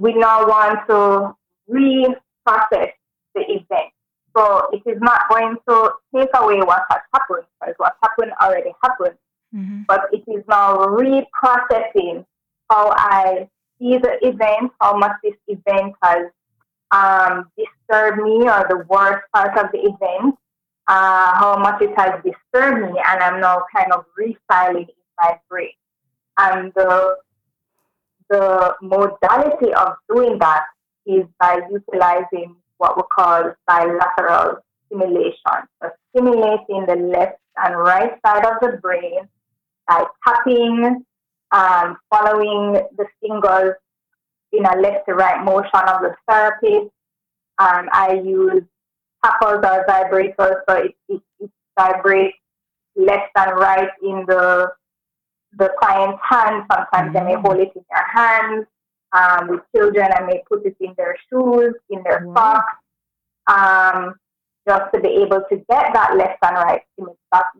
we 0.00 0.14
now 0.14 0.46
want 0.46 0.80
to 0.88 1.34
reprocess 1.70 2.92
the 3.34 3.40
event. 3.40 3.90
So 4.36 4.68
it 4.72 4.82
is 4.86 4.98
not 5.00 5.28
going 5.28 5.56
to 5.68 5.92
take 6.14 6.30
away 6.34 6.58
what 6.58 6.82
has 6.90 7.00
happened, 7.12 7.46
because 7.60 7.74
what 7.76 7.96
happened 8.02 8.32
already 8.42 8.72
happened. 8.82 9.16
Mm-hmm. 9.54 9.82
But 9.86 10.08
it 10.12 10.24
is 10.26 10.42
now 10.48 10.76
reprocessing 10.76 12.24
how 12.70 12.92
I 12.96 13.48
see 13.78 13.98
the 13.98 14.18
event, 14.26 14.72
how 14.80 14.96
much 14.96 15.12
this 15.22 15.34
event 15.46 15.94
has 16.02 16.26
um, 16.90 17.50
disturbed 17.56 18.22
me, 18.22 18.48
or 18.48 18.66
the 18.68 18.84
worst 18.88 19.24
part 19.32 19.56
of 19.56 19.70
the 19.72 19.78
event, 19.78 20.34
uh, 20.88 21.38
how 21.38 21.56
much 21.58 21.80
it 21.82 21.92
has 21.96 22.20
disturbed 22.24 22.92
me, 22.92 23.00
and 23.08 23.22
I'm 23.22 23.40
now 23.40 23.64
kind 23.74 23.92
of 23.92 24.04
restyling 24.18 24.88
in 24.88 24.94
my 25.20 25.38
brain. 25.48 25.70
And 26.38 26.72
the, 26.74 27.16
the 28.30 28.74
modality 28.82 29.72
of 29.74 29.94
doing 30.08 30.38
that 30.38 30.64
is 31.06 31.24
by 31.38 31.60
utilizing 31.70 32.56
what 32.78 32.96
we 32.96 33.02
call 33.14 33.52
bilateral 33.66 34.58
stimulation. 34.86 35.68
So 35.82 35.90
stimulating 36.10 36.86
the 36.86 36.96
left 36.96 37.38
and 37.56 37.76
right 37.76 38.12
side 38.24 38.44
of 38.44 38.54
the 38.60 38.78
brain 38.78 39.28
by 39.86 40.04
tapping, 40.26 41.04
um, 41.52 41.96
following 42.10 42.72
the 42.96 43.06
fingers 43.20 43.76
in 44.52 44.64
a 44.64 44.76
left 44.80 45.06
to 45.08 45.14
right 45.14 45.44
motion 45.44 45.70
of 45.74 46.02
the 46.02 46.14
therapist. 46.28 46.90
Um, 47.58 47.88
I 47.92 48.20
use 48.24 48.62
tappers 49.24 49.64
or 49.64 49.84
vibrators, 49.86 50.60
so 50.68 50.76
it, 50.76 50.94
it, 51.08 51.22
it 51.40 51.50
vibrates 51.78 52.36
left 52.96 53.30
and 53.36 53.56
right 53.58 53.90
in 54.02 54.24
the 54.26 54.72
the 55.58 55.70
client's 55.80 56.20
hand. 56.28 56.64
Sometimes 56.70 56.88
mm-hmm. 56.92 57.12
they 57.12 57.24
may 57.24 57.40
mm. 57.40 57.42
hold 57.42 57.58
it 57.58 57.72
in 57.74 57.84
their 57.90 58.06
hands. 58.12 58.66
Um, 59.12 59.48
with 59.48 59.60
children, 59.74 60.10
I 60.12 60.22
may 60.24 60.42
put 60.48 60.66
it 60.66 60.76
in 60.80 60.92
their 60.96 61.16
shoes, 61.30 61.74
in 61.88 62.02
their 62.02 62.26
wow. 62.26 62.64
socks, 62.64 62.76
um, 63.46 64.14
just 64.68 64.92
to 64.92 65.00
be 65.00 65.08
able 65.22 65.42
to 65.48 65.56
get 65.56 65.92
that 65.92 66.16
left 66.16 66.38
and 66.42 66.56
right 66.56 66.82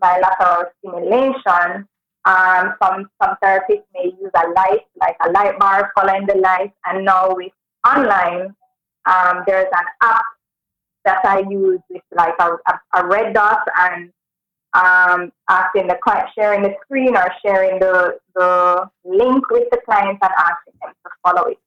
bilateral 0.00 0.70
stimulation. 0.78 1.86
Um, 2.24 2.74
some 2.82 3.08
some 3.22 3.36
therapists 3.42 3.84
may 3.94 4.06
use 4.20 4.30
a 4.34 4.48
light, 4.56 4.86
like 5.00 5.16
a 5.24 5.30
light 5.30 5.58
bar 5.58 5.92
following 5.94 6.26
the 6.26 6.36
light. 6.36 6.72
And 6.86 7.04
now 7.04 7.34
with 7.34 7.52
online, 7.86 8.54
um, 9.06 9.44
there's 9.46 9.68
an 9.72 9.86
app 10.02 10.24
that 11.04 11.24
I 11.24 11.44
use 11.48 11.80
with 11.90 12.02
like 12.16 12.34
a, 12.40 12.56
a, 12.66 12.80
a 12.94 13.06
red 13.06 13.34
dot 13.34 13.60
and 13.78 14.10
um, 14.74 15.32
asking 15.48 15.86
the 15.86 15.96
client, 16.02 16.28
sharing 16.34 16.62
the 16.62 16.74
screen 16.82 17.16
or 17.16 17.30
sharing 17.44 17.78
the, 17.78 18.18
the 18.34 18.90
link 19.04 19.48
with 19.50 19.68
the 19.70 19.78
client 19.84 20.18
and 20.20 20.32
asking 20.36 20.74
them 20.82 20.92
to 21.04 21.10
follow 21.22 21.48
it. 21.48 21.58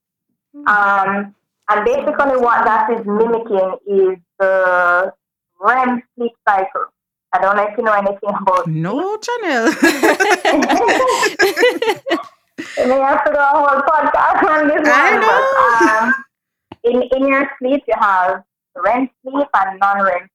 Hmm. 0.53 0.67
Um, 0.67 1.35
and 1.69 1.85
basically, 1.85 2.37
what 2.37 2.63
that 2.65 2.89
is 2.91 3.05
mimicking 3.05 3.77
is 3.87 4.17
the 4.39 5.13
REM 5.61 6.01
sleep 6.15 6.33
cycle. 6.47 6.85
I 7.33 7.39
don't 7.39 7.57
know 7.57 7.63
if 7.63 7.77
you 7.77 7.83
know 7.83 7.93
anything 7.93 8.29
about 8.29 8.67
No, 8.67 9.17
Janelle. 9.17 9.67
We 12.77 12.91
have 12.91 13.23
to 13.23 13.31
do 13.31 13.37
a 13.37 13.45
whole 13.45 13.81
podcast 13.81 14.43
on 14.49 14.67
this 14.67 14.81
I 14.87 15.11
one. 15.11 15.21
Know. 15.21 15.27
But, 15.79 16.03
um, 16.03 16.13
in, 16.83 17.03
in 17.15 17.27
your 17.27 17.49
sleep, 17.59 17.83
you 17.87 17.93
have 17.99 18.43
REM 18.75 19.09
sleep 19.23 19.47
and 19.53 19.79
non-REM 19.79 20.29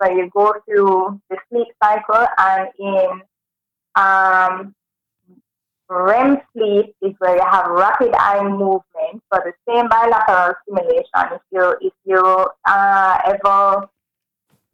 so 0.00 0.10
you 0.10 0.30
go 0.30 0.54
through 0.64 1.20
the 1.30 1.36
sleep 1.50 1.68
cycle, 1.82 2.26
and 2.38 2.68
in 2.78 3.22
um, 3.96 4.74
REM 5.90 6.38
sleep 6.52 6.94
is 7.02 7.14
where 7.18 7.36
you 7.36 7.44
have 7.50 7.66
rapid 7.70 8.14
eye 8.14 8.42
movement. 8.42 9.22
for 9.30 9.42
the 9.44 9.52
same 9.68 9.88
bilateral 9.88 10.54
stimulation. 10.62 11.32
If 11.32 11.42
you 11.50 11.76
if 11.80 11.92
you 12.04 12.46
uh, 12.66 13.18
ever 13.26 13.88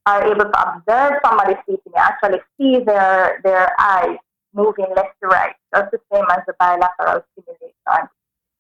are 0.07 0.25
able 0.25 0.45
to 0.45 0.75
observe 0.75 1.21
somebody 1.25 1.55
sleeping, 1.65 1.93
you 1.95 2.03
actually 2.03 2.41
see 2.59 2.81
their 2.85 3.41
their 3.45 3.73
eyes 3.79 4.19
moving 4.55 4.87
left 4.97 5.15
to 5.23 5.29
right. 5.29 5.55
That's 5.73 5.91
the 5.91 6.01
same 6.13 6.25
as 6.31 6.41
the 6.47 6.55
bilateral 6.59 7.25
stimulation, 7.33 8.09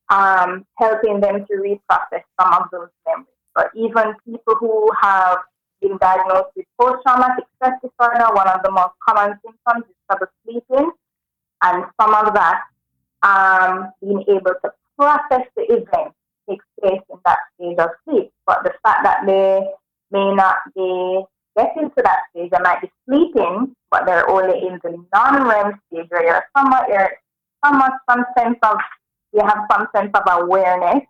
um, 0.09 0.67
helping 0.79 1.21
them 1.21 1.45
to 1.47 1.55
reprocess 1.55 2.23
some 2.41 2.53
of 2.55 2.71
those 2.73 2.89
memories. 3.07 3.29
But 3.55 3.71
even 3.75 4.15
people 4.25 4.55
who 4.57 4.91
have 5.01 5.39
been 5.85 5.99
diagnosed 5.99 6.51
with 6.57 6.67
post-traumatic 6.81 7.45
stress 7.57 7.77
disorder, 7.83 8.33
one 8.33 8.49
of 8.49 8.63
the 8.63 8.71
most 8.71 8.95
common 9.07 9.39
symptoms 9.45 9.85
is 9.89 9.97
trouble 10.09 10.27
sleeping, 10.45 10.91
and 11.63 11.85
some 12.01 12.15
of 12.15 12.33
that 12.35 12.63
um, 13.23 13.93
being 14.01 14.25
able 14.29 14.55
to 14.65 14.73
process 14.99 15.45
the 15.57 15.65
event 15.69 16.13
takes 16.49 16.65
place 16.81 17.01
in 17.11 17.19
that 17.25 17.39
stage 17.55 17.79
of 17.79 17.91
sleep. 18.05 18.31
But 18.47 18.65
the 18.65 18.73
fact 18.83 19.05
that 19.05 19.27
they 19.27 19.61
may 20.11 20.35
not 20.35 20.57
be 20.75 21.25
getting 21.57 21.91
to 21.91 22.03
that 22.03 22.21
stage, 22.31 22.51
they 22.51 22.59
might 22.63 22.81
be 22.81 22.91
sleeping, 23.07 23.75
but 23.91 24.07
they're 24.07 24.29
only 24.29 24.67
in 24.67 24.81
the 24.83 25.05
non-REM 25.13 25.81
stage 25.93 26.07
where 26.09 26.25
you're 26.25 26.45
somewhat, 26.57 26.89
you're 26.89 27.13
somewhat 27.65 27.93
some 28.09 28.25
sense 28.39 28.59
of, 28.63 28.77
you 29.33 29.41
have 29.41 29.67
some 29.71 29.87
sense 29.95 30.11
of 30.15 30.23
awareness 30.27 31.03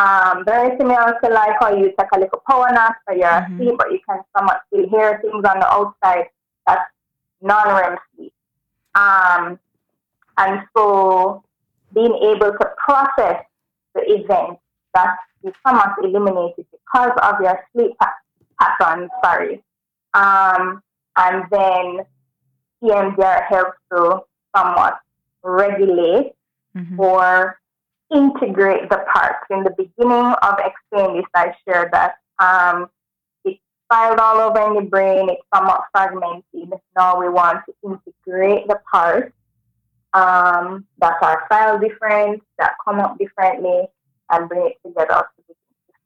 um, 0.00 0.44
very 0.46 0.76
similar 0.78 1.18
to 1.22 1.30
like 1.30 1.56
how 1.60 1.74
you 1.76 1.92
take 1.98 2.08
a 2.14 2.18
little 2.18 2.42
power 2.48 2.68
nap 2.72 2.96
so 3.06 3.14
you're 3.14 3.28
mm-hmm. 3.28 3.60
asleep, 3.60 3.74
but 3.76 3.92
you 3.92 3.98
can 4.08 4.20
somewhat 4.36 4.62
still 4.66 4.88
hear 4.88 5.20
things 5.20 5.44
on 5.44 5.60
the 5.60 5.68
outside. 5.68 6.26
That's 6.66 6.90
non-REM 7.42 7.98
sleep. 8.16 8.32
Um, 8.94 9.58
and 10.38 10.62
so 10.74 11.44
being 11.92 12.14
able 12.14 12.52
to 12.52 12.70
process 12.78 13.44
the 13.94 14.02
event 14.06 14.58
that 14.94 15.16
is 15.44 15.52
somewhat 15.66 15.90
eliminated 16.02 16.64
because 16.70 17.12
of 17.22 17.34
your 17.42 17.60
sleep 17.72 17.92
pattern, 18.58 19.08
sorry. 19.22 19.62
Um, 20.14 20.82
and 21.16 21.44
then 21.50 21.98
EMDR 22.82 23.46
helps 23.48 23.78
to 23.92 24.20
somewhat 24.56 24.98
regulate 25.42 26.32
mm-hmm. 26.74 26.98
or 26.98 27.59
integrate 28.12 28.88
the 28.90 29.04
parts. 29.12 29.44
In 29.50 29.62
the 29.62 29.70
beginning 29.70 30.34
of 30.42 30.58
This, 30.92 31.24
I 31.34 31.54
shared 31.64 31.92
that 31.92 32.16
um, 32.38 32.88
it's 33.44 33.60
filed 33.88 34.18
all 34.18 34.38
over 34.38 34.60
in 34.68 34.74
the 34.74 34.88
brain, 34.88 35.28
it's 35.30 35.42
somewhat 35.54 35.84
fragmented. 35.92 36.72
Now 36.96 37.18
we 37.18 37.28
want 37.28 37.60
to 37.66 37.74
integrate 37.84 38.66
the 38.68 38.80
parts 38.90 39.32
um, 40.12 40.86
that 40.98 41.14
are 41.22 41.46
filed 41.48 41.82
different, 41.82 42.42
that 42.58 42.74
come 42.84 43.00
up 43.00 43.18
differently, 43.18 43.86
and 44.30 44.48
bring 44.48 44.66
it 44.66 44.88
together 44.88 45.24
so 45.36 45.54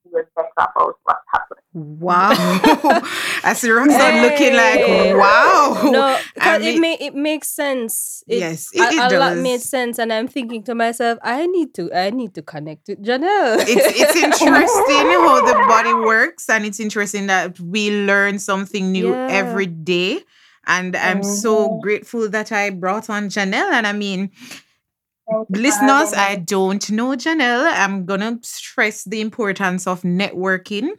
we 0.05 0.11
can 0.13 0.25
see 0.25 0.33
better 0.37 0.49
about 0.57 0.97
what's 1.05 1.21
happening. 1.33 1.65
Wow. 1.75 2.31
I 3.43 3.53
see 3.57 3.71
Roxanne 3.71 3.99
hey. 3.99 4.23
looking 4.23 4.55
like, 4.55 5.21
wow. 5.21 5.91
No, 5.91 6.19
because 6.35 6.65
it, 6.65 6.81
ma- 6.81 6.97
it 7.01 7.15
makes 7.15 7.51
sense. 7.51 8.23
It, 8.29 8.39
yes, 8.39 8.69
it, 8.73 8.81
it 8.81 9.13
a, 9.13 9.17
a 9.17 9.19
lot 9.19 9.37
made 9.39 9.61
sense. 9.61 9.99
And 9.99 10.13
I'm 10.13 10.29
thinking 10.29 10.63
to 10.65 10.75
myself, 10.75 11.19
I 11.23 11.47
need 11.47 11.75
to 11.75 11.93
I 11.93 12.11
need 12.11 12.35
to 12.35 12.43
connect 12.43 12.89
with 12.89 13.05
Janelle. 13.05 13.59
it's, 13.61 14.01
it's 14.01 14.17
interesting 14.23 14.95
how 14.95 15.45
the 15.45 15.55
body 15.69 15.95
works. 15.95 16.49
And 16.49 16.65
it's 16.65 16.81
interesting 16.81 17.27
that 17.27 17.59
we 17.59 17.91
learn 18.07 18.39
something 18.39 18.93
new 18.93 19.11
yeah. 19.11 19.29
every 19.31 19.67
day. 19.67 20.21
And 20.67 20.97
I'm 20.97 21.21
mm-hmm. 21.21 21.29
so 21.29 21.79
grateful 21.83 22.29
that 22.31 22.53
I 22.53 22.71
brought 22.71 23.11
on 23.11 23.29
Janelle. 23.29 23.73
And 23.73 23.87
I 23.87 23.93
mean, 23.93 24.31
Listeners, 25.49 26.13
I 26.13 26.37
don't 26.37 26.91
know 26.91 27.11
Janelle. 27.11 27.73
I'm 27.75 28.05
going 28.05 28.21
to 28.21 28.39
stress 28.43 29.05
the 29.05 29.21
importance 29.21 29.87
of 29.87 30.03
networking 30.03 30.91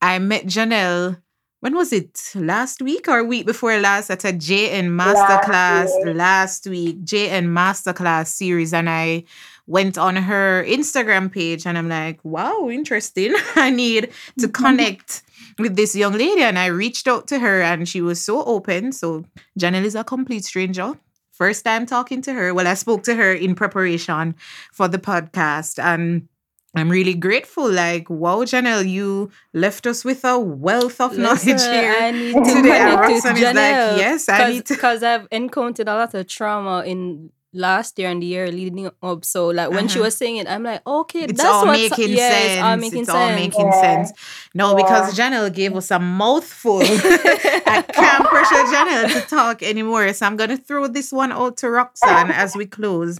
I 0.00 0.18
met 0.18 0.46
Janelle. 0.46 1.20
When 1.60 1.74
was 1.74 1.92
it? 1.92 2.32
Last 2.34 2.82
week 2.82 3.08
or 3.08 3.24
week 3.24 3.46
before 3.46 3.78
last 3.78 4.10
at 4.10 4.24
a 4.24 4.28
JN 4.28 4.88
Masterclass 4.88 5.88
last, 5.88 6.06
last 6.06 6.66
week, 6.66 7.02
JN 7.04 7.46
Masterclass 7.46 8.28
series. 8.28 8.72
And 8.72 8.88
I 8.88 9.24
went 9.66 9.98
on 9.98 10.16
her 10.16 10.64
Instagram 10.64 11.32
page 11.32 11.66
and 11.66 11.76
I'm 11.76 11.88
like, 11.88 12.20
wow, 12.24 12.68
interesting. 12.68 13.34
I 13.56 13.70
need 13.70 14.12
to 14.38 14.46
mm-hmm. 14.46 14.64
connect 14.64 15.22
with 15.58 15.76
this 15.76 15.96
young 15.96 16.12
lady. 16.12 16.42
And 16.42 16.58
I 16.58 16.66
reached 16.66 17.08
out 17.08 17.26
to 17.28 17.38
her 17.38 17.62
and 17.62 17.88
she 17.88 18.00
was 18.00 18.22
so 18.24 18.44
open. 18.44 18.92
So 18.92 19.24
Janelle 19.58 19.84
is 19.84 19.94
a 19.94 20.04
complete 20.04 20.44
stranger. 20.44 20.92
First 21.36 21.66
time 21.66 21.84
talking 21.84 22.22
to 22.22 22.32
her. 22.32 22.54
Well, 22.54 22.66
I 22.66 22.72
spoke 22.74 23.02
to 23.04 23.14
her 23.14 23.32
in 23.32 23.54
preparation 23.54 24.34
for 24.72 24.88
the 24.88 24.96
podcast. 24.96 25.78
And 25.78 26.28
I'm 26.74 26.88
really 26.88 27.12
grateful. 27.12 27.70
Like, 27.70 28.08
wow, 28.08 28.38
Janelle, 28.44 28.88
you 28.88 29.30
left 29.52 29.86
us 29.86 30.02
with 30.02 30.24
a 30.24 30.38
wealth 30.38 30.98
of 31.00 31.18
knowledge 31.18 31.44
here 31.44 31.94
I 32.00 32.10
need 32.10 32.32
to 32.32 32.54
today. 32.54 32.78
And 32.78 33.00
Roxanne 33.00 33.36
is 33.36 33.42
like, 33.42 33.54
yes, 33.54 34.28
I 34.30 34.50
need 34.50 34.64
to. 34.66 34.74
Because 34.74 35.02
I've 35.02 35.28
encountered 35.30 35.88
a 35.88 35.94
lot 35.94 36.14
of 36.14 36.26
trauma 36.26 36.84
in 36.86 37.30
last 37.56 37.98
year 37.98 38.10
and 38.10 38.22
the 38.22 38.26
year 38.26 38.50
leading 38.50 38.90
up. 39.02 39.24
So, 39.24 39.48
like, 39.48 39.70
when 39.70 39.78
uh-huh. 39.80 39.88
she 39.88 39.98
was 39.98 40.16
saying 40.16 40.36
it, 40.36 40.48
I'm 40.48 40.62
like, 40.62 40.86
okay, 40.86 41.22
it's 41.22 41.32
that's 41.34 41.48
all 41.48 41.66
what's, 41.66 41.90
making 41.90 42.16
yeah, 42.16 42.30
sense. 42.30 42.52
It's 42.52 42.62
all 42.62 42.76
making 42.76 43.00
it's 43.00 43.10
sense. 43.10 43.18
all 43.18 43.34
making 43.34 43.66
yeah. 43.66 43.80
sense. 43.80 44.12
No, 44.54 44.70
yeah. 44.70 44.84
because 44.84 45.18
Janelle 45.18 45.54
gave 45.54 45.74
us 45.74 45.90
a 45.90 45.98
mouthful. 45.98 46.80
I 46.82 47.84
can't 47.88 48.24
pressure 48.26 48.54
Janelle 48.54 49.20
to 49.20 49.28
talk 49.28 49.62
anymore. 49.62 50.12
So, 50.12 50.26
I'm 50.26 50.36
going 50.36 50.50
to 50.50 50.56
throw 50.56 50.86
this 50.86 51.12
one 51.12 51.32
out 51.32 51.56
to 51.58 51.70
Roxanne 51.70 52.30
as 52.30 52.54
we 52.54 52.66
close. 52.66 53.18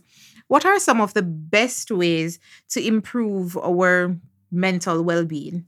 What 0.49 0.65
are 0.65 0.79
some 0.79 1.01
of 1.01 1.15
the 1.15 1.23
best 1.23 1.91
ways 1.91 2.39
to 2.69 2.87
improve 2.87 3.57
our 3.57 4.17
mental 4.51 5.03
well 5.03 5.25
being? 5.25 5.67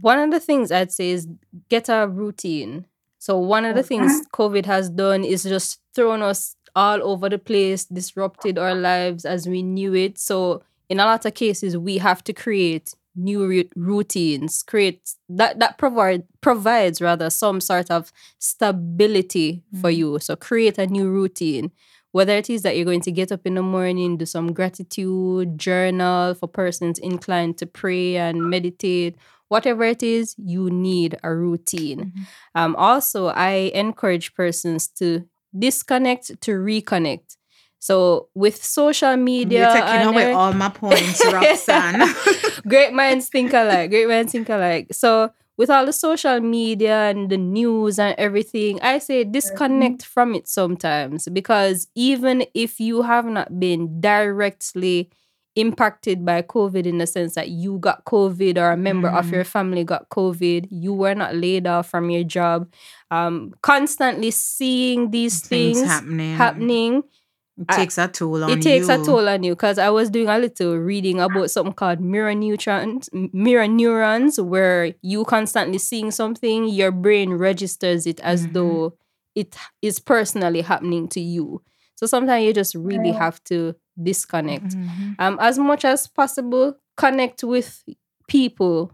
One 0.00 0.18
of 0.18 0.30
the 0.32 0.40
things 0.40 0.72
I'd 0.72 0.90
say 0.90 1.10
is 1.10 1.28
get 1.68 1.88
a 1.88 2.08
routine. 2.08 2.86
So, 3.24 3.38
one 3.38 3.64
of 3.64 3.74
the 3.74 3.82
things 3.82 4.20
COVID 4.34 4.66
has 4.66 4.90
done 4.90 5.24
is 5.24 5.44
just 5.44 5.80
thrown 5.94 6.20
us 6.20 6.56
all 6.76 7.02
over 7.02 7.30
the 7.30 7.38
place, 7.38 7.86
disrupted 7.86 8.58
our 8.58 8.74
lives 8.74 9.24
as 9.24 9.48
we 9.48 9.62
knew 9.62 9.94
it. 9.94 10.18
So, 10.18 10.62
in 10.90 11.00
a 11.00 11.06
lot 11.06 11.24
of 11.24 11.32
cases, 11.32 11.74
we 11.74 11.96
have 11.96 12.22
to 12.24 12.34
create 12.34 12.94
new 13.16 13.44
r- 13.44 13.64
routines 13.76 14.64
create 14.64 15.14
that 15.28 15.60
that 15.60 15.78
provide 15.78 16.24
provides 16.40 17.00
rather 17.00 17.30
some 17.30 17.60
sort 17.60 17.88
of 17.88 18.12
stability 18.40 19.52
mm-hmm. 19.52 19.80
for 19.80 19.88
you 19.88 20.18
so 20.18 20.34
create 20.34 20.78
a 20.78 20.86
new 20.88 21.08
routine 21.08 21.70
whether 22.14 22.36
it 22.36 22.48
is 22.48 22.62
that 22.62 22.76
you're 22.76 22.84
going 22.84 23.00
to 23.00 23.10
get 23.10 23.32
up 23.32 23.44
in 23.44 23.56
the 23.56 23.62
morning, 23.62 24.16
do 24.16 24.24
some 24.24 24.52
gratitude, 24.52 25.58
journal 25.58 26.32
for 26.34 26.46
persons 26.46 26.96
inclined 27.00 27.58
to 27.58 27.66
pray 27.66 28.16
and 28.16 28.40
meditate, 28.48 29.16
whatever 29.54 29.84
it 29.84 30.02
is, 30.02 30.34
you 30.38 30.62
need 30.70 31.12
a 31.22 31.30
routine. 31.34 32.00
Mhm. 32.12 32.22
Um, 32.58 32.72
also, 32.76 33.20
I 33.28 33.70
encourage 33.84 34.34
persons 34.34 34.82
to 34.98 35.06
disconnect 35.66 36.26
to 36.44 36.52
reconnect. 36.70 37.36
So 37.78 38.28
with 38.34 38.56
social 38.64 39.16
media, 39.16 39.60
You're 39.70 39.76
taking 39.82 40.06
away 40.12 40.32
all 40.32 40.52
my 40.54 40.68
points, 40.70 41.20
Roxanne. 41.32 42.02
great 42.72 42.92
minds 42.92 43.28
think 43.28 43.52
alike. 43.52 43.90
Great 43.90 44.08
minds 44.08 44.32
think 44.32 44.48
alike. 44.48 44.88
So 44.92 45.30
with 45.56 45.70
all 45.70 45.84
the 45.86 45.92
social 45.92 46.40
media 46.40 47.10
and 47.10 47.30
the 47.30 47.36
news 47.36 47.98
and 47.98 48.14
everything, 48.18 48.80
I 48.82 48.98
say 48.98 49.24
disconnect 49.24 50.04
from 50.04 50.34
it 50.34 50.48
sometimes 50.48 51.28
because 51.28 51.86
even 51.94 52.44
if 52.54 52.80
you 52.80 53.02
have 53.02 53.26
not 53.26 53.48
been 53.60 54.00
directly 54.00 55.10
impacted 55.56 56.24
by 56.24 56.42
COVID 56.42 56.86
in 56.86 56.98
the 56.98 57.06
sense 57.06 57.34
that 57.34 57.48
you 57.50 57.78
got 57.78 58.04
COVID 58.04 58.58
or 58.58 58.72
a 58.72 58.76
member 58.76 59.08
of 59.08 59.26
Mhm. 59.26 59.32
your 59.32 59.44
family 59.44 59.84
got 59.84 60.08
COVID, 60.10 60.68
you 60.70 60.92
were 60.92 61.14
not 61.14 61.34
laid 61.36 61.66
off 61.66 61.88
from 61.90 62.10
your 62.10 62.24
job. 62.24 62.68
Um, 63.10 63.52
constantly 63.62 64.30
seeing 64.30 65.10
these 65.10 65.40
Things 65.40 65.78
things, 65.78 65.90
happening. 65.90 66.36
happening 66.36 67.02
It 67.56 67.68
takes 67.70 67.98
a 67.98 68.08
toll 68.08 68.42
on 68.42 68.48
you. 68.50 68.54
it 68.54 68.62
takes 68.62 68.88
a 68.88 68.98
toll 68.98 69.28
on 69.28 69.42
you 69.44 69.52
because 69.54 69.78
I 69.78 69.90
was 69.90 70.10
doing 70.10 70.28
a 70.28 70.38
little 70.38 70.76
reading 70.76 71.20
about 71.20 71.50
something 71.50 71.72
called 71.72 72.00
mirror 72.00 72.34
neutrons, 72.34 73.08
mirror 73.12 73.68
neurons, 73.68 74.40
where 74.40 74.94
you 75.02 75.24
constantly 75.24 75.78
seeing 75.78 76.10
something, 76.10 76.68
your 76.68 76.90
brain 76.90 77.34
registers 77.34 78.06
it 78.06 78.18
as 78.20 78.46
Mhm. 78.46 78.52
though 78.54 78.96
it 79.36 79.56
is 79.82 80.00
personally 80.00 80.62
happening 80.62 81.08
to 81.08 81.20
you. 81.20 81.62
So 81.96 82.06
sometimes 82.06 82.44
you 82.44 82.52
just 82.52 82.74
really 82.74 83.12
have 83.12 83.42
to 83.44 83.74
disconnect. 84.00 84.74
Mhm. 84.74 85.16
Um, 85.18 85.38
as 85.40 85.58
much 85.58 85.84
as 85.84 86.06
possible, 86.06 86.76
connect 86.96 87.44
with 87.44 87.82
people 88.28 88.92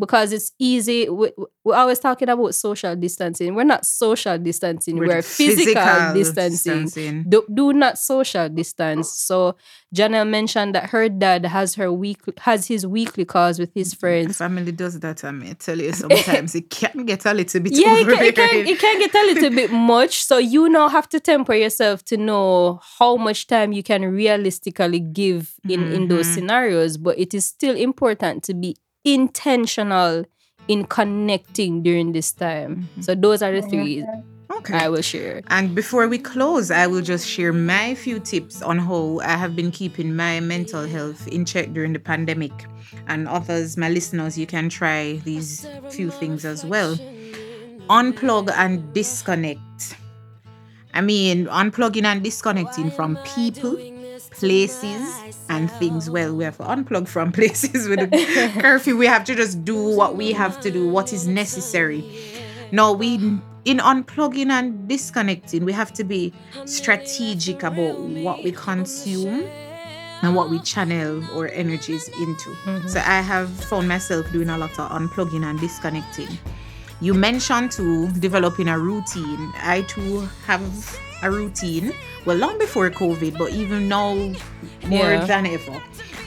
because 0.00 0.32
it's 0.32 0.50
easy. 0.58 1.08
We, 1.08 1.30
we- 1.36 1.46
we're 1.62 1.76
always 1.76 1.98
talking 1.98 2.26
about 2.30 2.54
social 2.54 2.96
distancing. 2.96 3.54
We're 3.54 3.64
not 3.64 3.84
social 3.84 4.38
distancing. 4.38 4.96
We're, 4.96 5.20
physical, 5.20 6.14
distancing 6.14 7.24
do, 7.28 7.44
do 7.52 7.74
not 7.74 7.98
social 7.98 8.48
distance. 8.48 9.12
So 9.12 9.56
Janelle 9.94 10.26
mentioned 10.28 10.74
that 10.74 10.88
her 10.90 11.10
dad 11.10 11.44
has 11.44 11.74
her 11.74 11.92
week 11.92 12.18
has 12.38 12.66
his 12.66 12.86
weekly 12.86 13.26
calls 13.26 13.58
with 13.58 13.72
his 13.74 13.92
friends. 13.92 14.38
Family 14.38 14.72
does 14.72 14.98
that, 15.00 15.22
I 15.22 15.32
may 15.32 15.52
tell 15.52 15.78
you 15.78 15.92
sometimes 15.92 16.54
it 16.54 16.70
can 16.70 17.04
get 17.04 17.26
a 17.26 17.34
little 17.34 17.60
bit 17.60 17.72
Yeah, 17.76 17.96
it 17.98 18.06
can, 18.06 18.24
it, 18.24 18.34
can, 18.34 18.66
it 18.66 18.78
can 18.78 18.98
get 18.98 19.14
a 19.14 19.34
little 19.34 19.50
bit 19.50 19.70
much. 19.70 20.24
So 20.24 20.38
you 20.38 20.68
now 20.70 20.88
have 20.88 21.10
to 21.10 21.20
temper 21.20 21.54
yourself 21.54 22.02
to 22.06 22.16
know 22.16 22.80
how 22.98 23.16
much 23.16 23.46
time 23.48 23.72
you 23.72 23.82
can 23.82 24.02
realistically 24.10 25.00
give 25.00 25.54
in, 25.68 25.92
in 25.92 26.08
those 26.08 26.26
Mhm. 26.28 26.34
scenarios. 26.34 26.96
But 26.96 27.18
it 27.18 27.34
is 27.34 27.44
still 27.44 27.76
important 27.76 28.44
to 28.44 28.54
be 28.54 28.76
intentional 29.04 30.24
in 30.68 30.84
connecting 30.84 31.82
during 31.82 32.12
this 32.12 32.32
time. 32.32 32.88
Mm-hmm. 32.92 33.02
So 33.02 33.14
those 33.14 33.42
are 33.42 33.52
the 33.52 33.62
three 33.62 34.04
Okay. 34.50 34.74
I 34.74 34.88
will 34.88 35.02
share. 35.02 35.42
And 35.46 35.74
before 35.74 36.08
we 36.08 36.18
close, 36.18 36.70
I 36.70 36.86
will 36.86 37.02
just 37.02 37.26
share 37.26 37.52
my 37.52 37.94
few 37.94 38.18
tips 38.18 38.62
on 38.62 38.78
how 38.78 39.20
I 39.22 39.36
have 39.36 39.54
been 39.54 39.70
keeping 39.70 40.16
my 40.16 40.40
mental 40.40 40.86
health 40.86 41.28
in 41.28 41.44
check 41.44 41.72
during 41.72 41.92
the 41.92 42.00
pandemic. 42.00 42.52
And 43.06 43.28
others, 43.28 43.76
my 43.76 43.88
listeners, 43.88 44.36
you 44.36 44.46
can 44.46 44.68
try 44.68 45.14
these 45.24 45.66
few 45.90 46.10
things 46.10 46.44
as 46.44 46.64
well. 46.64 46.96
Unplug 47.88 48.52
and 48.56 48.92
disconnect. 48.92 49.96
I 50.92 51.00
mean, 51.00 51.46
unplugging 51.46 52.04
and 52.04 52.22
disconnecting 52.22 52.90
from 52.90 53.18
people, 53.24 53.76
places, 54.30 55.30
and 55.48 55.70
things. 55.72 56.08
Well, 56.08 56.34
we 56.34 56.44
have 56.44 56.56
to 56.58 56.64
unplug 56.64 57.08
from 57.08 57.32
places 57.40 57.88
with 57.88 58.10
the 58.10 58.60
curfew. 58.60 58.96
We 58.96 59.06
have 59.06 59.24
to 59.24 59.34
just 59.34 59.64
do 59.64 59.76
what 59.96 60.16
we 60.16 60.32
have 60.32 60.60
to 60.60 60.70
do, 60.70 60.88
what 60.88 61.12
is 61.12 61.26
necessary. 61.26 62.04
No, 62.72 62.92
we 62.92 63.16
in 63.64 63.78
unplugging 63.78 64.48
and 64.48 64.88
disconnecting, 64.88 65.64
we 65.64 65.72
have 65.72 65.92
to 65.94 66.04
be 66.04 66.32
strategic 66.64 67.62
about 67.62 67.98
what 68.00 68.42
we 68.42 68.52
consume 68.52 69.44
and 70.22 70.34
what 70.34 70.50
we 70.50 70.58
channel 70.60 71.22
our 71.36 71.48
energies 71.48 72.08
into. 72.08 72.50
Mm-hmm. 72.64 72.88
So 72.88 73.00
I 73.00 73.20
have 73.20 73.50
found 73.64 73.88
myself 73.88 74.30
doing 74.32 74.50
a 74.50 74.56
lot 74.56 74.78
of 74.78 74.90
unplugging 74.90 75.44
and 75.44 75.58
disconnecting. 75.60 76.38
You 77.00 77.14
mentioned 77.14 77.72
to 77.72 78.08
developing 78.12 78.68
a 78.68 78.78
routine. 78.78 79.52
I 79.56 79.82
too 79.88 80.28
have 80.46 80.62
a 81.22 81.30
routine. 81.30 81.92
Well, 82.26 82.36
long 82.36 82.58
before 82.58 82.90
COVID, 82.90 83.38
but 83.38 83.50
even 83.52 83.88
now 83.88 84.14
more 84.86 85.12
Yeah. 85.14 85.24
than 85.24 85.46
ever. 85.46 85.80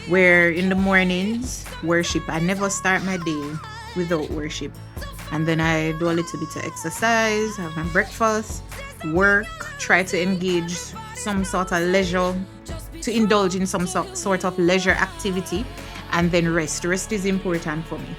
Where 0.09 0.49
in 0.49 0.69
the 0.69 0.75
mornings, 0.75 1.63
worship. 1.83 2.23
I 2.27 2.39
never 2.39 2.69
start 2.69 3.03
my 3.03 3.17
day 3.17 3.43
without 3.95 4.29
worship. 4.31 4.71
And 5.31 5.47
then 5.47 5.59
I 5.61 5.91
do 5.93 6.09
a 6.09 6.13
little 6.13 6.39
bit 6.39 6.55
of 6.55 6.63
exercise, 6.65 7.55
have 7.57 7.75
my 7.77 7.83
breakfast, 7.93 8.63
work, 9.05 9.47
try 9.79 10.03
to 10.03 10.21
engage 10.21 10.77
some 11.15 11.43
sort 11.45 11.71
of 11.71 11.81
leisure, 11.83 12.33
to 13.01 13.11
indulge 13.11 13.55
in 13.55 13.65
some 13.67 13.85
so- 13.87 14.11
sort 14.13 14.43
of 14.45 14.57
leisure 14.57 14.91
activity, 14.91 15.65
and 16.11 16.31
then 16.31 16.51
rest. 16.53 16.83
Rest 16.85 17.11
is 17.11 17.25
important 17.25 17.85
for 17.87 17.97
me. 17.99 18.15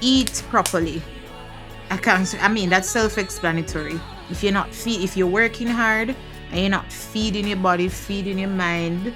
Eat 0.00 0.42
properly. 0.50 1.02
I 1.90 1.96
can't. 1.96 2.34
I 2.42 2.48
mean, 2.48 2.70
that's 2.70 2.88
self-explanatory. 2.88 4.00
If 4.30 4.42
you're 4.42 4.52
not 4.52 4.72
feed, 4.72 5.02
if 5.02 5.16
you're 5.16 5.26
working 5.26 5.66
hard 5.66 6.14
and 6.50 6.60
you're 6.60 6.70
not 6.70 6.90
feeding 6.92 7.48
your 7.48 7.56
body, 7.56 7.88
feeding 7.88 8.38
your 8.38 8.48
mind, 8.48 9.12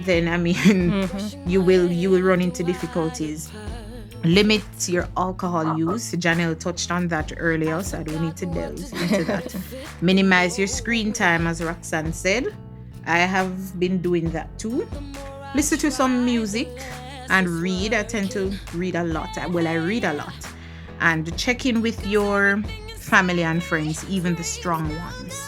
then 0.00 0.28
I 0.28 0.36
mean, 0.36 0.54
mm-hmm. 0.54 1.48
you 1.48 1.62
will 1.62 1.90
you 1.90 2.10
will 2.10 2.22
run 2.22 2.42
into 2.42 2.62
difficulties. 2.62 3.50
Limit 4.24 4.62
your 4.88 5.08
alcohol 5.16 5.78
use. 5.78 6.12
Janelle 6.12 6.58
touched 6.58 6.90
on 6.90 7.08
that 7.08 7.32
earlier, 7.36 7.82
so 7.82 8.00
I 8.00 8.02
don't 8.02 8.22
need 8.22 8.36
to 8.38 8.46
delve 8.46 8.92
into 8.92 9.24
that. 9.24 9.56
Minimize 10.00 10.58
your 10.58 10.68
screen 10.68 11.12
time, 11.12 11.46
as 11.46 11.62
Roxanne 11.62 12.12
said. 12.12 12.54
I 13.06 13.18
have 13.18 13.78
been 13.78 14.02
doing 14.02 14.30
that 14.30 14.58
too. 14.58 14.88
Listen 15.54 15.78
to 15.78 15.90
some 15.90 16.24
music 16.24 16.68
and 17.30 17.48
read. 17.48 17.94
I 17.94 18.02
tend 18.02 18.30
to 18.32 18.52
read 18.74 18.96
a 18.96 19.04
lot. 19.04 19.30
Well, 19.50 19.66
I 19.66 19.74
read 19.74 20.04
a 20.04 20.14
lot. 20.14 20.34
And 21.00 21.36
check 21.36 21.66
in 21.66 21.82
with 21.82 22.06
your 22.06 22.62
family 22.96 23.42
and 23.44 23.62
friends, 23.62 24.04
even 24.08 24.34
the 24.34 24.44
strong 24.44 24.88
ones. 24.96 25.40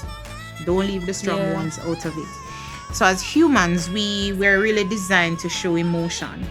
Don't 0.65 0.87
leave 0.87 1.07
the 1.07 1.15
strong 1.15 1.39
Yeah. 1.39 1.55
ones 1.55 1.79
out 1.79 2.05
of 2.05 2.17
it. 2.17 2.95
So 2.95 3.05
as 3.07 3.23
humans, 3.23 3.91
we 3.91 4.33
were 4.33 4.59
really 4.59 4.85
designed 4.85 5.39
to 5.41 5.49
show 5.49 5.77
emotion. 5.77 6.47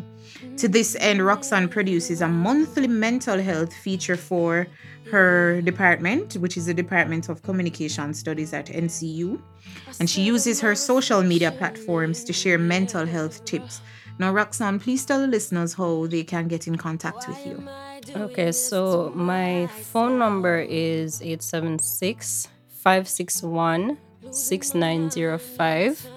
To 0.58 0.68
this 0.68 0.94
end, 1.00 1.24
Roxanne 1.24 1.66
produces 1.66 2.20
a 2.20 2.28
monthly 2.28 2.86
mental 2.86 3.40
health 3.40 3.72
feature 3.72 4.18
for 4.18 4.66
her 5.10 5.62
department, 5.62 6.34
which 6.34 6.58
is 6.58 6.66
the 6.66 6.74
Department 6.74 7.30
of 7.30 7.42
Communication 7.42 8.12
Studies 8.12 8.52
at 8.52 8.66
NCU. 8.66 9.40
And 9.98 10.10
she 10.10 10.20
uses 10.20 10.60
her 10.60 10.74
social 10.74 11.22
media 11.22 11.50
platforms 11.52 12.22
to 12.24 12.34
share 12.34 12.58
mental 12.58 13.06
health 13.06 13.46
tips. 13.46 13.80
Now, 14.18 14.30
Roxanne, 14.30 14.78
please 14.78 15.06
tell 15.06 15.22
the 15.22 15.26
listeners 15.26 15.72
how 15.72 16.06
they 16.06 16.22
can 16.22 16.48
get 16.48 16.66
in 16.66 16.76
contact 16.76 17.26
with 17.26 17.46
you. 17.46 17.66
Okay, 18.14 18.52
so 18.52 19.10
my 19.14 19.68
phone 19.68 20.18
number 20.18 20.58
is 20.58 21.22
876 21.22 22.48
561 22.68 23.96
6905 24.30 26.15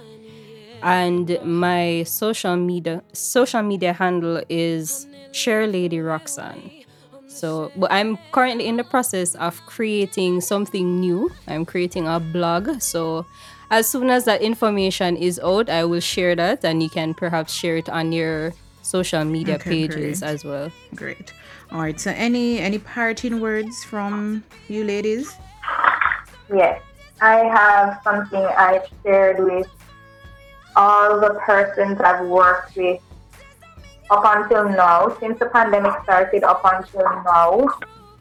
and 0.84 1.39
my 1.43 2.03
social 2.03 2.55
media 2.55 3.03
social 3.13 3.61
media 3.61 3.93
handle 3.93 4.41
is 4.49 5.07
Share 5.32 5.67
Lady 5.67 5.99
Roxanne. 5.99 6.71
So, 7.27 7.71
but 7.75 7.91
I'm 7.91 8.17
currently 8.32 8.65
in 8.65 8.77
the 8.77 8.84
process 8.84 9.36
of 9.36 9.61
creating 9.65 10.41
something 10.41 10.99
new. 10.99 11.30
I'm 11.47 11.63
creating 11.65 12.07
a 12.07 12.19
blog. 12.19 12.82
So, 12.82 13.25
as 13.69 13.88
soon 13.88 14.09
as 14.09 14.25
that 14.25 14.41
information 14.41 15.15
is 15.15 15.39
out, 15.43 15.69
I 15.69 15.86
will 15.86 15.99
share 15.99 16.36
that, 16.36 16.65
and 16.65 16.82
you 16.82 16.89
can 16.89 17.13
perhaps 17.13 17.53
share 17.53 17.77
it 17.77 17.88
on 17.88 18.11
your 18.11 18.53
social 18.82 19.23
media 19.23 19.55
Okay, 19.55 19.69
pages 19.88 20.19
great. 20.19 20.30
as 20.30 20.43
well. 20.43 20.71
Great. 20.95 21.32
All 21.71 21.82
right. 21.82 21.99
So, 21.99 22.11
any 22.11 22.59
any 22.59 22.80
parting 22.80 23.39
words 23.39 23.84
from 23.84 24.43
you 24.67 24.84
ladies? 24.84 25.32
Yes, 26.51 26.82
I 27.21 27.45
have 27.45 28.01
something 28.03 28.43
I've 28.57 28.88
shared 29.03 29.39
with 29.39 29.67
all 30.80 31.19
the 31.19 31.34
persons 31.45 31.99
I've 31.99 32.25
worked 32.25 32.77
with 32.77 33.01
up 34.09 34.23
until 34.25 34.69
now, 34.69 35.15
since 35.19 35.38
the 35.38 35.47
pandemic 35.47 35.91
started 36.03 36.43
up 36.43 36.61
until 36.63 37.03
now, 37.25 37.67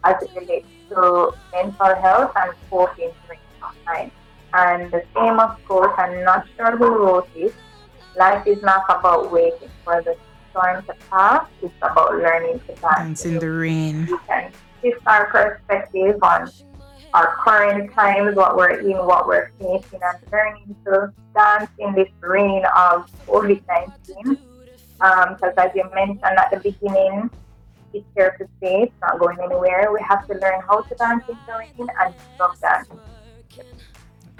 as 0.02 0.20
it 0.24 0.30
relates 0.34 0.66
to 0.90 1.32
mental 1.52 1.94
health 1.94 2.32
and 2.34 2.52
coping 2.68 3.12
during 3.24 3.40
this 3.60 3.84
time. 3.86 4.10
And 4.52 4.90
the 4.90 5.04
same, 5.14 5.38
of 5.38 5.54
course, 5.66 5.94
I'm 5.96 6.24
not 6.24 6.48
sure 6.56 6.76
who 6.76 6.88
wrote 6.98 7.28
it. 7.36 7.54
Life 8.16 8.44
is 8.46 8.60
not 8.62 8.84
about 8.88 9.30
waiting 9.30 9.70
for 9.84 10.02
the 10.02 10.16
storm 10.50 10.84
to 10.86 10.94
pass, 11.08 11.46
it's 11.62 11.72
about 11.80 12.16
learning 12.16 12.58
to 12.66 12.74
dance. 12.74 12.96
Dance 12.98 13.24
in 13.24 13.38
the 13.38 13.50
rain. 13.50 14.06
we 14.10 14.18
can 14.26 14.52
shift 14.82 15.00
our 15.06 15.26
perspective 15.26 16.18
on 16.22 16.50
our 17.14 17.36
current 17.44 17.92
times, 17.94 18.36
what 18.36 18.56
we're 18.56 18.78
in, 18.80 18.96
what 19.06 19.26
we're 19.26 19.50
facing, 19.58 20.00
and 20.02 20.18
learning 20.32 20.76
to 20.84 21.12
dance 21.34 21.70
in 21.78 21.94
this 21.94 22.08
rain 22.20 22.64
of 22.76 23.10
COVID 23.26 23.62
19. 24.16 24.38
Um, 25.00 25.34
because, 25.34 25.54
as 25.56 25.70
you 25.74 25.84
mentioned 25.94 26.24
at 26.24 26.50
the 26.50 26.58
beginning, 26.60 27.30
it's 27.94 28.04
here 28.14 28.36
to 28.38 28.46
stay, 28.58 28.82
it's 28.82 28.92
not 29.00 29.18
going 29.18 29.38
anywhere. 29.42 29.90
We 29.92 30.00
have 30.06 30.26
to 30.26 30.34
learn 30.34 30.60
how 30.68 30.82
to 30.82 30.94
dance 30.96 31.24
in 31.28 31.38
the 31.46 31.52
rain 31.58 31.88
and 32.00 32.14
love 32.38 32.60
dance. 32.60 32.88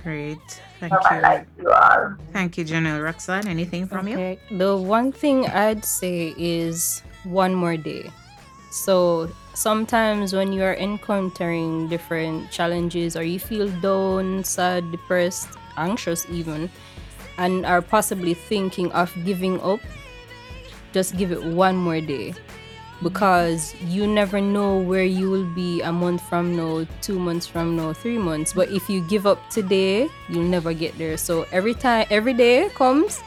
Great. 0.03 0.39
Thank 0.81 0.93
So 0.93 1.15
you. 1.15 1.21
like 1.23 1.47
you 1.59 1.71
all. 1.71 2.15
Thank 2.33 2.57
you, 2.59 2.65
Janelle. 2.65 3.03
Roxanne, 3.03 3.49
anything 3.49 3.87
from 3.87 4.07
you? 4.09 4.39
The 4.51 4.77
one 4.77 5.11
thing 5.13 5.47
I'd 5.47 5.85
say 5.85 6.35
is 6.39 7.03
one 7.25 7.55
more 7.55 7.77
day. 7.77 8.11
So 8.71 9.31
sometimes 9.55 10.33
when 10.33 10.53
you 10.53 10.63
are 10.63 10.75
encountering 10.75 11.89
different 11.89 12.51
challenges 12.51 13.17
or 13.17 13.23
you 13.23 13.39
feel 13.39 13.69
down, 13.81 14.45
sad, 14.45 14.91
depressed, 14.93 15.49
anxious 15.77 16.27
even, 16.31 16.71
and 17.39 17.65
are 17.65 17.81
possibly 17.81 18.35
thinking 18.35 18.93
of 18.93 19.13
giving 19.25 19.61
up, 19.63 19.81
just 20.93 21.17
give 21.17 21.33
it 21.33 21.43
one 21.43 21.77
more 21.77 22.01
day. 22.01 22.35
Because 23.01 23.77
you 23.87 24.09
never 24.09 24.41
know 24.41 24.77
where 24.77 25.05
you 25.05 25.31
will 25.31 25.47
be 25.55 25.81
a 25.83 25.93
month 25.93 26.21
from 26.29 26.57
now, 26.57 26.85
two 27.01 27.17
months 27.17 27.47
from 27.47 27.77
now, 27.77 27.93
three 27.93 28.19
months. 28.19 28.53
But 28.53 28.71
if 28.73 28.91
you 28.91 29.01
give 29.07 29.25
up 29.25 29.39
today, 29.51 30.09
you'll 30.29 30.51
never 30.51 30.75
get 30.75 30.99
there. 30.99 31.17
So 31.17 31.47
every 31.53 31.75
time, 31.75 32.07
every 32.11 32.35
day 32.35 32.69
comes, 32.75 33.23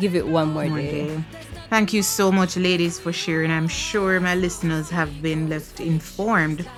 give 0.00 0.16
it 0.16 0.26
one 0.26 0.48
more, 0.48 0.66
One 0.66 0.74
day. 0.74 1.06
day. 1.06 1.24
Thank 1.72 1.94
you 1.94 2.02
so 2.02 2.30
much, 2.30 2.58
ladies, 2.58 3.00
for 3.00 3.14
sharing. 3.14 3.50
I'm 3.50 3.66
sure 3.66 4.20
my 4.20 4.34
listeners 4.34 4.90
have 4.90 5.22
been 5.22 5.48
left 5.48 5.80
informed. 5.80 6.68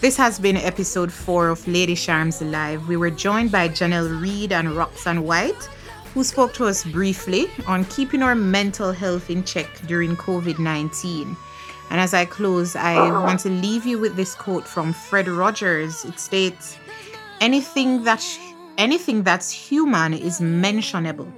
This 0.00 0.16
has 0.16 0.40
been 0.40 0.56
episode 0.56 1.12
four 1.12 1.50
of 1.50 1.68
Lady 1.68 1.94
Charms 1.94 2.42
Live. 2.42 2.88
We 2.88 2.96
were 2.96 3.10
joined 3.10 3.52
by 3.52 3.68
Janelle 3.68 4.20
Reed 4.20 4.50
and 4.50 4.72
Roxanne 4.72 5.22
White, 5.22 5.68
who 6.14 6.24
spoke 6.24 6.52
to 6.54 6.66
us 6.66 6.82
briefly 6.82 7.46
on 7.68 7.84
keeping 7.84 8.24
our 8.24 8.34
mental 8.34 8.90
health 8.90 9.30
in 9.30 9.44
check 9.44 9.70
during 9.86 10.16
COVID 10.16 10.58
19. 10.58 11.36
And 11.90 12.00
as 12.00 12.12
I 12.12 12.24
close, 12.24 12.74
I 12.74 12.96
want 13.12 13.38
to 13.42 13.50
leave 13.50 13.86
you 13.86 14.00
with 14.00 14.16
this 14.16 14.34
quote 14.34 14.66
from 14.66 14.92
Fred 14.92 15.28
Rogers. 15.28 16.04
It 16.04 16.18
states, 16.18 16.76
anything 17.40 18.02
that 18.02 18.20
anything 18.78 19.22
that's 19.22 19.52
human 19.52 20.12
is 20.12 20.40
mentionable 20.40 21.32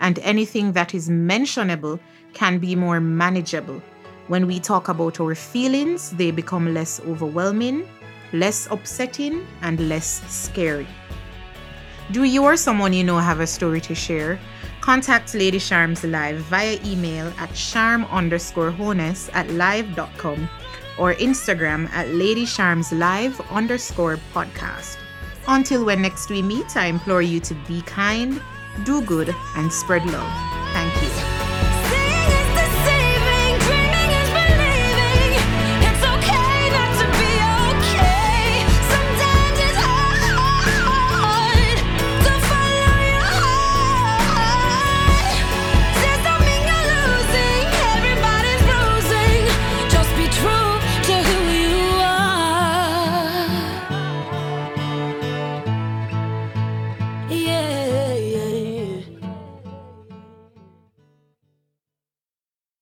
and 0.00 0.18
anything 0.20 0.72
that 0.72 0.94
is 0.94 1.10
mentionable 1.10 2.00
can 2.32 2.58
be 2.58 2.74
more 2.74 3.00
manageable 3.00 3.82
when 4.28 4.46
we 4.46 4.60
talk 4.60 4.88
about 4.88 5.20
our 5.20 5.34
feelings 5.34 6.10
they 6.12 6.30
become 6.30 6.72
less 6.74 7.00
overwhelming 7.06 7.86
less 8.32 8.68
upsetting 8.70 9.46
and 9.62 9.88
less 9.88 10.22
scary 10.30 10.86
do 12.10 12.24
you 12.24 12.42
or 12.44 12.56
someone 12.56 12.92
you 12.92 13.04
know 13.04 13.18
have 13.18 13.40
a 13.40 13.46
story 13.46 13.80
to 13.80 13.94
share 13.94 14.38
contact 14.80 15.34
lady 15.34 15.58
charms 15.58 16.04
live 16.04 16.36
via 16.36 16.78
email 16.84 17.32
at 17.38 17.52
charm 17.54 18.04
underscore 18.06 18.74
honest 18.78 19.30
at 19.34 19.48
live.com 19.50 20.48
or 20.98 21.14
instagram 21.14 21.88
at 21.90 22.08
lady 22.08 22.44
charms 22.44 22.92
live 22.92 23.40
underscore 23.50 24.18
podcast 24.34 24.98
until 25.48 25.84
when 25.84 26.02
next 26.02 26.30
we 26.30 26.42
meet, 26.42 26.76
I 26.76 26.86
implore 26.86 27.22
you 27.22 27.40
to 27.40 27.54
be 27.66 27.80
kind, 27.82 28.40
do 28.84 29.02
good, 29.02 29.34
and 29.56 29.72
spread 29.72 30.04
love. 30.06 30.30
Thank 30.72 31.02
you. 31.02 31.27